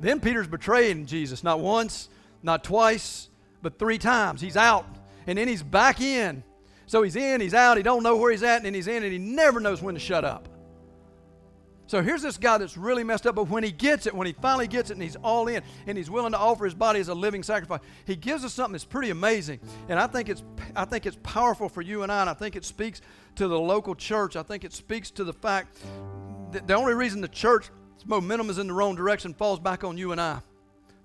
Then 0.01 0.21
Peter's 0.21 0.47
betraying 0.47 1.07
Jesus. 1.07 1.43
Not 1.43 1.59
once, 1.59 2.09
not 2.45 2.63
twice, 2.63 3.29
but 3.61 3.77
three 3.77 3.99
times. 3.99 4.41
He's 4.41 4.57
out. 4.57 4.87
And 5.27 5.37
then 5.37 5.49
he's 5.49 5.65
back 5.65 6.01
in. 6.01 6.45
So 6.87 7.03
he's 7.03 7.17
in, 7.17 7.41
he's 7.41 7.55
out, 7.55 7.77
he 7.77 7.83
don't 7.83 8.03
know 8.03 8.17
where 8.17 8.31
he's 8.31 8.43
at, 8.43 8.65
and 8.65 8.75
he's 8.75 8.87
in, 8.87 9.03
and 9.03 9.13
he 9.13 9.19
never 9.19 9.61
knows 9.61 9.83
when 9.83 9.95
to 9.95 10.01
shut 10.01 10.25
up. 10.25 10.49
So 11.89 12.03
here's 12.03 12.23
this 12.23 12.37
guy 12.37 12.59
that's 12.59 12.77
really 12.77 13.05
messed 13.05 13.27
up, 13.29 13.37
but 13.37 13.49
when 13.49 13.63
he 13.63 13.71
gets 13.71 14.07
it, 14.07 14.15
when 14.15 14.27
he 14.27 14.33
finally 14.33 14.67
gets 14.67 14.91
it 14.91 14.95
and 14.95 15.03
he's 15.03 15.15
all 15.17 15.47
in 15.47 15.63
and 15.87 15.97
he's 15.97 16.11
willing 16.11 16.33
to 16.33 16.39
offer 16.39 16.65
his 16.65 16.75
body 16.75 16.99
as 16.99 17.09
a 17.09 17.15
living 17.15 17.45
sacrifice, 17.45 17.81
he 18.07 18.17
gives 18.17 18.45
us 18.45 18.53
something 18.53 18.73
that's 18.73 18.85
pretty 18.85 19.11
amazing. 19.11 19.61
And 19.89 19.99
I 19.99 20.09
think 20.09 20.29
it's 20.29 20.43
I 20.75 20.85
think 20.85 21.07
it's 21.07 21.17
powerful 21.23 21.69
for 21.69 21.83
you 21.83 22.03
and 22.03 22.11
I, 22.11 22.23
and 22.23 22.31
I 22.31 22.35
think 22.35 22.57
it 22.57 22.65
speaks 22.65 23.03
to 23.37 23.47
the 23.47 23.59
local 23.59 23.95
church. 23.95 24.35
I 24.35 24.43
think 24.43 24.65
it 24.65 24.73
speaks 24.73 25.13
to 25.13 25.23
the 25.23 25.33
fact 25.33 25.79
that 26.51 26.67
the 26.67 26.75
only 26.75 26.95
reason 26.95 27.21
the 27.21 27.29
church's 27.29 27.71
momentum 28.05 28.51
is 28.51 28.59
in 28.59 28.67
the 28.67 28.73
wrong 28.73 28.97
direction 28.97 29.33
falls 29.33 29.61
back 29.61 29.85
on 29.85 29.97
you 29.97 30.11
and 30.11 30.21
I. 30.21 30.41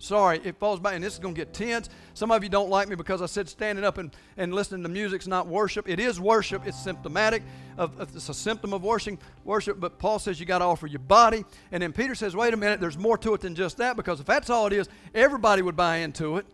Sorry, 0.02 0.42
it 0.44 0.58
falls 0.58 0.80
back, 0.80 0.96
and 0.96 1.04
this 1.04 1.14
is 1.14 1.20
going 1.20 1.36
to 1.36 1.40
get 1.40 1.54
tense. 1.54 1.88
Some 2.16 2.32
of 2.32 2.42
you 2.42 2.50
don't 2.50 2.72
like 2.72 2.90
me 2.90 2.96
because 2.96 3.22
I 3.22 3.28
said 3.28 3.48
standing 3.48 3.86
up 3.86 4.00
and, 4.00 4.10
and 4.36 4.52
listening 4.52 4.82
to 4.82 4.90
music's 4.90 5.28
not 5.28 5.46
worship. 5.46 5.88
It 5.88 6.00
is 6.00 6.20
worship. 6.20 6.66
It's 6.66 6.80
symptomatic 6.84 7.44
of, 7.78 8.02
it's 8.02 8.28
a 8.28 8.34
symptom 8.34 8.74
of 8.74 8.84
worship. 8.84 9.20
Worship, 9.46 9.80
but 9.80 10.00
Paul 10.00 10.18
says 10.18 10.40
you 10.40 10.48
got 10.48 10.58
to 10.60 10.66
offer 10.66 10.88
your 10.88 11.02
body, 11.02 11.46
and 11.72 11.84
then 11.84 11.94
Peter 11.94 12.16
says, 12.16 12.36
wait 12.36 12.52
a 12.52 12.58
minute, 12.58 12.82
there's 12.82 12.98
more 12.98 13.16
to 13.20 13.36
it 13.36 13.42
than 13.42 13.54
just 13.54 13.78
that 13.78 13.96
because 13.96 14.20
if 14.20 14.26
that's 14.26 14.50
all 14.50 14.66
it 14.66 14.74
is, 14.74 14.90
everybody 15.14 15.62
would 15.62 15.76
buy 15.76 15.98
into 15.98 16.38
it. 16.38 16.48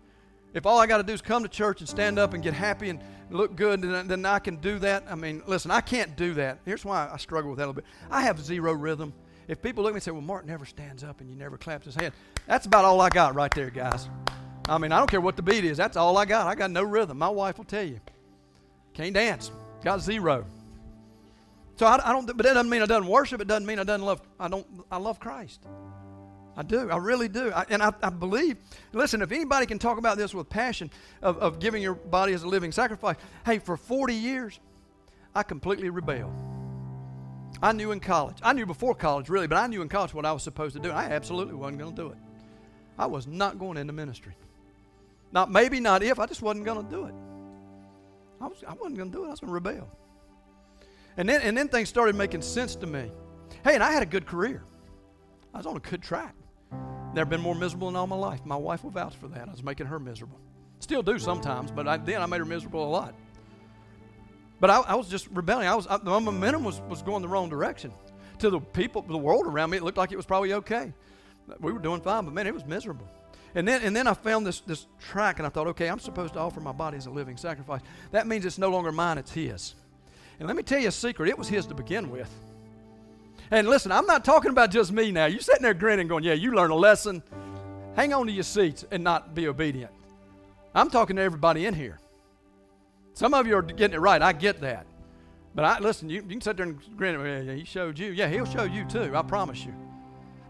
If 0.54 0.66
all 0.66 0.78
I 0.78 0.86
got 0.86 0.98
to 0.98 1.04
do 1.04 1.14
is 1.14 1.22
come 1.22 1.44
to 1.44 1.50
church 1.50 1.80
and 1.80 1.88
stand 1.88 2.20
up 2.20 2.34
and 2.34 2.44
get 2.44 2.54
happy 2.54 2.90
and 2.90 3.00
look 3.30 3.56
good, 3.56 3.82
then, 3.82 4.08
then 4.10 4.26
I 4.26 4.40
can 4.40 4.58
do 4.58 4.78
that. 4.80 5.06
I 5.10 5.16
mean, 5.16 5.42
listen, 5.48 5.72
I 5.72 5.80
can't 5.80 6.18
do 6.18 6.34
that. 6.34 6.60
Here's 6.66 6.84
why 6.84 7.10
I 7.10 7.16
struggle 7.16 7.52
with 7.52 7.60
that 7.60 7.66
a 7.66 7.68
little 7.68 7.82
bit. 7.82 7.86
I 8.12 8.24
have 8.24 8.42
zero 8.42 8.74
rhythm. 8.74 9.14
If 9.48 9.62
people 9.62 9.84
look 9.84 9.92
at 9.92 9.94
me 9.94 9.98
and 9.98 10.04
say, 10.04 10.12
well, 10.12 10.22
Mark 10.22 10.46
never 10.46 10.66
stands 10.66 11.04
up 11.04 11.22
and 11.22 11.30
you 11.30 11.36
never 11.36 11.58
claps 11.58 11.86
his 11.86 11.96
hand, 11.96 12.14
that's 12.46 12.66
about 12.66 12.84
all 12.84 13.00
I 13.00 13.10
got 13.10 13.34
right 13.34 13.54
there, 13.54 13.70
guys. 13.70 14.10
I 14.68 14.78
mean, 14.78 14.92
I 14.92 14.98
don't 14.98 15.10
care 15.10 15.22
what 15.22 15.38
the 15.38 15.42
beat 15.42 15.64
is. 15.64 15.78
That's 15.78 15.96
all 15.96 16.18
I 16.18 16.26
got. 16.26 16.48
I 16.48 16.56
got 16.56 16.72
no 16.72 16.84
rhythm. 16.84 17.18
My 17.18 17.30
wife 17.30 17.58
will 17.58 17.66
tell 17.66 17.84
you. 17.84 18.02
Can't 18.94 19.14
dance. 19.14 19.52
Got 19.84 20.02
zero. 20.02 20.46
So 21.78 21.86
I, 21.86 22.10
I 22.10 22.12
don't. 22.12 22.26
But 22.26 22.38
that 22.38 22.54
doesn't 22.54 22.70
mean 22.70 22.82
I 22.82 22.86
don't 22.86 23.08
worship. 23.08 23.40
It 23.40 23.48
doesn't 23.48 23.66
mean 23.66 23.80
I 23.80 23.84
don't 23.84 24.02
love. 24.02 24.22
I 24.40 24.48
don't. 24.50 24.66
I 24.92 24.98
love 24.98 25.20
Christ. 25.20 25.64
I 26.58 26.64
do. 26.64 26.90
I 26.90 26.98
really 26.98 27.30
do. 27.30 27.52
I, 27.52 27.66
and 27.70 27.84
I, 27.84 27.94
I, 28.02 28.10
believe. 28.10 28.58
Listen, 28.92 29.22
if 29.22 29.32
anybody 29.32 29.68
can 29.68 29.78
talk 29.78 30.00
about 30.00 30.18
this 30.18 30.34
with 30.34 30.50
passion 30.50 30.90
of, 31.22 31.38
of 31.38 31.60
giving 31.60 31.84
your 31.84 31.94
body 31.94 32.34
as 32.34 32.42
a 32.42 32.48
living 32.48 32.72
sacrifice, 32.72 33.16
hey, 33.46 33.60
for 33.60 33.78
40 33.78 34.16
years, 34.16 34.60
I 35.36 35.44
completely 35.44 35.92
rebelled. 35.92 36.34
I 37.62 37.72
knew 37.72 37.92
in 37.92 38.00
college. 38.00 38.38
I 38.44 38.54
knew 38.54 38.66
before 38.66 38.94
college, 38.94 39.30
really, 39.30 39.48
but 39.48 39.58
I 39.58 39.68
knew 39.68 39.82
in 39.82 39.90
college 39.90 40.14
what 40.14 40.26
I 40.26 40.32
was 40.32 40.44
supposed 40.44 40.76
to 40.76 40.82
do. 40.82 40.92
I 40.92 41.06
absolutely 41.06 41.56
wasn't 41.56 41.80
going 41.80 41.96
to 41.96 42.02
do 42.02 42.10
it. 42.10 42.18
I 42.98 43.06
was 43.06 43.28
not 43.28 43.60
going 43.60 43.78
into 43.78 43.94
ministry. 43.94 44.34
Not 45.32 45.52
maybe, 45.52 45.80
not 45.80 46.04
if. 46.04 46.20
I 46.20 46.26
just 46.26 46.42
wasn't 46.42 46.66
going 46.66 46.86
to 46.86 46.92
do 46.92 47.06
it. 47.06 47.14
I, 48.40 48.48
was, 48.48 48.64
I 48.68 48.74
wasn't 48.74 48.98
going 48.98 49.12
to 49.12 49.18
do 49.18 49.24
it. 49.24 49.28
I 49.28 49.32
was 49.32 49.40
going 49.40 49.50
to 49.50 49.54
rebel. 49.54 49.90
And 51.18 51.28
then, 51.28 51.42
and 51.42 51.58
then 51.58 51.68
things 51.68 51.90
started 51.90 52.16
making 52.16 52.44
sense 52.44 52.76
to 52.76 52.88
me. 52.88 53.12
Hey, 53.64 53.74
and 53.74 53.84
I 53.84 53.92
had 53.92 54.04
a 54.04 54.08
good 54.08 54.26
career. 54.26 54.64
I 55.54 55.58
was 55.58 55.66
on 55.66 55.76
a 55.76 55.80
good 55.80 56.04
track. 56.04 56.36
Never 57.14 57.30
been 57.30 57.42
more 57.42 57.56
miserable 57.56 57.90
in 57.90 57.96
all 57.96 58.06
my 58.06 58.16
life. 58.16 58.46
My 58.46 58.56
wife 58.56 58.84
will 58.84 58.92
vouch 58.92 59.16
for 59.16 59.28
that. 59.30 59.48
I 59.48 59.52
was 59.52 59.64
making 59.64 59.88
her 59.88 60.00
miserable. 60.00 60.40
Still 60.80 61.02
do 61.02 61.18
sometimes, 61.18 61.72
but 61.72 61.88
I, 61.88 61.98
then 61.98 62.22
I 62.22 62.28
made 62.28 62.38
her 62.38 62.46
miserable 62.46 62.84
a 62.84 62.92
lot. 62.92 63.16
But 64.60 64.70
I, 64.70 64.80
I 64.80 64.96
was 64.96 65.08
just 65.08 65.28
rebelling. 65.32 65.68
I 65.68 65.76
was 65.76 65.88
I, 65.88 65.98
my 65.98 66.20
mm. 66.20 66.24
momentum 66.24 66.64
was, 66.64 66.82
was 66.82 67.02
going 67.02 67.22
the 67.22 67.28
wrong 67.28 67.50
direction. 67.50 67.92
To 68.40 68.50
the 68.50 68.60
people, 68.60 69.02
the 69.02 69.18
world 69.18 69.48
around 69.48 69.72
me, 69.72 69.78
it 69.78 69.84
looked 69.84 69.98
like 69.98 70.12
it 70.12 70.16
was 70.16 70.26
probably 70.26 70.54
okay. 70.54 70.94
We 71.60 71.72
were 71.72 71.80
doing 71.80 72.02
fine, 72.02 72.26
but 72.26 72.34
man, 72.34 72.46
it 72.46 72.54
was 72.54 72.66
miserable. 72.66 73.08
And 73.56 73.68
then, 73.68 73.82
and 73.82 73.96
then 73.96 74.06
I 74.06 74.14
found 74.14 74.46
this, 74.46 74.60
this 74.60 74.86
track, 75.00 75.40
and 75.40 75.48
I 75.48 75.50
thought, 75.50 75.68
okay, 75.68 75.88
I'm 75.88 76.00
supposed 76.00 76.34
to 76.34 76.40
offer 76.40 76.60
my 76.60 76.72
body 76.72 76.98
as 76.98 77.08
a 77.08 77.10
living 77.10 77.38
sacrifice. 77.38 77.82
That 78.12 78.28
means 78.28 78.46
it's 78.46 78.58
no 78.58 78.70
longer 78.70 78.92
mine, 78.92 79.18
it's 79.18 79.32
His. 79.32 79.74
And 80.40 80.48
let 80.48 80.56
me 80.56 80.62
tell 80.62 80.80
you 80.80 80.90
a 80.90 80.92
secret 80.92 81.30
it 81.30 81.38
was 81.38 81.48
His 81.48 81.66
to 81.68 81.74
begin 81.74 82.12
with. 82.12 82.30
And 83.50 83.68
listen, 83.68 83.92
I'm 83.92 84.06
not 84.06 84.26
talking 84.26 84.52
about 84.52 84.72
just 84.72 84.92
me 84.92 85.12
now. 85.12 85.26
You 85.26 85.40
sitting 85.40 85.64
there 85.64 85.74
grinning, 85.74 86.08
going, 86.08 86.24
yeah, 86.24 86.34
you 86.34 86.54
learned 86.54 86.74
a 86.74 86.76
lesson. 86.76 87.24
Hang 87.96 88.14
on 88.14 88.28
to 88.28 88.32
your 88.32 88.44
seats 88.44 88.86
and 88.92 89.04
not 89.04 89.34
be 89.34 89.48
obedient. 89.48 89.92
I'm 90.76 90.90
talking 90.90 91.16
to 91.16 91.22
everybody 91.22 91.66
in 91.66 91.74
here. 91.74 91.98
Some 93.18 93.34
of 93.34 93.48
you 93.48 93.58
are 93.58 93.64
getting 93.64 93.96
it 93.96 94.00
right. 94.00 94.22
I 94.22 94.32
get 94.32 94.62
that. 94.62 94.86
But 95.56 95.66
I 95.66 95.80
listen, 95.80 96.08
you, 96.08 96.18
you 96.18 96.28
can 96.30 96.40
sit 96.40 96.56
there 96.56 96.68
and 96.68 96.80
grin. 96.96 97.20
Yeah, 97.48 97.56
he 97.56 97.64
showed 97.64 97.98
you. 97.98 98.12
Yeah, 98.12 98.28
he'll 98.28 98.46
show 98.46 98.66
you 98.66 98.86
too. 98.86 99.12
I 99.16 99.24
promise 99.24 99.66
you. 99.66 99.74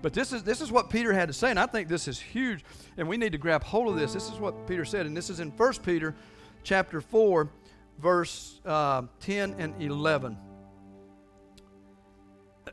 But 0.01 0.11
this 0.11 0.33
is 0.33 0.43
this 0.43 0.59
is 0.59 0.69
what 0.69 0.89
Peter 0.89 1.13
had 1.13 1.29
to 1.29 1.33
say, 1.33 1.49
and 1.49 1.57
I 1.57 1.65
think 1.65 1.87
this 1.87 2.09
is 2.09 2.19
huge, 2.19 2.65
and 2.97 3.07
we 3.07 3.15
need 3.15 3.31
to 3.31 3.37
grab 3.37 3.63
hold 3.63 3.87
of 3.87 3.95
this. 3.97 4.11
This 4.11 4.29
is 4.29 4.37
what 4.37 4.67
Peter 4.67 4.83
said, 4.83 5.05
and 5.05 5.15
this 5.15 5.29
is 5.29 5.39
in 5.39 5.51
1 5.51 5.73
Peter 5.75 6.13
chapter 6.63 6.99
4, 6.99 7.49
verse 7.99 8.59
uh, 8.65 9.03
10 9.21 9.55
and 9.59 9.81
11. 9.81 10.37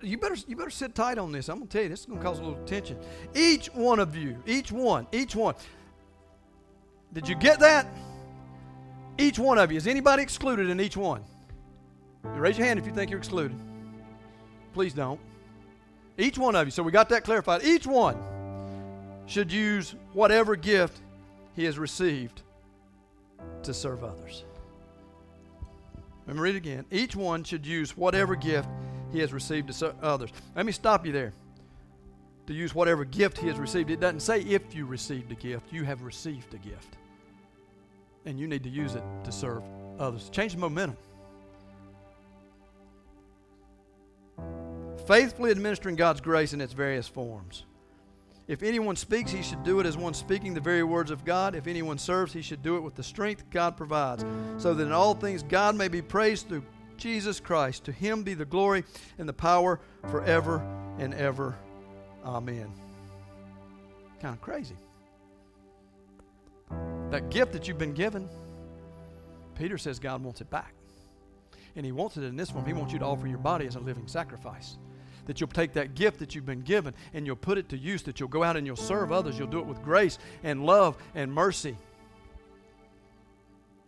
You 0.03 0.19
better 0.19 0.37
you 0.49 0.57
better 0.57 0.71
sit 0.71 0.97
tight 0.97 1.19
on 1.19 1.31
this. 1.31 1.49
I'm 1.49 1.59
gonna 1.59 1.71
tell 1.71 1.85
you, 1.85 1.89
this 1.89 2.01
is 2.01 2.07
gonna 2.07 2.21
cause 2.21 2.41
a 2.41 2.43
little 2.43 2.65
tension. 2.65 2.99
Each 3.33 3.69
one 3.69 4.01
of 4.01 4.17
you, 4.17 4.43
each 4.45 4.73
one, 4.73 5.07
each 5.13 5.37
one. 5.37 5.55
Did 7.13 7.29
you 7.29 7.37
get 7.37 7.61
that? 7.61 7.87
Each 9.19 9.39
one 9.39 9.59
of 9.59 9.71
you. 9.71 9.77
Is 9.77 9.87
anybody 9.87 10.23
excluded 10.23 10.69
in 10.69 10.81
each 10.81 10.97
one? 10.97 11.23
raise 12.23 12.59
your 12.59 12.67
hand 12.67 12.79
if 12.79 12.87
you 12.87 12.93
think 12.93 13.11
you're 13.11 13.19
excluded. 13.19 13.59
Please 14.73 14.93
don't. 14.93 15.21
Each 16.19 16.39
one 16.39 16.57
of 16.57 16.67
you. 16.67 16.71
So 16.71 16.83
we 16.83 16.91
got 16.91 17.09
that 17.11 17.23
clarified. 17.23 17.63
Each 17.65 17.87
one 17.87 18.17
should 19.27 19.53
use 19.53 19.95
whatever 20.13 20.57
gift 20.57 21.01
he 21.55 21.65
has 21.65 21.79
received 21.79 22.43
to 23.63 23.73
serve 23.73 24.03
others. 24.03 24.45
Let 26.27 26.37
me 26.37 26.43
read 26.43 26.55
it 26.55 26.59
again. 26.59 26.85
Each 26.91 27.15
one 27.15 27.45
should 27.45 27.67
use 27.67 27.97
whatever 27.97 28.35
gift 28.35 28.69
he 29.13 29.21
has 29.21 29.33
received 29.33 29.69
to 29.69 29.75
serve 29.75 29.95
others. 30.03 30.31
Let 30.57 30.67
me 30.67 30.73
stop 30.73 31.07
you 31.07 31.13
there. 31.13 31.35
To 32.47 32.53
use 32.55 32.75
whatever 32.75 33.05
gift 33.05 33.39
he 33.39 33.47
has 33.49 33.59
received. 33.59 33.91
It 33.91 34.01
doesn't 34.01 34.21
say 34.21 34.41
if 34.41 34.75
you 34.75 34.87
received 34.87 35.31
a 35.33 35.35
gift, 35.35 35.73
you 35.73 35.85
have 35.85 36.03
received 36.03 36.53
a 36.55 36.59
gift 36.59 36.97
and 38.25 38.39
you 38.39 38.47
need 38.47 38.63
to 38.65 38.71
use 38.71 38.95
it 38.95 39.03
to 39.25 39.33
serve 39.33 39.63
others. 39.99 40.29
Change 40.31 40.53
the 40.55 40.59
momentum. 40.59 40.97
Faithfully 45.07 45.51
administering 45.51 45.97
God's 45.97 46.21
grace 46.21 46.53
in 46.53 46.61
its 46.61 46.73
various 46.73 47.07
forms. 47.07 47.65
If 48.47 48.63
anyone 48.63 48.97
speaks, 48.97 49.31
he 49.31 49.43
should 49.43 49.63
do 49.63 49.81
it 49.81 49.87
as 49.87 49.97
one 49.97 50.13
speaking 50.13 50.53
the 50.53 50.61
very 50.61 50.83
words 50.83 51.11
of 51.11 51.25
God. 51.25 51.55
If 51.55 51.67
anyone 51.67 51.99
serves, 51.99 52.33
he 52.33 52.43
should 52.43 52.63
do 52.63 52.77
it 52.77 52.81
with 52.81 52.95
the 52.95 53.03
strength 53.03 53.45
God 53.51 53.77
provides, 53.77 54.25
so 54.59 54.75
that 54.75 54.85
in 54.85 54.93
all 54.93 55.15
things 55.15 55.43
God 55.43 55.77
may 55.77 55.89
be 55.89 56.03
praised 56.03 56.49
through 56.49 56.65
Jesus 56.99 57.41
Christ. 57.41 57.85
To 57.85 57.93
him 57.93 58.23
be 58.23 58.35
the 58.35 58.45
glory 58.45 58.85
and 59.19 59.29
the 59.29 59.33
power 59.33 59.81
forever 60.11 60.63
and 60.99 61.15
ever. 61.15 61.57
Amen. 62.25 62.71
Kind 64.21 64.35
of 64.35 64.41
crazy. 64.43 64.77
That 67.15 67.31
gift 67.31 67.53
that 67.53 67.69
you've 67.69 67.79
been 67.79 67.95
given, 67.95 68.29
Peter 69.55 69.79
says 69.79 70.01
God 70.01 70.25
wants 70.25 70.41
it 70.41 70.51
back. 70.51 70.75
And 71.77 71.87
he 71.87 71.93
wants 71.93 72.17
it 72.17 72.25
in 72.25 72.35
this 72.35 72.51
form. 72.51 72.67
He 72.67 72.73
wants 72.73 72.93
you 72.93 72.99
to 72.99 73.05
offer 73.05 73.29
your 73.29 73.39
body 73.39 73.69
as 73.69 73.77
a 73.77 73.79
living 73.79 74.09
sacrifice 74.09 74.79
that 75.27 75.41
you'll 75.41 75.47
take 75.47 75.75
that 75.75 75.95
gift 75.95 76.19
that 76.19 76.35
you've 76.35 76.45
been 76.45 76.63
given 76.63 76.93
and 77.13 77.25
you'll 77.25 77.37
put 77.37 77.57
it 77.57 77.69
to 77.69 77.79
use, 77.79 78.03
that 78.03 78.19
you'll 78.19 78.29
go 78.29 78.43
out 78.43 78.57
and 78.57 78.67
you'll 78.67 78.75
serve 78.75 79.13
others. 79.13 79.39
You'll 79.39 79.47
do 79.47 79.61
it 79.61 79.67
with 79.67 79.81
grace 79.81 80.19
and 80.43 80.67
love 80.67 80.97
and 81.15 81.33
mercy. 81.33 81.77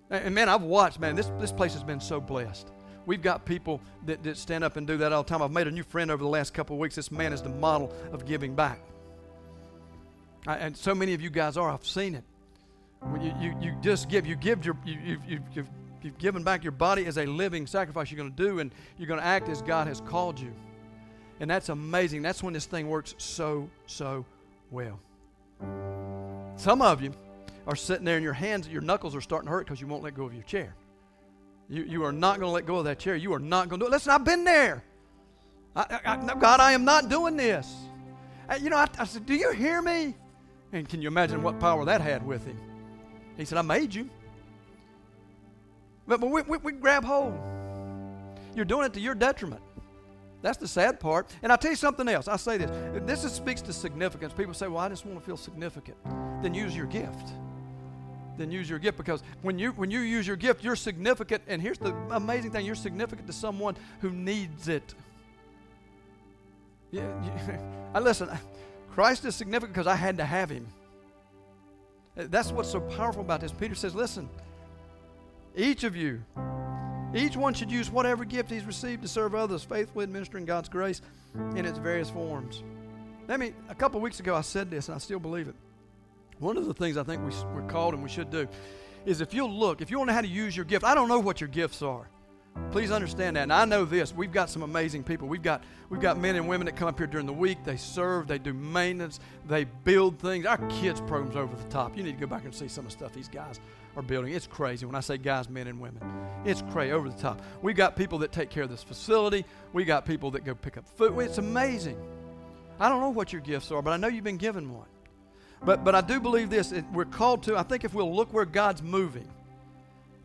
And, 0.08 0.32
man, 0.32 0.48
I've 0.48 0.62
watched, 0.62 1.00
man, 1.00 1.16
this, 1.16 1.28
this 1.40 1.50
place 1.50 1.72
has 1.72 1.82
been 1.82 2.00
so 2.00 2.20
blessed. 2.20 2.70
We've 3.06 3.22
got 3.22 3.44
people 3.44 3.80
that, 4.04 4.22
that 4.22 4.36
stand 4.36 4.62
up 4.62 4.76
and 4.76 4.86
do 4.86 4.98
that 4.98 5.12
all 5.12 5.24
the 5.24 5.28
time. 5.28 5.42
I've 5.42 5.50
made 5.50 5.66
a 5.66 5.72
new 5.72 5.82
friend 5.82 6.12
over 6.12 6.22
the 6.22 6.30
last 6.30 6.54
couple 6.54 6.76
of 6.76 6.80
weeks. 6.80 6.94
This 6.94 7.10
man 7.10 7.32
is 7.32 7.42
the 7.42 7.48
model 7.48 7.92
of 8.12 8.24
giving 8.24 8.54
back. 8.54 8.78
I, 10.46 10.58
and 10.58 10.76
so 10.76 10.94
many 10.94 11.12
of 11.12 11.20
you 11.20 11.30
guys 11.30 11.56
are. 11.56 11.68
I've 11.68 11.84
seen 11.84 12.14
it. 12.14 12.22
You, 13.20 13.32
you, 13.40 13.56
you 13.60 13.76
just 13.80 14.08
give, 14.08 14.26
you 14.26 14.36
give 14.36 14.64
your, 14.64 14.76
you, 14.84 14.98
you, 15.04 15.18
you, 15.26 15.40
you've, 15.54 15.68
you've 16.02 16.18
given 16.18 16.42
back 16.42 16.62
your 16.62 16.72
body 16.72 17.06
as 17.06 17.18
a 17.18 17.26
living 17.26 17.66
sacrifice 17.66 18.10
you're 18.10 18.18
going 18.18 18.34
to 18.34 18.42
do, 18.42 18.58
and 18.58 18.72
you're 18.98 19.08
going 19.08 19.20
to 19.20 19.26
act 19.26 19.48
as 19.48 19.62
God 19.62 19.86
has 19.86 20.00
called 20.02 20.38
you. 20.38 20.52
And 21.40 21.50
that's 21.50 21.68
amazing. 21.68 22.22
That's 22.22 22.42
when 22.42 22.52
this 22.52 22.66
thing 22.66 22.88
works 22.88 23.14
so, 23.18 23.68
so 23.86 24.24
well. 24.70 25.00
Some 26.56 26.82
of 26.82 27.02
you 27.02 27.12
are 27.66 27.76
sitting 27.76 28.04
there 28.04 28.16
and 28.16 28.24
your 28.24 28.32
hands, 28.32 28.68
your 28.68 28.82
knuckles 28.82 29.14
are 29.14 29.20
starting 29.20 29.46
to 29.46 29.50
hurt 29.50 29.66
because 29.66 29.80
you 29.80 29.86
won't 29.86 30.02
let 30.02 30.14
go 30.14 30.24
of 30.24 30.34
your 30.34 30.44
chair. 30.44 30.74
You, 31.68 31.82
you 31.82 32.04
are 32.04 32.12
not 32.12 32.38
going 32.38 32.48
to 32.48 32.54
let 32.54 32.66
go 32.66 32.76
of 32.76 32.84
that 32.84 32.98
chair. 32.98 33.16
You 33.16 33.32
are 33.34 33.38
not 33.38 33.68
going 33.68 33.80
to 33.80 33.86
do 33.86 33.88
it. 33.88 33.92
Listen, 33.92 34.12
I've 34.12 34.24
been 34.24 34.44
there. 34.44 34.84
I, 35.74 36.00
I, 36.04 36.16
no, 36.16 36.34
God, 36.36 36.60
I 36.60 36.72
am 36.72 36.84
not 36.84 37.08
doing 37.08 37.36
this. 37.36 37.74
You 38.60 38.70
know, 38.70 38.76
I, 38.76 38.86
I 38.98 39.04
said, 39.04 39.26
Do 39.26 39.34
you 39.34 39.52
hear 39.52 39.82
me? 39.82 40.14
And 40.72 40.88
can 40.88 41.02
you 41.02 41.08
imagine 41.08 41.42
what 41.42 41.58
power 41.58 41.84
that 41.84 42.00
had 42.00 42.24
with 42.26 42.44
him? 42.44 42.58
He 43.36 43.44
said, 43.44 43.58
I 43.58 43.62
made 43.62 43.94
you. 43.94 44.08
But, 46.06 46.20
but 46.20 46.30
we, 46.30 46.42
we, 46.42 46.58
we 46.58 46.72
grab 46.72 47.04
hold. 47.04 47.38
You're 48.54 48.64
doing 48.64 48.86
it 48.86 48.92
to 48.94 49.00
your 49.00 49.14
detriment. 49.14 49.62
That's 50.42 50.58
the 50.58 50.68
sad 50.68 51.00
part. 51.00 51.34
And 51.42 51.50
I'll 51.50 51.58
tell 51.58 51.70
you 51.70 51.76
something 51.76 52.06
else. 52.08 52.28
I 52.28 52.36
say 52.36 52.56
this. 52.56 52.70
This 53.04 53.24
is, 53.24 53.32
speaks 53.32 53.60
to 53.62 53.72
significance. 53.72 54.32
People 54.32 54.54
say, 54.54 54.68
well, 54.68 54.78
I 54.78 54.88
just 54.88 55.04
want 55.04 55.18
to 55.18 55.24
feel 55.24 55.36
significant. 55.36 55.96
Then 56.42 56.54
use 56.54 56.76
your 56.76 56.86
gift. 56.86 57.32
Then 58.36 58.50
use 58.50 58.68
your 58.68 58.78
gift 58.78 58.98
because 58.98 59.22
when 59.42 59.58
you 59.58 59.72
when 59.72 59.90
you 59.90 60.00
use 60.00 60.26
your 60.26 60.36
gift, 60.36 60.62
you're 60.62 60.76
significant. 60.76 61.42
And 61.48 61.60
here's 61.60 61.78
the 61.78 61.94
amazing 62.10 62.50
thing: 62.50 62.66
you're 62.66 62.74
significant 62.74 63.26
to 63.28 63.32
someone 63.32 63.76
who 64.00 64.10
needs 64.10 64.68
it. 64.68 64.94
Yeah, 66.90 67.10
I 67.94 68.00
listen. 68.00 68.28
Christ 68.90 69.24
is 69.24 69.34
significant 69.34 69.72
because 69.74 69.86
I 69.86 69.94
had 69.94 70.18
to 70.18 70.24
have 70.24 70.50
him. 70.50 70.66
That's 72.16 72.50
what's 72.50 72.70
so 72.70 72.80
powerful 72.80 73.22
about 73.22 73.40
this. 73.40 73.52
Peter 73.52 73.74
says, 73.74 73.94
"Listen, 73.94 74.28
each 75.54 75.84
of 75.84 75.94
you 75.94 76.22
each 77.14 77.36
one 77.36 77.54
should 77.54 77.70
use 77.70 77.90
whatever 77.90 78.24
gift 78.24 78.50
he's 78.50 78.64
received 78.64 79.02
to 79.02 79.08
serve 79.08 79.34
others, 79.34 79.62
faithfully 79.64 80.02
administering 80.02 80.44
God's 80.44 80.68
grace 80.68 81.00
in 81.54 81.64
its 81.64 81.78
various 81.78 82.10
forms. 82.10 82.62
Let 83.28 83.40
me, 83.40 83.54
a 83.68 83.74
couple 83.74 84.00
weeks 84.00 84.20
ago, 84.20 84.34
I 84.34 84.40
said 84.40 84.70
this, 84.70 84.88
and 84.88 84.96
I 84.96 84.98
still 84.98 85.18
believe 85.18 85.48
it. 85.48 85.54
One 86.38 86.56
of 86.56 86.66
the 86.66 86.74
things 86.74 86.96
I 86.96 87.02
think 87.02 87.22
we, 87.22 87.32
we're 87.54 87.68
called 87.68 87.94
and 87.94 88.02
we 88.02 88.08
should 88.08 88.30
do 88.30 88.46
is 89.04 89.20
if 89.20 89.32
you'll 89.32 89.50
look, 89.50 89.80
if 89.80 89.90
you 89.90 89.98
want 89.98 90.08
to 90.08 90.12
know 90.12 90.16
how 90.16 90.22
to 90.22 90.28
use 90.28 90.56
your 90.56 90.64
gift, 90.64 90.84
I 90.84 90.94
don't 90.94 91.08
know 91.08 91.18
what 91.18 91.40
your 91.40 91.48
gifts 91.48 91.80
are. 91.80 92.08
Please 92.72 92.90
understand 92.90 93.36
that. 93.36 93.44
And 93.44 93.52
I 93.52 93.64
know 93.64 93.84
this. 93.84 94.14
We've 94.14 94.32
got 94.32 94.50
some 94.50 94.62
amazing 94.62 95.04
people. 95.04 95.28
We've 95.28 95.42
got 95.42 95.62
we've 95.88 96.00
got 96.00 96.18
men 96.18 96.36
and 96.36 96.48
women 96.48 96.66
that 96.66 96.76
come 96.76 96.88
up 96.88 96.98
here 96.98 97.06
during 97.06 97.26
the 97.26 97.32
week. 97.32 97.58
They 97.64 97.76
serve, 97.76 98.26
they 98.26 98.38
do 98.38 98.52
maintenance, 98.52 99.20
they 99.46 99.64
build 99.64 100.18
things. 100.18 100.46
Our 100.46 100.58
kids' 100.68 101.00
program's 101.00 101.36
over 101.36 101.54
the 101.54 101.68
top. 101.70 101.96
You 101.96 102.02
need 102.02 102.12
to 102.12 102.20
go 102.20 102.26
back 102.26 102.44
and 102.44 102.54
see 102.54 102.68
some 102.68 102.86
of 102.86 102.92
the 102.92 102.98
stuff 102.98 103.12
these 103.12 103.28
guys 103.28 103.60
are 103.96 104.02
building. 104.02 104.34
It's 104.34 104.46
crazy. 104.46 104.84
When 104.84 104.94
I 104.94 105.00
say 105.00 105.16
guys, 105.16 105.48
men 105.48 105.68
and 105.68 105.80
women, 105.80 106.02
it's 106.44 106.62
crazy 106.70 106.92
over 106.92 107.08
the 107.08 107.16
top. 107.16 107.40
We've 107.62 107.76
got 107.76 107.96
people 107.96 108.18
that 108.18 108.32
take 108.32 108.50
care 108.50 108.64
of 108.64 108.70
this 108.70 108.82
facility. 108.82 109.44
We 109.72 109.84
got 109.84 110.04
people 110.04 110.30
that 110.32 110.44
go 110.44 110.54
pick 110.54 110.76
up 110.76 110.86
food. 110.86 111.18
It's 111.20 111.38
amazing. 111.38 111.98
I 112.78 112.88
don't 112.88 113.00
know 113.00 113.10
what 113.10 113.32
your 113.32 113.42
gifts 113.42 113.70
are, 113.70 113.80
but 113.80 113.92
I 113.92 113.96
know 113.96 114.08
you've 114.08 114.24
been 114.24 114.36
given 114.36 114.72
one. 114.72 114.88
But 115.64 115.84
but 115.84 115.94
I 115.94 116.00
do 116.00 116.20
believe 116.20 116.50
this. 116.50 116.74
We're 116.92 117.06
called 117.06 117.42
to. 117.44 117.56
I 117.56 117.62
think 117.62 117.84
if 117.84 117.94
we'll 117.94 118.14
look 118.14 118.32
where 118.32 118.44
God's 118.44 118.82
moving 118.82 119.28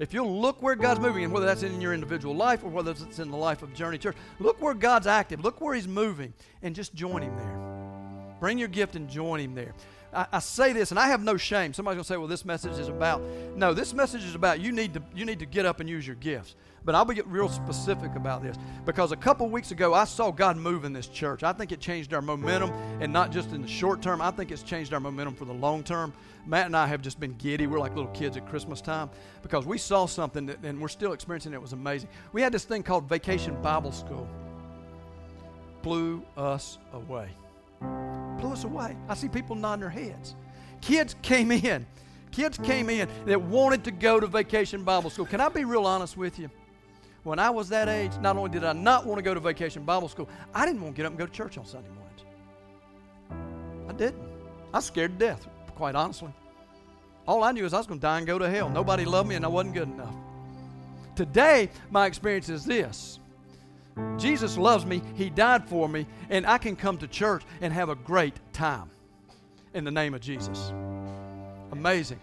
if 0.01 0.15
you'll 0.15 0.41
look 0.41 0.63
where 0.63 0.75
God's 0.75 0.99
moving, 0.99 1.23
and 1.23 1.31
whether 1.31 1.45
that's 1.45 1.61
in 1.61 1.79
your 1.79 1.93
individual 1.93 2.35
life 2.35 2.63
or 2.63 2.69
whether 2.69 2.89
it's 2.89 3.19
in 3.19 3.29
the 3.29 3.37
life 3.37 3.61
of 3.61 3.71
Journey 3.75 3.99
Church, 3.99 4.17
look 4.39 4.59
where 4.59 4.73
God's 4.73 5.05
active. 5.05 5.43
Look 5.43 5.61
where 5.61 5.75
He's 5.75 5.87
moving, 5.87 6.33
and 6.63 6.73
just 6.73 6.95
join 6.95 7.21
Him 7.21 7.37
there. 7.37 8.37
Bring 8.39 8.57
your 8.57 8.67
gift 8.67 8.95
and 8.95 9.07
join 9.07 9.39
Him 9.39 9.53
there. 9.53 9.75
I, 10.11 10.25
I 10.31 10.39
say 10.39 10.73
this, 10.73 10.89
and 10.89 10.99
I 10.99 11.07
have 11.07 11.23
no 11.23 11.37
shame. 11.37 11.71
Somebody's 11.73 11.97
gonna 11.97 12.03
say, 12.05 12.17
"Well, 12.17 12.27
this 12.27 12.45
message 12.45 12.79
is 12.79 12.87
about." 12.87 13.21
No, 13.55 13.75
this 13.75 13.93
message 13.93 14.23
is 14.23 14.33
about 14.33 14.59
you 14.59 14.71
need 14.71 14.95
to 14.95 15.03
you 15.13 15.23
need 15.23 15.37
to 15.37 15.45
get 15.45 15.67
up 15.67 15.79
and 15.79 15.87
use 15.87 16.07
your 16.07 16.15
gifts. 16.15 16.55
But 16.83 16.95
I'll 16.95 17.05
be 17.05 17.21
real 17.21 17.47
specific 17.47 18.15
about 18.15 18.41
this 18.41 18.57
because 18.85 19.11
a 19.11 19.15
couple 19.15 19.47
weeks 19.49 19.71
ago 19.71 19.93
I 19.93 20.05
saw 20.05 20.31
God 20.31 20.57
move 20.57 20.83
in 20.83 20.93
this 20.93 21.07
church. 21.07 21.43
I 21.43 21.53
think 21.53 21.71
it 21.71 21.79
changed 21.79 22.13
our 22.13 22.21
momentum, 22.21 22.71
and 22.99 23.13
not 23.13 23.31
just 23.31 23.51
in 23.51 23.61
the 23.61 23.67
short 23.67 24.01
term. 24.01 24.21
I 24.21 24.31
think 24.31 24.51
it's 24.51 24.63
changed 24.63 24.93
our 24.93 24.99
momentum 24.99 25.35
for 25.35 25.45
the 25.45 25.53
long 25.53 25.83
term. 25.83 26.11
Matt 26.47 26.65
and 26.65 26.75
I 26.75 26.87
have 26.87 27.03
just 27.03 27.19
been 27.19 27.33
giddy. 27.33 27.67
We're 27.67 27.79
like 27.79 27.95
little 27.95 28.11
kids 28.11 28.35
at 28.35 28.47
Christmas 28.49 28.81
time 28.81 29.11
because 29.43 29.65
we 29.65 29.77
saw 29.77 30.07
something 30.07 30.47
that, 30.47 30.63
and 30.63 30.81
we're 30.81 30.87
still 30.87 31.13
experiencing 31.13 31.53
it. 31.53 31.57
It 31.57 31.61
was 31.61 31.73
amazing. 31.73 32.09
We 32.33 32.41
had 32.41 32.51
this 32.51 32.63
thing 32.63 32.81
called 32.81 33.07
Vacation 33.07 33.61
Bible 33.61 33.91
School. 33.91 34.27
Blew 35.83 36.23
us 36.35 36.79
away. 36.93 37.29
Blew 37.79 38.51
us 38.51 38.63
away. 38.63 38.97
I 39.07 39.13
see 39.13 39.27
people 39.27 39.55
nodding 39.55 39.81
their 39.81 39.89
heads. 39.89 40.35
Kids 40.81 41.15
came 41.21 41.51
in. 41.51 41.85
Kids 42.31 42.57
came 42.57 42.89
in 42.89 43.07
that 43.25 43.39
wanted 43.39 43.83
to 43.83 43.91
go 43.91 44.19
to 44.19 44.25
Vacation 44.25 44.83
Bible 44.83 45.09
School. 45.09 45.25
Can 45.25 45.41
I 45.41 45.49
be 45.49 45.63
real 45.63 45.85
honest 45.85 46.17
with 46.17 46.39
you? 46.39 46.49
When 47.23 47.38
I 47.38 47.49
was 47.49 47.69
that 47.69 47.88
age, 47.88 48.12
not 48.19 48.36
only 48.36 48.49
did 48.49 48.63
I 48.63 48.73
not 48.73 49.05
want 49.05 49.19
to 49.19 49.21
go 49.21 49.34
to 49.34 49.39
Vacation 49.39 49.84
Bible 49.84 50.10
School, 50.10 50.27
I 50.53 50.65
didn't 50.65 50.81
want 50.81 50.95
to 50.95 50.97
get 50.97 51.05
up 51.05 51.12
and 51.12 51.19
go 51.19 51.25
to 51.25 51.31
church 51.31 51.57
on 51.57 51.65
Sunday 51.65 51.89
mornings. 51.89 52.21
I 53.88 53.93
didn't. 53.93 54.23
I 54.73 54.77
was 54.77 54.86
scared 54.86 55.19
to 55.19 55.25
death 55.25 55.47
quite 55.75 55.95
honestly. 55.95 56.34
All 57.27 57.43
I 57.43 57.51
knew 57.51 57.65
is 57.65 57.73
I 57.73 57.77
was 57.77 57.88
going 57.88 57.99
to 57.99 58.01
die 58.01 58.17
and 58.17 58.25
go 58.25 58.39
to 58.39 58.49
hell. 58.49 58.69
Nobody 58.69 59.05
loved 59.05 59.29
me 59.29 59.36
and 59.36 59.45
I 59.45 59.47
wasn't 59.47 59.75
good 59.75 59.89
enough. 59.89 60.15
Today, 61.15 61.69
my 61.91 62.07
experience 62.07 62.49
is 62.49 62.65
this 62.65 63.19
Jesus 64.17 64.57
loves 64.57 64.86
me, 64.86 65.01
He 65.15 65.29
died 65.29 65.67
for 65.67 65.88
me, 65.88 66.07
and 66.29 66.47
I 66.47 66.57
can 66.57 66.75
come 66.75 66.97
to 66.97 67.07
church 67.07 67.43
and 67.62 67.71
have 67.73 67.89
a 67.89 67.95
great 67.95 68.39
time 68.53 68.89
in 69.73 69.84
the 69.84 69.91
name 69.91 70.13
of 70.13 70.21
Jesus. 70.21 70.71
Amazing. 71.71 72.19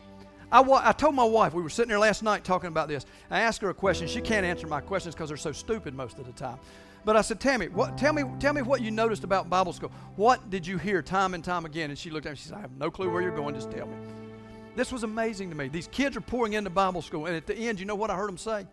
I, 0.51 0.63
I 0.63 0.93
told 0.93 1.15
my 1.15 1.25
wife, 1.25 1.53
we 1.53 1.63
were 1.63 1.69
sitting 1.69 1.89
there 1.89 1.99
last 1.99 2.23
night 2.23 2.45
talking 2.45 2.69
about 2.69 2.89
this. 2.89 3.05
I 3.31 3.41
asked 3.41 3.61
her 3.61 3.71
a 3.71 3.75
question. 3.75 4.09
She 4.09 4.21
can't 4.21 4.47
answer 4.47 4.67
my 4.67 4.81
questions 4.81 5.15
because 5.15 5.29
they're 5.29 5.37
so 5.37 5.53
stupid 5.53 5.95
most 5.95 6.19
of 6.19 6.27
the 6.27 6.33
time. 6.33 6.59
But 7.05 7.17
I 7.17 7.21
said, 7.21 7.41
Tammy, 7.41 7.69
what, 7.69 7.97
tell, 7.97 8.13
me, 8.13 8.25
tell 8.41 8.53
me 8.53 8.63
what 8.63 8.81
you 8.81 8.91
noticed 8.91 9.25
about 9.25 9.49
Bible 9.49 9.73
school. 9.73 9.93
What 10.17 10.51
did 10.51 10.67
you 10.67 10.79
hear 10.79 11.03
time 11.03 11.35
and 11.35 11.45
time 11.45 11.65
again? 11.65 11.91
And 11.91 11.99
she 11.99 12.11
looked 12.11 12.27
at 12.27 12.31
me 12.31 12.33
and 12.33 12.39
she 12.39 12.49
said, 12.49 12.59
I 12.59 12.61
have 12.61 12.73
no 12.73 12.91
clue 12.91 13.11
where 13.11 13.23
you're 13.23 13.35
going. 13.35 13.55
Just 13.55 13.71
tell 13.71 13.87
me. 13.87 13.95
This 14.75 14.93
was 14.93 15.03
amazing 15.03 15.51
to 15.51 15.57
me. 15.57 15.69
These 15.69 15.89
kids 15.89 16.17
are 16.17 16.21
pouring 16.21 16.55
into 16.55 16.71
Bible 16.71 17.03
school. 17.03 17.27
And 17.27 17.37
at 17.37 17.47
the 17.47 17.55
end, 17.55 17.81
you 17.81 17.87
know 17.87 17.95
what 17.95 18.11
I 18.11 18.17
heard 18.17 18.29
them 18.29 18.39
say? 18.39 18.67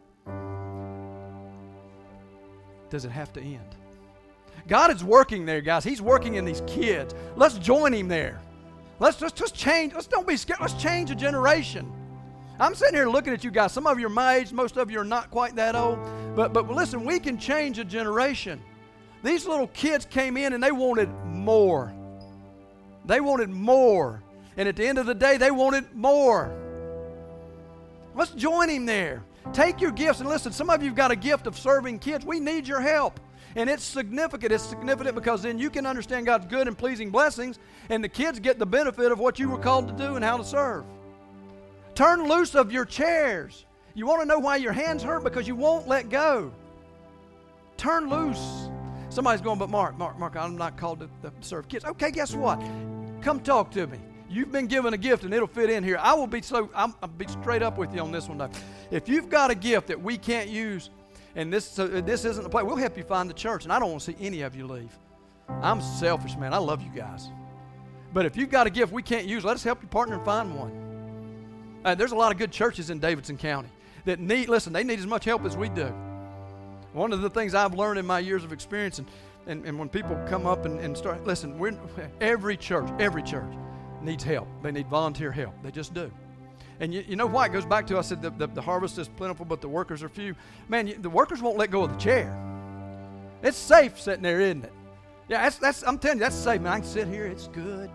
Does 2.90 3.06
it 3.06 3.12
have 3.12 3.34
to 3.34 3.42
end? 3.42 3.76
God 4.68 4.92
is 4.92 5.04
working 5.04 5.46
there, 5.46 5.62
guys. 5.62 5.84
He's 5.84 6.02
working 6.02 6.36
in 6.36 6.46
these 6.46 6.62
kids. 6.68 7.14
Let's 7.36 7.58
join 7.58 7.94
Him 7.94 8.08
there. 8.08 8.40
Let's 9.00 9.18
just, 9.18 9.36
just 9.36 9.56
change. 9.56 9.94
Let's 9.94 10.08
don't 10.08 10.28
be 10.28 10.38
scared. 10.38 10.60
Let's 10.62 10.74
change 10.74 11.12
a 11.12 11.16
generation. 11.16 11.92
I'm 12.60 12.74
sitting 12.74 12.96
here 12.96 13.10
looking 13.10 13.34
at 13.34 13.44
you 13.44 13.52
guys. 13.52 13.74
Some 13.74 13.86
of 13.86 14.00
you 14.00 14.06
are 14.06 14.10
my 14.10 14.36
age, 14.36 14.54
most 14.54 14.78
of 14.78 14.90
you 14.90 15.00
are 15.00 15.06
not 15.06 15.30
quite 15.30 15.56
that 15.58 15.76
old. 15.76 16.00
But, 16.36 16.54
but 16.54 16.70
listen, 16.70 17.04
we 17.04 17.20
can 17.20 17.38
change 17.38 17.80
a 17.80 17.84
generation. 17.84 18.62
These 19.24 19.46
little 19.46 19.68
kids 19.68 20.06
came 20.06 20.38
in 20.38 20.54
and 20.54 20.64
they 20.64 20.72
wanted 20.72 21.10
more. 21.26 21.94
They 23.06 23.20
wanted 23.20 23.50
more. 23.50 24.22
And 24.56 24.70
at 24.70 24.78
the 24.78 24.88
end 24.88 24.98
of 24.98 25.06
the 25.06 25.16
day, 25.16 25.38
they 25.38 25.52
wanted 25.52 25.94
more. 25.94 26.56
Let's 28.16 28.32
join 28.32 28.70
him 28.70 28.86
there. 28.86 29.24
Take 29.52 29.82
your 29.82 29.92
gifts 29.92 30.22
and 30.22 30.30
listen. 30.30 30.54
Some 30.54 30.70
of 30.70 30.82
you 30.82 30.90
have 30.90 30.96
got 30.96 31.12
a 31.12 31.16
gift 31.16 31.48
of 31.48 31.58
serving 31.58 32.00
kids. 32.00 32.26
We 32.26 32.40
need 32.40 32.68
your 32.68 32.80
help. 32.80 33.20
And 33.56 33.70
it's 33.70 33.84
significant. 33.84 34.52
It's 34.52 34.66
significant 34.66 35.16
because 35.16 35.42
then 35.42 35.58
you 35.58 35.70
can 35.70 35.86
understand 35.86 36.26
God's 36.26 36.46
good 36.46 36.68
and 36.68 36.78
pleasing 36.78 37.10
blessings, 37.10 37.58
and 37.90 38.04
the 38.04 38.10
kids 38.10 38.40
get 38.40 38.60
the 38.60 38.66
benefit 38.66 39.12
of 39.12 39.20
what 39.20 39.40
you 39.40 39.50
were 39.50 39.58
called 39.58 39.88
to 39.88 39.94
do 39.94 40.16
and 40.16 40.26
how 40.26 40.38
to 40.38 40.44
serve. 40.44 40.84
Turn 41.94 42.28
loose 42.28 42.56
of 42.56 42.72
your 42.72 42.86
chairs. 42.86 43.66
You 43.94 44.06
want 44.06 44.22
to 44.22 44.26
know 44.26 44.40
why 44.40 44.58
your 44.58 44.74
hands 44.74 45.02
hurt? 45.02 45.24
Because 45.24 45.48
you 45.48 45.56
won't 45.56 45.88
let 45.88 46.10
go. 46.10 46.52
Turn 47.78 48.10
loose. 48.10 48.70
Somebody's 49.10 49.42
going, 49.42 49.60
but 49.60 49.70
Mark, 49.70 49.98
Mark, 49.98 50.20
Mark, 50.20 50.36
I'm 50.36 50.58
not 50.58 50.78
called 50.78 51.00
to, 51.00 51.10
to 51.22 51.32
serve 51.40 51.70
kids. 51.70 51.86
Okay, 51.86 52.12
guess 52.12 52.34
what? 52.34 52.62
come 53.26 53.40
talk 53.40 53.72
to 53.72 53.88
me. 53.88 53.98
You've 54.30 54.52
been 54.52 54.68
given 54.68 54.94
a 54.94 54.98
gift 54.98 55.24
and 55.24 55.34
it'll 55.34 55.48
fit 55.48 55.72
in 55.72 55.84
here. 55.84 55.98
I 56.00 56.14
will 56.14 56.28
be 56.28 56.44
so, 56.44 56.70
I'm, 56.76 56.94
I'll 57.02 57.10
be 57.10 57.28
straight 57.28 57.64
up 57.64 57.76
with 57.76 57.94
you 57.94 58.02
on 58.02 58.12
this 58.12 58.28
one, 58.30 58.38
though. 58.38 58.52
If 58.92 59.10
you've 59.10 59.30
got 59.30 59.50
a 59.50 59.56
gift 59.56 59.88
that 59.88 60.00
we 60.00 60.16
can't 60.16 60.48
use, 60.48 60.92
and 61.36 61.52
this, 61.52 61.66
so 61.66 61.88
this 61.88 62.26
isn't 62.26 62.44
the 62.44 62.50
place, 62.50 62.66
we'll 62.66 62.78
help 62.78 62.98
you 62.98 63.04
find 63.04 63.30
the 63.30 63.34
church. 63.34 63.66
And 63.66 63.74
I 63.74 63.80
don't 63.80 63.92
want 63.92 64.04
to 64.04 64.12
see 64.12 64.18
any 64.20 64.42
of 64.42 64.56
you 64.56 64.66
leave. 64.66 64.98
I'm 65.50 65.82
selfish, 65.82 66.36
man. 66.38 66.54
I 66.54 66.58
love 66.58 66.82
you 66.82 66.90
guys. 66.90 67.30
But 68.14 68.26
if 68.26 68.38
you've 68.38 68.50
got 68.50 68.66
a 68.68 68.70
gift 68.70 68.94
we 68.94 69.04
can't 69.04 69.26
use, 69.26 69.44
let 69.44 69.56
us 69.56 69.64
help 69.64 69.82
you 69.82 69.88
partner 69.90 70.16
and 70.16 70.26
find 70.26 70.56
one. 70.58 71.82
Uh, 71.84 71.94
there's 71.94 72.14
a 72.14 72.16
lot 72.16 72.32
of 72.32 72.38
good 72.38 72.52
churches 72.52 72.90
in 72.90 73.00
Davidson 73.00 73.38
County 73.38 73.70
that 74.06 74.20
need, 74.20 74.50
listen, 74.50 74.72
they 74.72 74.84
need 74.84 75.00
as 75.00 75.06
much 75.06 75.26
help 75.26 75.44
as 75.46 75.58
we 75.58 75.70
do. 75.70 75.94
One 76.94 77.12
of 77.12 77.22
the 77.22 77.30
things 77.30 77.54
I've 77.54 77.74
learned 77.74 78.00
in 78.00 78.06
my 78.06 78.20
years 78.20 78.44
of 78.46 78.54
experience, 78.54 79.00
and, 79.00 79.08
and, 79.48 79.66
and 79.66 79.78
when 79.78 79.90
people 79.90 80.18
come 80.28 80.48
up 80.48 80.66
and, 80.66 80.80
and 80.80 80.98
start, 80.98 81.26
listen, 81.26 81.60
we're, 81.60 81.78
every 82.22 82.56
church, 82.56 82.90
every 83.00 83.22
church 83.22 83.54
needs 84.02 84.24
help. 84.24 84.48
They 84.64 84.72
need 84.72 84.88
volunteer 84.88 85.32
help. 85.32 85.54
They 85.62 85.72
just 85.72 85.94
do. 85.94 86.10
And 86.80 86.94
you, 86.94 87.04
you 87.08 87.16
know 87.16 87.26
why? 87.26 87.46
It 87.46 87.54
goes 87.54 87.66
back 87.66 87.88
to 87.88 87.98
I 87.98 88.02
said 88.02 88.22
the, 88.22 88.32
the, 88.32 88.48
the 88.48 88.62
harvest 88.62 88.98
is 88.98 89.08
plentiful, 89.08 89.46
but 89.46 89.62
the 89.62 89.70
workers 89.70 90.04
are 90.04 90.10
few. 90.10 90.36
Man, 90.68 90.88
you, 90.88 90.96
the 90.96 91.10
workers 91.10 91.42
won't 91.42 91.58
let 91.58 91.72
go 91.72 91.84
of 91.84 91.92
the 91.92 91.98
chair. 91.98 92.36
It's 93.42 93.58
safe 93.58 94.00
sitting 94.00 94.24
there, 94.24 94.42
isn't 94.42 94.66
it? 94.66 94.74
Yeah, 95.28 95.44
that's, 95.44 95.58
that's 95.58 95.84
I'm 95.88 95.98
telling 95.98 96.18
you, 96.18 96.24
that's 96.24 96.36
safe, 96.36 96.62
man. 96.62 96.74
I 96.74 96.80
can 96.80 96.88
sit 96.88 97.08
here, 97.08 97.26
it's 97.26 97.48
good. 97.48 97.90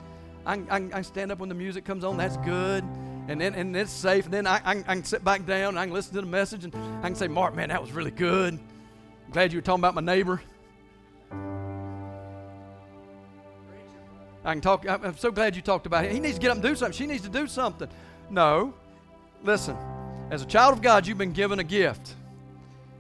I 0.47 0.57
can, 0.57 0.71
I, 0.71 0.81
can, 0.81 1.05
stand 1.05 1.31
up 1.31 1.39
when 1.39 1.49
the 1.49 1.55
music 1.55 1.85
comes 1.85 2.05
on, 2.05 2.17
that's 2.17 2.37
good. 2.39 2.83
And 3.29 3.41
then 3.41 3.55
and 3.55 3.77
it's 3.77 3.93
safe. 3.93 4.25
And 4.25 4.35
then 4.35 4.47
I, 4.47 4.61
I, 4.65 4.71
I 4.71 4.95
can 4.95 5.05
sit 5.05 5.23
back 5.23 5.47
down, 5.47 5.71
and 5.71 5.79
I 5.79 5.85
can 5.85 5.95
listen 5.95 6.15
to 6.15 6.23
the 6.23 6.27
message, 6.27 6.65
and 6.65 6.75
I 7.03 7.09
can 7.09 7.15
say, 7.15 7.29
Mark, 7.29 7.55
man, 7.55 7.69
that 7.69 7.81
was 7.81 7.93
really 7.93 8.11
good. 8.11 8.59
Glad 9.31 9.53
you 9.53 9.59
were 9.59 9.63
talking 9.63 9.81
about 9.81 9.95
my 9.95 10.01
neighbor. 10.01 10.43
I 14.45 14.53
can 14.53 14.61
talk. 14.61 14.89
I'm 14.89 15.17
so 15.17 15.31
glad 15.31 15.55
you 15.55 15.63
talked 15.63 15.87
about 15.87 16.07
it. 16.07 16.13
He 16.13 16.19
needs 16.19 16.37
to 16.37 16.41
get 16.41 16.51
up 16.51 16.57
and 16.57 16.65
do 16.65 16.75
something. 16.75 16.97
She 16.97 17.07
needs 17.07 17.23
to 17.23 17.29
do 17.29 17.47
something. 17.47 17.89
No. 18.31 18.75
Listen, 19.43 19.77
as 20.31 20.43
a 20.43 20.47
child 20.47 20.75
of 20.75 20.83
God, 20.83 21.07
you've 21.07 21.19
been 21.19 21.33
given 21.33 21.59
a 21.59 21.65
gift. 21.65 22.15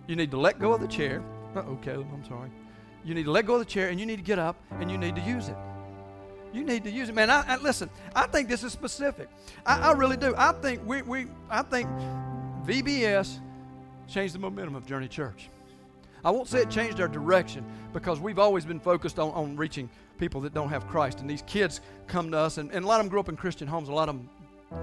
You 0.06 0.16
need 0.16 0.30
to 0.32 0.36
let 0.40 0.58
go 0.58 0.72
of 0.72 0.80
the 0.80 0.88
chair. 0.88 1.22
oh, 1.54 1.78
Caleb, 1.82 2.08
I'm 2.12 2.24
sorry. 2.24 2.50
You 3.04 3.14
need 3.14 3.24
to 3.24 3.30
let 3.30 3.46
go 3.46 3.54
of 3.54 3.60
the 3.60 3.64
chair 3.64 3.88
and 3.88 3.98
you 3.98 4.06
need 4.06 4.16
to 4.16 4.22
get 4.22 4.38
up 4.38 4.56
and 4.78 4.90
you 4.90 4.98
need 4.98 5.14
to 5.16 5.22
use 5.22 5.48
it. 5.48 5.56
You 6.52 6.64
need 6.64 6.82
to 6.84 6.90
use 6.90 7.08
it, 7.08 7.14
man. 7.14 7.30
I, 7.30 7.44
I 7.46 7.56
listen. 7.58 7.88
I 8.14 8.26
think 8.26 8.48
this 8.48 8.64
is 8.64 8.72
specific. 8.72 9.28
I, 9.64 9.90
I 9.90 9.92
really 9.92 10.16
do. 10.16 10.34
I 10.36 10.52
think 10.52 10.84
we, 10.84 11.02
we 11.02 11.26
I 11.48 11.62
think 11.62 11.88
VBS 12.64 13.38
changed 14.08 14.34
the 14.34 14.40
momentum 14.40 14.74
of 14.74 14.84
Journey 14.84 15.08
Church. 15.08 15.48
I 16.24 16.30
won't 16.30 16.48
say 16.48 16.60
it 16.60 16.70
changed 16.70 17.00
our 17.00 17.08
direction 17.08 17.64
because 17.92 18.20
we've 18.20 18.38
always 18.38 18.64
been 18.64 18.80
focused 18.80 19.18
on, 19.18 19.30
on 19.30 19.56
reaching 19.56 19.88
people 20.18 20.40
that 20.42 20.52
don't 20.52 20.68
have 20.68 20.86
Christ. 20.86 21.20
And 21.20 21.30
these 21.30 21.42
kids 21.42 21.80
come 22.06 22.30
to 22.32 22.38
us, 22.38 22.58
and, 22.58 22.70
and 22.72 22.84
a 22.84 22.88
lot 22.88 23.00
of 23.00 23.06
them 23.06 23.10
grew 23.10 23.20
up 23.20 23.28
in 23.28 23.36
Christian 23.36 23.66
homes. 23.66 23.88
A 23.88 23.92
lot 23.92 24.08
of 24.08 24.16
them, 24.16 24.28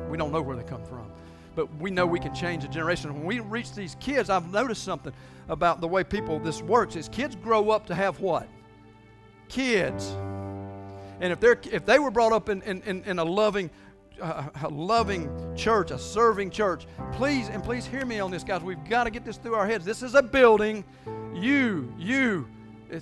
we 0.09 0.17
don't 0.17 0.31
know 0.31 0.41
where 0.41 0.55
they 0.55 0.63
come 0.63 0.83
from. 0.83 1.11
But 1.55 1.73
we 1.77 1.89
know 1.89 2.05
we 2.05 2.19
can 2.19 2.35
change 2.35 2.63
a 2.63 2.67
generation. 2.67 3.13
When 3.13 3.25
we 3.25 3.39
reach 3.39 3.73
these 3.73 3.95
kids, 3.99 4.29
I've 4.29 4.51
noticed 4.51 4.83
something 4.83 5.13
about 5.49 5.81
the 5.81 5.87
way 5.87 6.03
people 6.03 6.39
this 6.39 6.61
works 6.61 6.95
is 6.95 7.09
kids 7.09 7.35
grow 7.35 7.71
up 7.71 7.87
to 7.87 7.95
have 7.95 8.19
what? 8.19 8.47
Kids. 9.49 10.15
And 11.19 11.33
if 11.33 11.39
they're 11.39 11.59
if 11.71 11.85
they 11.85 11.97
were 11.97 12.11
brought 12.11 12.31
up 12.31 12.49
in, 12.49 12.61
in, 12.61 12.81
in, 12.83 13.03
in 13.05 13.19
a 13.19 13.23
loving 13.23 13.71
uh, 14.21 14.49
a, 14.63 14.69
loving 14.69 15.29
church, 15.55 15.91
a 15.91 15.99
serving 15.99 16.49
church. 16.49 16.87
Please, 17.13 17.49
and 17.49 17.63
please 17.63 17.85
hear 17.85 18.05
me 18.05 18.19
on 18.19 18.31
this, 18.31 18.43
guys. 18.43 18.61
We've 18.61 18.83
got 18.89 19.03
to 19.03 19.09
get 19.09 19.23
this 19.23 19.37
through 19.37 19.55
our 19.55 19.67
heads. 19.67 19.85
This 19.85 20.01
is 20.03 20.15
a 20.15 20.23
building. 20.23 20.83
You, 21.35 21.93
you, 21.97 22.47
uh, 22.93 22.99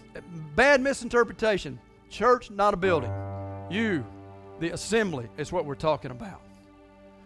bad 0.56 0.82
misinterpretation. 0.82 1.80
Church, 2.10 2.52
not 2.52 2.74
a 2.74 2.78
building. 2.78 3.12
You, 3.70 4.06
the 4.60 4.72
assembly, 4.72 5.28
is 5.38 5.52
what 5.52 5.66
we're 5.66 5.76
talking 5.76 6.12
about. 6.12 6.42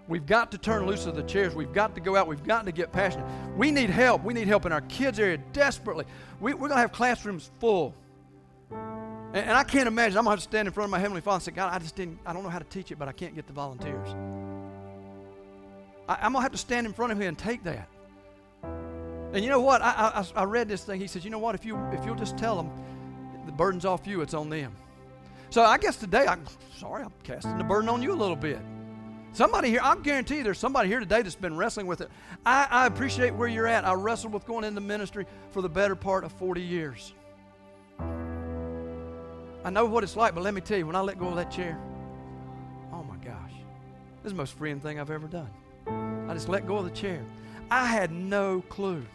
We've 0.10 0.26
got 0.26 0.52
to 0.52 0.58
turn 0.58 0.88
loose 0.88 1.06
of 1.06 1.16
the 1.16 1.22
chairs. 1.22 1.54
We've 1.54 1.72
got 1.72 1.94
to 1.94 2.02
go 2.02 2.16
out. 2.16 2.28
We've 2.28 2.44
got 2.44 2.66
to 2.66 2.72
get 2.72 2.92
passionate. 2.92 3.28
We 3.56 3.70
need 3.70 3.92
help. 3.92 4.24
We 4.24 4.34
need 4.34 4.48
help 4.48 4.66
in 4.66 4.72
our 4.72 4.82
kids' 4.82 5.20
area 5.20 5.38
desperately. 5.54 6.06
We, 6.40 6.52
are 6.52 6.56
going 6.56 6.72
to 6.72 6.78
have 6.78 6.92
classrooms 6.92 7.52
full. 7.60 7.94
And, 8.72 9.36
and 9.36 9.52
I 9.52 9.64
can't 9.64 9.88
imagine. 9.88 10.18
I'm 10.18 10.24
going 10.24 10.36
to 10.36 10.42
have 10.42 10.50
to 10.50 10.50
stand 10.50 10.68
in 10.68 10.74
front 10.74 10.86
of 10.86 10.92
my 10.92 10.98
Heavenly 10.98 11.22
Father 11.22 11.36
and 11.36 11.44
say, 11.44 11.52
God, 11.52 11.72
I 11.72 11.78
just 11.78 11.96
didn't, 11.96 12.18
I 12.26 12.34
don't 12.34 12.42
know 12.42 12.50
how 12.50 12.58
to 12.58 12.66
teach 12.66 12.92
it, 12.92 12.98
but 12.98 13.08
I 13.08 13.12
can't 13.12 13.36
get 13.36 13.46
the 13.46 13.54
volunteers. 13.54 14.10
I, 16.08 16.26
am 16.26 16.34
going 16.34 16.42
to 16.42 16.42
have 16.42 16.54
to 16.54 16.58
stand 16.58 16.88
in 16.88 16.94
front 16.94 17.12
of 17.12 17.22
Him 17.22 17.28
and 17.28 17.38
take 17.38 17.64
that. 17.66 17.88
And 18.64 19.44
you 19.44 19.52
know 19.52 19.62
what? 19.62 19.84
I, 19.84 20.24
I, 20.36 20.42
I 20.42 20.44
read 20.46 20.68
this 20.68 20.84
thing. 20.84 21.00
He 21.00 21.06
says, 21.06 21.24
you 21.24 21.30
know 21.30 21.38
what? 21.38 21.54
If, 21.54 21.66
you, 21.66 21.78
if 21.92 22.04
you'll 22.04 22.16
just 22.16 22.36
tell 22.36 22.56
them, 22.56 22.72
the 23.46 23.52
burden's 23.52 23.86
off 23.86 24.08
you, 24.08 24.22
it's 24.22 24.34
on 24.34 24.50
them. 24.50 24.76
So 25.52 25.62
I 25.62 25.78
guess 25.78 25.98
today, 25.98 26.26
I'm 26.26 26.46
sorry, 26.80 27.04
I'm 27.04 27.14
casting 27.24 27.60
the 27.60 27.64
burden 27.64 27.90
on 27.90 28.02
you 28.02 28.12
a 28.12 28.16
little 28.16 28.36
bit. 28.36 28.60
Somebody 29.34 29.70
here, 29.70 29.82
I 29.84 29.96
guarantee 29.96 30.38
you 30.38 30.44
there's 30.44 30.58
somebody 30.58 30.90
here 30.90 31.00
today 31.00 31.22
that's 31.22 31.36
been 31.36 31.56
wrestling 31.56 31.88
with 31.88 32.02
it. 32.02 32.10
I, 32.46 32.68
I 32.70 32.88
appreciate 32.88 33.34
where 33.34 33.48
you're 33.48 33.68
at. 33.68 33.86
I 33.86 33.94
wrestled 33.94 34.34
with 34.34 34.46
going 34.46 34.64
into 34.64 34.82
ministry 34.82 35.26
for 35.52 35.62
the 35.62 35.70
better 35.70 35.96
part 35.96 36.24
of 36.24 36.32
40 36.34 36.62
years. 36.62 37.14
I 39.64 39.70
know 39.70 39.86
what 39.86 40.04
it's 40.04 40.16
like, 40.16 40.34
but 40.34 40.44
let 40.44 40.54
me 40.54 40.62
tell 40.62 40.78
you, 40.78 40.88
when 40.88 40.96
I 40.96 41.02
let 41.02 41.20
go 41.20 41.28
of 41.28 41.36
that 41.36 41.52
chair, 41.52 41.80
oh 42.92 43.04
my 43.04 43.18
gosh, 43.18 43.52
this 44.24 44.28
is 44.28 44.32
the 44.32 44.38
most 44.38 44.58
freeing 44.58 44.80
thing 44.80 45.00
I've 45.00 45.12
ever 45.12 45.28
done. 45.28 45.50
I 46.28 46.34
just 46.34 46.50
let 46.50 46.66
go 46.66 46.78
of 46.78 46.86
the 46.86 46.92
chair. 46.92 47.24
I 47.70 47.86
had 47.86 48.12
no 48.12 48.62
clue. 48.70 49.06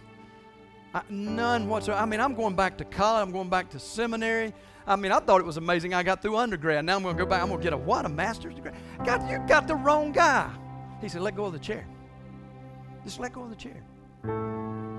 I, 0.94 1.02
none 1.08 1.68
whatsoever. 1.68 2.00
I 2.00 2.06
mean, 2.06 2.20
I'm 2.20 2.34
going 2.34 2.54
back 2.54 2.78
to 2.78 2.84
college, 2.84 3.26
I'm 3.26 3.32
going 3.32 3.48
back 3.48 3.70
to 3.70 3.80
seminary. 3.80 4.52
I 4.87 4.97
mean, 4.97 5.12
I 5.12 5.18
thought 5.20 5.41
it 5.41 5.47
was 5.47 5.57
amazing 5.57 5.95
I 5.95 6.03
got 6.03 6.20
through 6.20 6.37
undergrad. 6.37 6.85
Now 6.85 6.97
I'm 6.97 7.03
going 7.03 7.16
to 7.16 7.22
go 7.22 7.28
back, 7.28 7.41
I'm 7.43 7.49
going 7.49 7.61
to 7.61 7.64
get 7.64 7.72
a 7.72 7.76
what? 7.76 8.05
A 8.05 8.09
master's 8.09 8.55
degree? 8.55 8.72
God, 9.05 9.28
you 9.30 9.39
got 9.49 9.66
the 9.66 9.74
wrong 9.74 10.12
guy. 10.12 10.51
He 11.01 11.09
said, 11.09 11.22
let 11.22 11.35
go 11.37 11.47
of 11.47 11.53
the 11.53 11.59
chair. 11.59 11.87
Just 13.05 13.18
let 13.18 13.32
go 13.32 13.43
of 13.43 13.51
the 13.51 13.57
chair. 13.57 13.82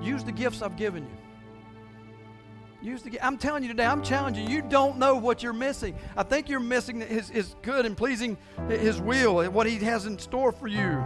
Use 0.02 0.24
the 0.24 0.32
gifts 0.32 0.62
I've 0.62 0.76
given 0.76 1.04
you. 1.04 2.92
Use 2.92 3.02
the, 3.02 3.20
I'm 3.26 3.38
telling 3.38 3.64
you 3.64 3.70
today, 3.70 3.86
I'm 3.86 4.04
challenging 4.04 4.48
you. 4.48 4.58
You 4.58 4.62
don't 4.62 5.00
know 5.00 5.16
what 5.16 5.42
you're 5.42 5.54
missing. 5.54 5.96
I 6.16 6.22
think 6.22 6.50
you're 6.50 6.60
missing 6.60 7.02
his, 7.02 7.30
his 7.30 7.56
good 7.64 7.86
and 7.86 7.98
pleasing 7.98 8.38
His 8.70 9.02
will, 9.02 9.40
and 9.40 9.54
what 9.54 9.66
He 9.66 9.78
has 9.78 10.06
in 10.06 10.20
store 10.20 10.52
for 10.52 10.68
you. 10.68 11.04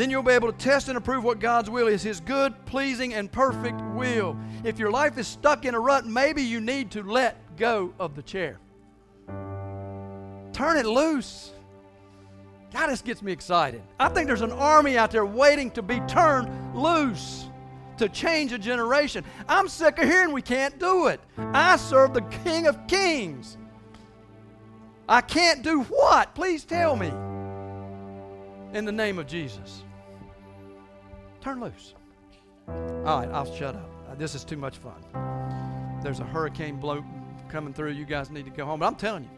Then 0.00 0.08
you'll 0.08 0.22
be 0.22 0.32
able 0.32 0.50
to 0.50 0.56
test 0.56 0.88
and 0.88 0.96
approve 0.96 1.24
what 1.24 1.40
God's 1.40 1.68
will 1.68 1.86
is 1.86 2.02
His 2.02 2.20
good, 2.20 2.54
pleasing, 2.64 3.12
and 3.12 3.30
perfect 3.30 3.78
will. 3.94 4.34
If 4.64 4.78
your 4.78 4.90
life 4.90 5.18
is 5.18 5.28
stuck 5.28 5.66
in 5.66 5.74
a 5.74 5.78
rut, 5.78 6.06
maybe 6.06 6.42
you 6.42 6.58
need 6.58 6.92
to 6.92 7.02
let 7.02 7.36
go 7.58 7.92
of 8.00 8.16
the 8.16 8.22
chair. 8.22 8.58
Turn 10.54 10.78
it 10.78 10.86
loose. 10.86 11.52
God, 12.72 12.86
this 12.86 13.02
gets 13.02 13.20
me 13.20 13.30
excited. 13.30 13.82
I 13.98 14.08
think 14.08 14.26
there's 14.26 14.40
an 14.40 14.52
army 14.52 14.96
out 14.96 15.10
there 15.10 15.26
waiting 15.26 15.70
to 15.72 15.82
be 15.82 16.00
turned 16.08 16.48
loose 16.74 17.50
to 17.98 18.08
change 18.08 18.54
a 18.54 18.58
generation. 18.58 19.22
I'm 19.50 19.68
sick 19.68 19.98
of 19.98 20.08
hearing 20.08 20.32
we 20.32 20.40
can't 20.40 20.78
do 20.78 21.08
it. 21.08 21.20
I 21.36 21.76
serve 21.76 22.14
the 22.14 22.22
King 22.22 22.68
of 22.68 22.86
Kings. 22.86 23.58
I 25.06 25.20
can't 25.20 25.60
do 25.60 25.82
what? 25.82 26.34
Please 26.34 26.64
tell 26.64 26.96
me. 26.96 27.08
In 28.72 28.86
the 28.86 28.92
name 28.92 29.18
of 29.18 29.26
Jesus. 29.26 29.84
Turn 31.40 31.60
loose. 31.60 31.94
All 32.68 33.20
right, 33.20 33.28
I'll 33.30 33.52
shut 33.54 33.74
up. 33.74 33.90
Uh, 34.08 34.14
this 34.14 34.34
is 34.34 34.44
too 34.44 34.56
much 34.56 34.78
fun. 34.78 35.02
There's 36.02 36.20
a 36.20 36.24
hurricane 36.24 36.76
blow 36.76 37.04
coming 37.48 37.72
through. 37.72 37.92
You 37.92 38.04
guys 38.04 38.30
need 38.30 38.44
to 38.44 38.50
go 38.50 38.64
home. 38.64 38.80
But 38.80 38.86
I'm 38.86 38.96
telling 38.96 39.24
you, 39.24 39.30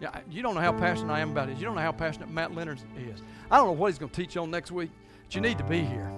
yeah, 0.00 0.20
you 0.30 0.42
don't 0.42 0.54
know 0.54 0.60
how 0.60 0.72
passionate 0.72 1.12
I 1.12 1.20
am 1.20 1.30
about 1.30 1.48
it. 1.48 1.56
You 1.56 1.64
don't 1.64 1.74
know 1.74 1.80
how 1.80 1.92
passionate 1.92 2.30
Matt 2.30 2.54
Leonard 2.54 2.80
is. 2.96 3.22
I 3.50 3.56
don't 3.56 3.66
know 3.66 3.72
what 3.72 3.88
he's 3.88 3.98
going 3.98 4.10
to 4.10 4.16
teach 4.16 4.34
you 4.34 4.42
on 4.42 4.50
next 4.50 4.70
week, 4.70 4.90
but 5.24 5.34
you 5.34 5.40
need 5.40 5.58
to 5.58 5.64
be 5.64 5.80
here. 5.80 6.10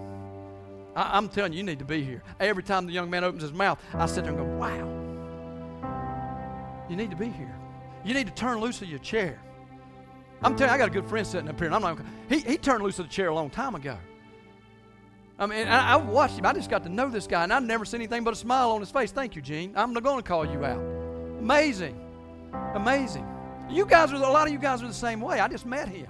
I, 0.96 1.16
am 1.16 1.28
telling 1.28 1.52
you, 1.52 1.58
you 1.58 1.64
need 1.64 1.78
to 1.78 1.84
be 1.84 2.02
here. 2.02 2.22
Every 2.40 2.62
time 2.62 2.86
the 2.86 2.92
young 2.92 3.08
man 3.08 3.24
opens 3.24 3.42
his 3.42 3.52
mouth, 3.52 3.80
I 3.94 4.06
sit 4.06 4.24
there 4.24 4.32
and 4.32 4.38
go, 4.38 4.44
wow. 4.56 4.96
You 6.88 6.96
need 6.96 7.10
to 7.10 7.16
be 7.16 7.28
here. 7.28 7.54
You 8.04 8.14
need 8.14 8.26
to 8.26 8.34
turn 8.34 8.58
loose 8.58 8.82
of 8.82 8.88
your 8.88 8.98
chair. 8.98 9.40
I'm 10.42 10.56
telling 10.56 10.70
you, 10.70 10.74
I 10.74 10.78
got 10.78 10.88
a 10.88 10.92
good 10.92 11.06
friend 11.06 11.26
sitting 11.26 11.48
up 11.48 11.58
here, 11.58 11.66
and 11.66 11.74
I'm 11.74 11.82
not. 11.82 11.98
He, 12.28 12.40
he 12.40 12.56
turned 12.56 12.82
loose 12.82 12.98
of 12.98 13.06
the 13.06 13.12
chair 13.12 13.28
a 13.28 13.34
long 13.34 13.50
time 13.50 13.74
ago. 13.74 13.98
I 15.38 15.46
mean, 15.46 15.68
I, 15.68 15.92
I, 15.92 15.96
watched 15.96 16.38
him. 16.38 16.46
I 16.46 16.52
just 16.52 16.68
got 16.68 16.82
to 16.82 16.88
know 16.88 17.08
this 17.08 17.28
guy, 17.28 17.44
and 17.44 17.52
I've 17.52 17.62
never 17.62 17.84
seen 17.84 18.00
anything 18.00 18.24
but 18.24 18.32
a 18.32 18.36
smile 18.36 18.72
on 18.72 18.80
his 18.80 18.90
face. 18.90 19.12
Thank 19.12 19.36
you, 19.36 19.42
Gene. 19.42 19.72
I'm 19.76 19.92
not 19.92 20.02
going 20.02 20.16
to 20.16 20.28
call 20.28 20.44
you 20.44 20.64
out. 20.64 20.80
Amazing, 21.38 21.98
amazing. 22.74 23.24
You 23.70 23.86
guys 23.86 24.12
are 24.12 24.16
a 24.16 24.18
lot 24.18 24.48
of 24.48 24.52
you 24.52 24.58
guys 24.58 24.82
are 24.82 24.88
the 24.88 24.94
same 24.94 25.20
way. 25.20 25.38
I 25.38 25.46
just 25.46 25.64
met 25.64 25.88
him. 25.88 26.08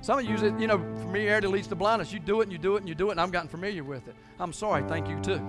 Some 0.00 0.18
of 0.18 0.24
you, 0.24 0.36
you 0.58 0.66
know, 0.66 0.78
familiarity 0.96 1.46
leads 1.48 1.68
to 1.68 1.74
blindness. 1.74 2.12
You 2.12 2.18
do 2.18 2.40
it 2.40 2.44
and 2.44 2.52
you 2.52 2.58
do 2.58 2.76
it 2.76 2.78
and 2.78 2.88
you 2.88 2.94
do 2.94 3.08
it, 3.08 3.12
and 3.12 3.20
I've 3.20 3.30
gotten 3.30 3.48
familiar 3.48 3.84
with 3.84 4.08
it. 4.08 4.16
I'm 4.40 4.52
sorry. 4.52 4.82
Thank 4.88 5.08
you, 5.08 5.20
too. 5.20 5.40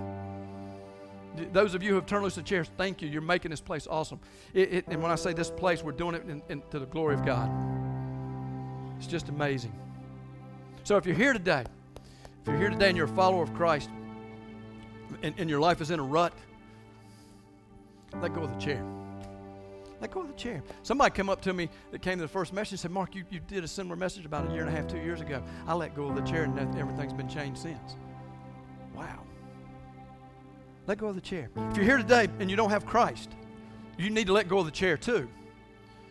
Those 1.52 1.74
of 1.74 1.82
you 1.82 1.90
who 1.90 1.96
have 1.96 2.06
turned 2.06 2.24
loose 2.24 2.36
the 2.36 2.44
chairs, 2.44 2.70
thank 2.78 3.02
you. 3.02 3.08
You're 3.08 3.22
making 3.22 3.52
this 3.52 3.62
place 3.62 3.88
awesome. 3.90 4.20
It, 4.54 4.74
it, 4.74 4.86
and 4.90 5.02
when 5.02 5.12
I 5.12 5.16
say 5.16 5.34
this 5.34 5.50
place, 5.50 5.82
we're 5.82 5.94
doing 5.94 6.14
it 6.14 6.24
in, 6.30 6.44
in, 6.50 6.62
to 6.70 6.78
the 6.78 6.86
glory 6.86 7.16
of 7.16 7.26
God. 7.26 7.50
It's 8.98 9.08
just 9.08 9.30
amazing. 9.30 9.74
So 10.84 10.98
if 10.98 11.06
you're 11.06 11.16
here 11.16 11.34
today, 11.34 11.64
if 12.44 12.50
you're 12.50 12.58
here 12.58 12.70
today 12.70 12.90
and 12.90 12.98
you're 12.98 13.06
a 13.06 13.16
follower 13.16 13.42
of 13.42 13.54
Christ, 13.54 13.90
and, 15.22 15.34
and 15.38 15.50
your 15.50 15.62
life 15.62 15.80
is 15.80 15.92
in 15.92 16.00
a 16.00 16.04
rut, 16.04 16.34
let 18.22 18.34
go 18.34 18.42
of 18.42 18.54
the 18.54 18.60
chair. 18.60 18.84
Let 20.02 20.12
go 20.12 20.22
of 20.22 20.28
the 20.28 20.34
chair. 20.34 20.62
Somebody 20.82 21.12
come 21.12 21.30
up 21.30 21.42
to 21.44 21.54
me 21.54 21.70
that 21.92 22.02
came 22.02 22.18
to 22.18 22.22
the 22.22 22.28
first 22.28 22.52
message 22.52 22.74
and 22.74 22.80
said, 22.82 22.92
Mark, 22.92 23.16
you, 23.16 23.24
you 23.30 23.40
did 23.40 23.64
a 23.64 23.68
similar 23.68 23.96
message 23.96 24.26
about 24.26 24.50
a 24.50 24.52
year 24.52 24.66
and 24.66 24.70
a 24.70 24.74
half, 24.74 24.88
two 24.88 24.98
years 24.98 25.22
ago. 25.22 25.42
I 25.66 25.74
let 25.74 25.96
go 25.96 26.08
of 26.08 26.16
the 26.16 26.22
chair 26.22 26.44
and 26.44 26.60
everything's 26.78 27.14
been 27.14 27.30
changed 27.30 27.62
since. 27.62 27.96
Wow. 28.94 29.24
Let 30.86 30.98
go 30.98 31.08
of 31.08 31.16
the 31.16 31.22
chair. 31.22 31.50
If 31.56 31.78
you're 31.78 31.86
here 31.86 31.98
today 31.98 32.28
and 32.40 32.52
you 32.52 32.58
don't 32.58 32.72
have 32.72 32.86
Christ, 32.86 33.32
you 33.98 34.10
need 34.10 34.28
to 34.28 34.34
let 34.34 34.50
go 34.50 34.60
of 34.60 34.66
the 34.66 34.72
chair 34.72 34.98
too. 34.98 35.30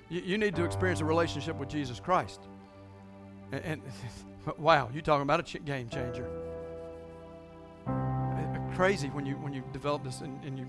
You, 0.09 0.23
you 0.23 0.39
need 0.39 0.57
to 0.57 0.65
experience 0.65 1.01
a 1.01 1.05
relationship 1.05 1.57
with 1.57 1.69
Jesus 1.69 2.01
Christ. 2.01 2.41
And, 3.53 3.63
and 3.65 3.83
wow, 4.59 4.91
you're 4.93 5.03
talking 5.03 5.23
about 5.23 5.41
a 5.41 5.43
ch- 5.43 5.65
game 5.65 5.89
changer. 5.89 6.29
Uh, 7.87 7.91
uh, 7.91 8.75
crazy 8.75 9.09
when 9.09 9.27
you 9.27 9.35
when 9.37 9.53
you 9.53 9.63
develop 9.73 10.05
this 10.05 10.21
and, 10.21 10.43
and 10.45 10.59
you 10.59 10.67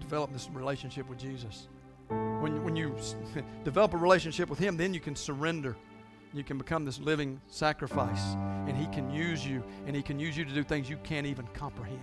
develop 0.00 0.32
this 0.32 0.48
relationship 0.52 1.08
with 1.08 1.18
Jesus. 1.18 1.68
When, 2.08 2.62
when 2.64 2.76
you 2.76 2.94
develop 3.64 3.94
a 3.94 3.96
relationship 3.96 4.50
with 4.50 4.58
Him, 4.58 4.76
then 4.76 4.92
you 4.92 5.00
can 5.00 5.16
surrender. 5.16 5.76
You 6.34 6.44
can 6.44 6.58
become 6.58 6.84
this 6.84 6.98
living 6.98 7.40
sacrifice, 7.46 8.34
and 8.66 8.76
He 8.76 8.86
can 8.86 9.10
use 9.10 9.46
you, 9.46 9.62
and 9.86 9.94
He 9.94 10.02
can 10.02 10.18
use 10.18 10.36
you 10.36 10.44
to 10.44 10.52
do 10.52 10.62
things 10.62 10.88
you 10.90 10.96
can't 10.98 11.26
even 11.26 11.46
comprehend. 11.54 12.00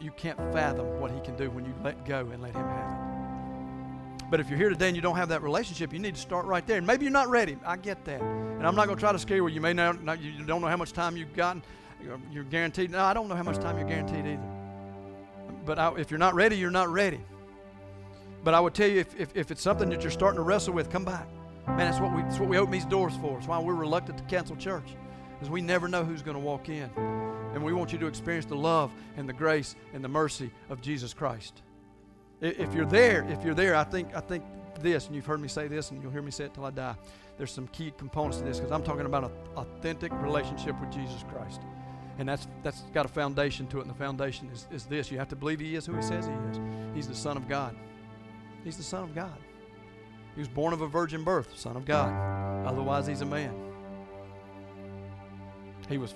You 0.00 0.12
can't 0.12 0.38
fathom 0.52 1.00
what 1.00 1.10
He 1.10 1.20
can 1.20 1.36
do 1.36 1.50
when 1.50 1.64
you 1.64 1.74
let 1.82 2.04
go 2.04 2.20
and 2.32 2.42
let 2.42 2.54
Him 2.54 2.66
have 2.66 2.92
it. 2.92 3.09
But 4.30 4.38
if 4.38 4.48
you're 4.48 4.58
here 4.58 4.70
today 4.70 4.86
and 4.86 4.96
you 4.96 5.02
don't 5.02 5.16
have 5.16 5.28
that 5.30 5.42
relationship, 5.42 5.92
you 5.92 5.98
need 5.98 6.14
to 6.14 6.20
start 6.20 6.46
right 6.46 6.64
there. 6.64 6.78
And 6.78 6.86
maybe 6.86 7.04
you're 7.04 7.12
not 7.12 7.28
ready. 7.28 7.58
I 7.66 7.76
get 7.76 8.04
that. 8.04 8.20
And 8.20 8.64
I'm 8.64 8.76
not 8.76 8.86
going 8.86 8.96
to 8.96 9.00
try 9.00 9.10
to 9.10 9.18
scare 9.18 9.38
you. 9.38 9.48
You 9.48 9.60
may 9.60 9.72
not, 9.72 10.22
you 10.22 10.44
don't 10.44 10.60
know 10.60 10.68
how 10.68 10.76
much 10.76 10.92
time 10.92 11.16
you've 11.16 11.34
gotten. 11.34 11.62
You're 12.30 12.44
guaranteed. 12.44 12.90
No, 12.90 13.02
I 13.02 13.12
don't 13.12 13.28
know 13.28 13.34
how 13.34 13.42
much 13.42 13.58
time 13.58 13.76
you're 13.76 13.88
guaranteed 13.88 14.26
either. 14.26 14.48
But 15.66 15.78
I, 15.78 15.92
if 15.98 16.10
you're 16.10 16.18
not 16.18 16.34
ready, 16.34 16.56
you're 16.56 16.70
not 16.70 16.88
ready. 16.88 17.20
But 18.44 18.54
I 18.54 18.60
would 18.60 18.72
tell 18.72 18.88
you, 18.88 19.00
if, 19.00 19.18
if, 19.20 19.36
if, 19.36 19.50
it's 19.50 19.60
something 19.62 19.90
that 19.90 20.02
you're 20.02 20.10
starting 20.10 20.36
to 20.36 20.42
wrestle 20.42 20.72
with, 20.72 20.90
come 20.90 21.04
back. 21.04 21.28
Man, 21.66 21.78
that's 21.78 22.00
what 22.00 22.14
we, 22.14 22.22
that's 22.22 22.38
what 22.38 22.48
we 22.48 22.56
open 22.56 22.72
these 22.72 22.86
doors 22.86 23.14
for. 23.16 23.36
It's 23.36 23.46
why 23.46 23.58
we're 23.58 23.74
reluctant 23.74 24.16
to 24.18 24.24
cancel 24.24 24.56
church, 24.56 24.96
because 25.34 25.50
we 25.50 25.60
never 25.60 25.88
know 25.88 26.04
who's 26.04 26.22
going 26.22 26.36
to 26.36 26.42
walk 26.42 26.68
in. 26.68 26.88
And 27.54 27.62
we 27.62 27.72
want 27.72 27.92
you 27.92 27.98
to 27.98 28.06
experience 28.06 28.46
the 28.46 28.56
love 28.56 28.90
and 29.16 29.28
the 29.28 29.32
grace 29.32 29.76
and 29.92 30.02
the 30.02 30.08
mercy 30.08 30.50
of 30.70 30.80
Jesus 30.80 31.12
Christ. 31.12 31.62
If 32.40 32.74
you're 32.74 32.86
there, 32.86 33.26
if 33.28 33.44
you're 33.44 33.54
there, 33.54 33.76
I 33.76 33.84
think, 33.84 34.14
I 34.16 34.20
think 34.20 34.44
this, 34.80 35.06
and 35.06 35.14
you've 35.14 35.26
heard 35.26 35.40
me 35.40 35.48
say 35.48 35.68
this, 35.68 35.90
and 35.90 36.02
you'll 36.02 36.12
hear 36.12 36.22
me 36.22 36.30
say 36.30 36.44
it 36.44 36.54
till 36.54 36.64
I 36.64 36.70
die. 36.70 36.94
There's 37.36 37.52
some 37.52 37.68
key 37.68 37.92
components 37.96 38.38
to 38.38 38.44
this 38.44 38.58
because 38.58 38.72
I'm 38.72 38.82
talking 38.82 39.06
about 39.06 39.24
an 39.24 39.30
authentic 39.56 40.12
relationship 40.22 40.78
with 40.80 40.90
Jesus 40.90 41.24
Christ. 41.30 41.60
And 42.18 42.28
that's, 42.28 42.48
that's 42.62 42.82
got 42.92 43.06
a 43.06 43.08
foundation 43.08 43.66
to 43.68 43.78
it, 43.78 43.82
and 43.82 43.90
the 43.90 43.94
foundation 43.94 44.48
is, 44.52 44.66
is 44.70 44.84
this. 44.84 45.10
You 45.10 45.18
have 45.18 45.28
to 45.28 45.36
believe 45.36 45.60
He 45.60 45.74
is 45.74 45.86
who 45.86 45.94
He 45.94 46.02
says 46.02 46.26
He 46.26 46.32
is. 46.32 46.60
He's 46.94 47.08
the 47.08 47.14
Son 47.14 47.36
of 47.36 47.48
God. 47.48 47.76
He's 48.64 48.76
the 48.76 48.82
Son 48.82 49.04
of 49.04 49.14
God. 49.14 49.36
He 50.34 50.40
was 50.40 50.48
born 50.48 50.72
of 50.72 50.80
a 50.80 50.86
virgin 50.86 51.24
birth, 51.24 51.58
Son 51.58 51.76
of 51.76 51.84
God. 51.84 52.66
Otherwise, 52.66 53.06
He's 53.06 53.20
a 53.22 53.26
man. 53.26 53.54
He 55.88 55.98
was 55.98 56.14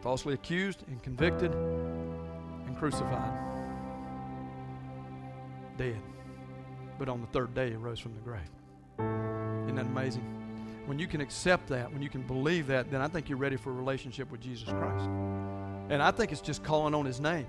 falsely 0.00 0.34
accused 0.34 0.82
and 0.88 1.02
convicted 1.02 1.52
and 1.52 2.76
crucified. 2.76 3.45
Dead. 5.76 6.00
But 6.98 7.08
on 7.08 7.20
the 7.20 7.26
third 7.28 7.54
day, 7.54 7.70
He 7.70 7.76
rose 7.76 7.98
from 7.98 8.14
the 8.14 8.20
grave. 8.20 8.40
Isn't 8.98 9.76
that 9.76 9.86
amazing? 9.86 10.22
When 10.86 10.98
you 10.98 11.06
can 11.06 11.20
accept 11.20 11.68
that, 11.68 11.92
when 11.92 12.00
you 12.02 12.08
can 12.08 12.22
believe 12.22 12.68
that, 12.68 12.90
then 12.90 13.00
I 13.00 13.08
think 13.08 13.28
you're 13.28 13.38
ready 13.38 13.56
for 13.56 13.70
a 13.70 13.74
relationship 13.74 14.30
with 14.30 14.40
Jesus 14.40 14.68
Christ. 14.68 15.06
And 15.88 16.02
I 16.02 16.10
think 16.10 16.32
it's 16.32 16.40
just 16.40 16.62
calling 16.62 16.94
on 16.94 17.04
His 17.04 17.20
name. 17.20 17.46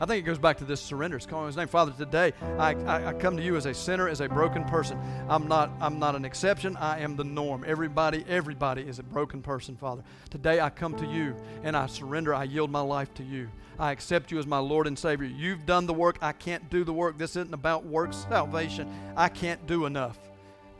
I 0.00 0.06
think 0.06 0.24
it 0.24 0.26
goes 0.26 0.38
back 0.38 0.58
to 0.58 0.64
this 0.64 0.80
surrender. 0.80 1.16
It's 1.16 1.26
calling 1.26 1.46
his 1.46 1.56
name. 1.56 1.68
Father, 1.68 1.92
today 1.92 2.32
I, 2.58 2.74
I, 2.74 3.06
I, 3.08 3.12
come 3.14 3.36
to 3.36 3.42
you 3.42 3.56
as 3.56 3.66
a 3.66 3.74
sinner, 3.74 4.08
as 4.08 4.20
a 4.20 4.28
broken 4.28 4.64
person. 4.64 4.98
I'm 5.28 5.46
not, 5.46 5.70
I'm 5.80 5.98
not 5.98 6.16
an 6.16 6.24
exception. 6.24 6.76
I 6.76 7.00
am 7.00 7.16
the 7.16 7.24
norm. 7.24 7.64
Everybody, 7.66 8.24
everybody 8.28 8.82
is 8.82 8.98
a 8.98 9.02
broken 9.02 9.42
person, 9.42 9.76
Father. 9.76 10.02
Today 10.30 10.60
I 10.60 10.70
come 10.70 10.96
to 10.96 11.06
you 11.06 11.36
and 11.62 11.76
I 11.76 11.86
surrender. 11.86 12.34
I 12.34 12.44
yield 12.44 12.70
my 12.70 12.80
life 12.80 13.12
to 13.14 13.22
you. 13.22 13.48
I 13.78 13.92
accept 13.92 14.30
you 14.30 14.38
as 14.38 14.46
my 14.46 14.58
Lord 14.58 14.86
and 14.86 14.98
Savior. 14.98 15.26
You've 15.26 15.66
done 15.66 15.86
the 15.86 15.94
work. 15.94 16.18
I 16.20 16.32
can't 16.32 16.68
do 16.70 16.84
the 16.84 16.92
work. 16.92 17.18
This 17.18 17.36
isn't 17.36 17.54
about 17.54 17.84
works 17.84 18.26
salvation. 18.28 18.92
I 19.16 19.28
can't 19.28 19.66
do 19.66 19.86
enough. 19.86 20.18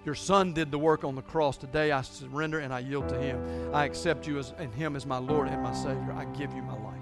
Your 0.04 0.14
son 0.14 0.52
did 0.52 0.70
the 0.70 0.78
work 0.78 1.04
on 1.04 1.14
the 1.14 1.22
cross. 1.22 1.56
Today 1.56 1.92
I 1.92 2.02
surrender 2.02 2.58
and 2.58 2.72
I 2.72 2.80
yield 2.80 3.08
to 3.08 3.18
him. 3.18 3.40
I 3.72 3.84
accept 3.84 4.26
you 4.26 4.38
as, 4.38 4.52
and 4.58 4.74
him 4.74 4.96
as 4.96 5.06
my 5.06 5.18
Lord 5.18 5.48
and 5.48 5.62
my 5.62 5.72
Savior. 5.72 6.12
I 6.12 6.24
give 6.36 6.52
you 6.52 6.62
my 6.62 6.74
life. 6.74 7.01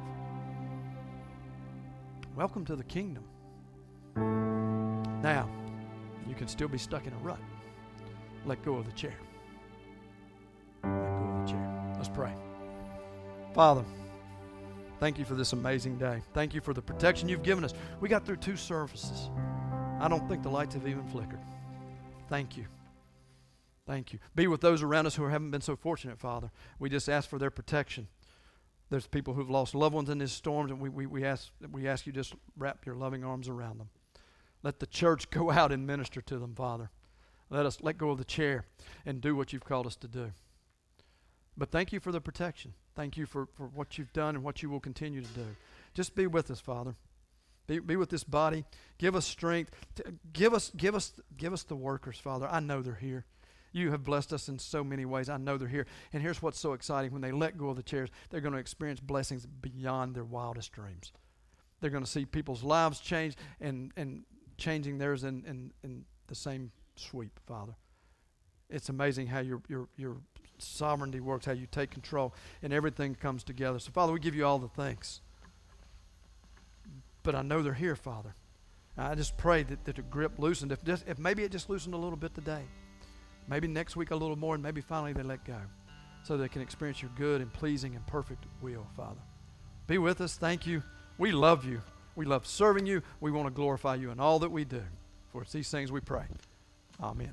Welcome 2.37 2.65
to 2.67 2.77
the 2.77 2.85
kingdom. 2.85 3.25
Now, 5.23 5.51
you 6.29 6.35
can 6.35 6.47
still 6.47 6.69
be 6.69 6.79
stuck 6.79 7.07
in 7.07 7.13
a 7.13 7.17
rut. 7.19 7.41
Let 8.47 8.65
go 8.65 8.77
of 8.77 8.87
the 8.87 8.93
chair. 8.93 9.15
Let 10.85 10.91
go 10.91 11.25
of 11.25 11.47
the 11.47 11.53
chair. 11.53 11.93
Let's 11.97 12.09
pray. 12.09 12.33
Father, 13.53 13.85
thank 15.01 15.19
you 15.19 15.25
for 15.25 15.35
this 15.35 15.53
amazing 15.53 15.99
day. 15.99 16.23
Thank 16.33 16.55
you 16.55 16.61
for 16.61 16.73
the 16.73 16.81
protection 16.81 17.29
you've 17.29 17.43
given 17.43 17.65
us. 17.65 17.75
We 18.01 18.09
got 18.09 18.25
through 18.25 18.37
two 18.37 18.57
services. 18.57 19.29
I 19.99 20.09
don't 20.09 20.27
think 20.29 20.43
the 20.43 20.51
lights 20.51 20.75
have 20.75 20.87
even 20.87 21.07
flickered. 21.09 21.41
Thank 22.29 22.57
you. 22.57 22.65
Thank 23.87 24.13
you. 24.13 24.21
Be 24.37 24.47
with 24.47 24.61
those 24.61 24.85
around 24.85 25.07
us 25.07 25.17
who 25.17 25.25
haven't 25.25 25.51
been 25.51 25.61
so 25.61 25.75
fortunate, 25.75 26.21
Father. 26.21 26.53
We 26.79 26.89
just 26.89 27.09
ask 27.09 27.29
for 27.29 27.39
their 27.39 27.51
protection. 27.51 28.07
There's 28.91 29.07
people 29.07 29.35
who've 29.35 29.51
lost 29.51 29.75
loved 29.75 29.95
ones 29.95 30.11
in 30.11 30.19
these 30.19 30.33
storms, 30.33 30.71
and 30.71 30.81
we, 30.81 30.89
we, 30.89 31.07
we, 31.07 31.25
ask, 31.25 31.51
we 31.71 31.87
ask 31.87 32.07
you 32.07 32.13
just 32.13 32.35
wrap 32.57 32.85
your 32.85 32.97
loving 32.97 33.25
arms 33.25 33.49
around 33.49 33.79
them. 33.79 33.89
Let 34.63 34.81
the 34.81 34.87
church 34.87 35.31
go 35.31 35.51
out 35.51 35.73
and 35.73 35.87
minister 35.87 36.21
to 36.21 36.39
them, 36.39 36.55
Father. 36.55 36.91
Let 37.49 37.67
us 37.67 37.79
let 37.81 37.99
go 37.99 38.11
of 38.11 38.19
the 38.19 38.25
chair 38.25 38.65
and 39.07 39.21
do 39.21 39.35
what 39.35 39.53
you've 39.53 39.65
called 39.65 39.87
us 39.87 39.97
to 39.97 40.09
do. 40.09 40.33
But 41.57 41.71
thank 41.71 41.93
you 41.93 42.01
for 42.01 42.13
the 42.13 42.21
protection. 42.21 42.75
Thank 42.95 43.17
you 43.17 43.27
for, 43.27 43.47
for 43.57 43.67
what 43.67 43.99
you've 43.99 44.13
done 44.13 44.35
and 44.35 44.45
what 44.45 44.63
you 44.63 44.71
will 44.71 44.81
continue 44.81 45.21
to 45.21 45.29
do. 45.29 45.47
Just 45.95 46.15
be 46.15 46.27
with 46.27 46.51
us, 46.51 46.61
Father. 46.61 46.95
Be, 47.67 47.79
be 47.79 47.97
with 47.97 48.11
this 48.11 48.25
body. 48.25 48.65
Give 48.99 49.15
us 49.15 49.27
strength. 49.27 49.75
Give 50.33 50.55
us, 50.55 50.71
give, 50.77 50.95
us, 50.95 51.13
give 51.37 51.53
us 51.53 51.63
the 51.63 51.77
workers, 51.77 52.19
Father. 52.19 52.49
I 52.51 52.61
know 52.61 52.83
they're 52.83 52.95
here. 52.95 53.27
You 53.73 53.91
have 53.93 54.05
blessed 54.05 54.33
us 54.33 54.49
in 54.49 54.59
so 54.59 54.83
many 54.83 55.05
ways. 55.05 55.29
I 55.29 55.37
know 55.37 55.57
they're 55.57 55.69
here. 55.69 55.87
And 56.13 56.23
here's 56.23 56.43
what's 56.43 56.59
so 56.59 56.73
exciting 56.73 57.13
when 57.13 57.23
they 57.23 57.33
let 57.33 57.57
go 57.57 57.69
of 57.69 57.77
the 57.77 57.83
chairs, 57.83 58.09
they're 58.29 58.41
going 58.41 58.55
to 58.55 58.59
experience 58.59 59.01
blessings 59.01 59.47
beyond 59.47 60.15
their 60.15 60.25
wildest 60.25 60.73
dreams. 60.73 61.13
They're 61.81 61.91
going 61.91 62.05
to 62.05 62.11
see 62.11 62.25
people's 62.25 62.63
lives 62.63 63.01
change 63.01 63.37
and, 63.61 63.93
and 63.97 64.25
changing 64.59 64.99
theirs 64.99 65.25
in, 65.25 65.45
in, 65.47 65.73
in 65.83 66.05
the 66.27 66.35
same 66.35 66.73
sweep, 66.97 67.39
Father. 67.47 67.75
It's 68.69 68.89
amazing 68.89 69.29
how 69.29 69.41
your, 69.41 69.63
your, 69.69 69.89
your 69.97 70.17
sovereignty 70.59 71.21
works, 71.21 71.47
how 71.47 71.53
you 71.53 71.67
take 71.67 71.91
control, 71.91 72.35
and 72.63 72.73
everything 72.73 73.15
comes 73.15 73.43
together. 73.43 73.79
So, 73.79 73.91
Father, 73.91 74.13
we 74.13 74.21
give 74.21 74.35
you 74.35 74.45
all 74.45 74.59
the 74.59 74.69
thanks. 74.69 75.21
But 77.23 77.35
I 77.35 77.43
know 77.43 77.63
they're 77.63 77.75
here, 77.75 77.97
Father. 77.97 78.35
I 78.97 79.15
just 79.15 79.37
pray 79.37 79.63
that, 79.63 79.85
that 79.85 79.97
the 79.97 80.03
grip 80.03 80.39
loosened. 80.39 80.73
If, 80.73 80.85
just, 80.85 81.07
if 81.09 81.19
maybe 81.19 81.43
it 81.43 81.51
just 81.51 81.71
loosened 81.71 81.95
a 81.95 81.99
little 81.99 82.17
bit 82.17 82.35
today. 82.35 82.63
Maybe 83.49 83.69
next 83.69 83.97
week 83.97 84.11
a 84.11 84.17
little 84.17 84.37
more, 84.37 84.55
and 84.55 84.63
maybe 84.63 84.81
finally 84.81 85.13
they 85.13 85.23
let 85.23 85.45
go 85.45 85.57
so 86.23 86.37
they 86.37 86.49
can 86.49 86.63
experience 86.63 87.03
your 87.03 87.11
good 87.17 87.41
and 87.41 87.53
pleasing 87.53 87.95
and 87.95 88.07
perfect 88.07 88.45
will, 88.61 88.87
Father. 88.97 89.21
Be 89.87 89.99
with 89.99 90.21
us. 90.21 90.37
Thank 90.37 90.67
you. 90.67 90.83
We 91.19 91.33
love 91.33 91.65
you. 91.65 91.83
We 92.17 92.25
love 92.27 92.47
serving 92.47 92.87
you. 92.87 93.03
We 93.21 93.31
want 93.31 93.47
to 93.47 93.51
glorify 93.51 93.97
you 93.97 94.11
in 94.11 94.21
all 94.21 94.39
that 94.41 94.51
we 94.51 94.65
do. 94.65 94.83
For 95.33 95.43
it's 95.43 95.53
these 95.53 95.71
things 95.71 95.91
we 95.91 96.01
pray. 96.01 96.25
Amen. 97.03 97.33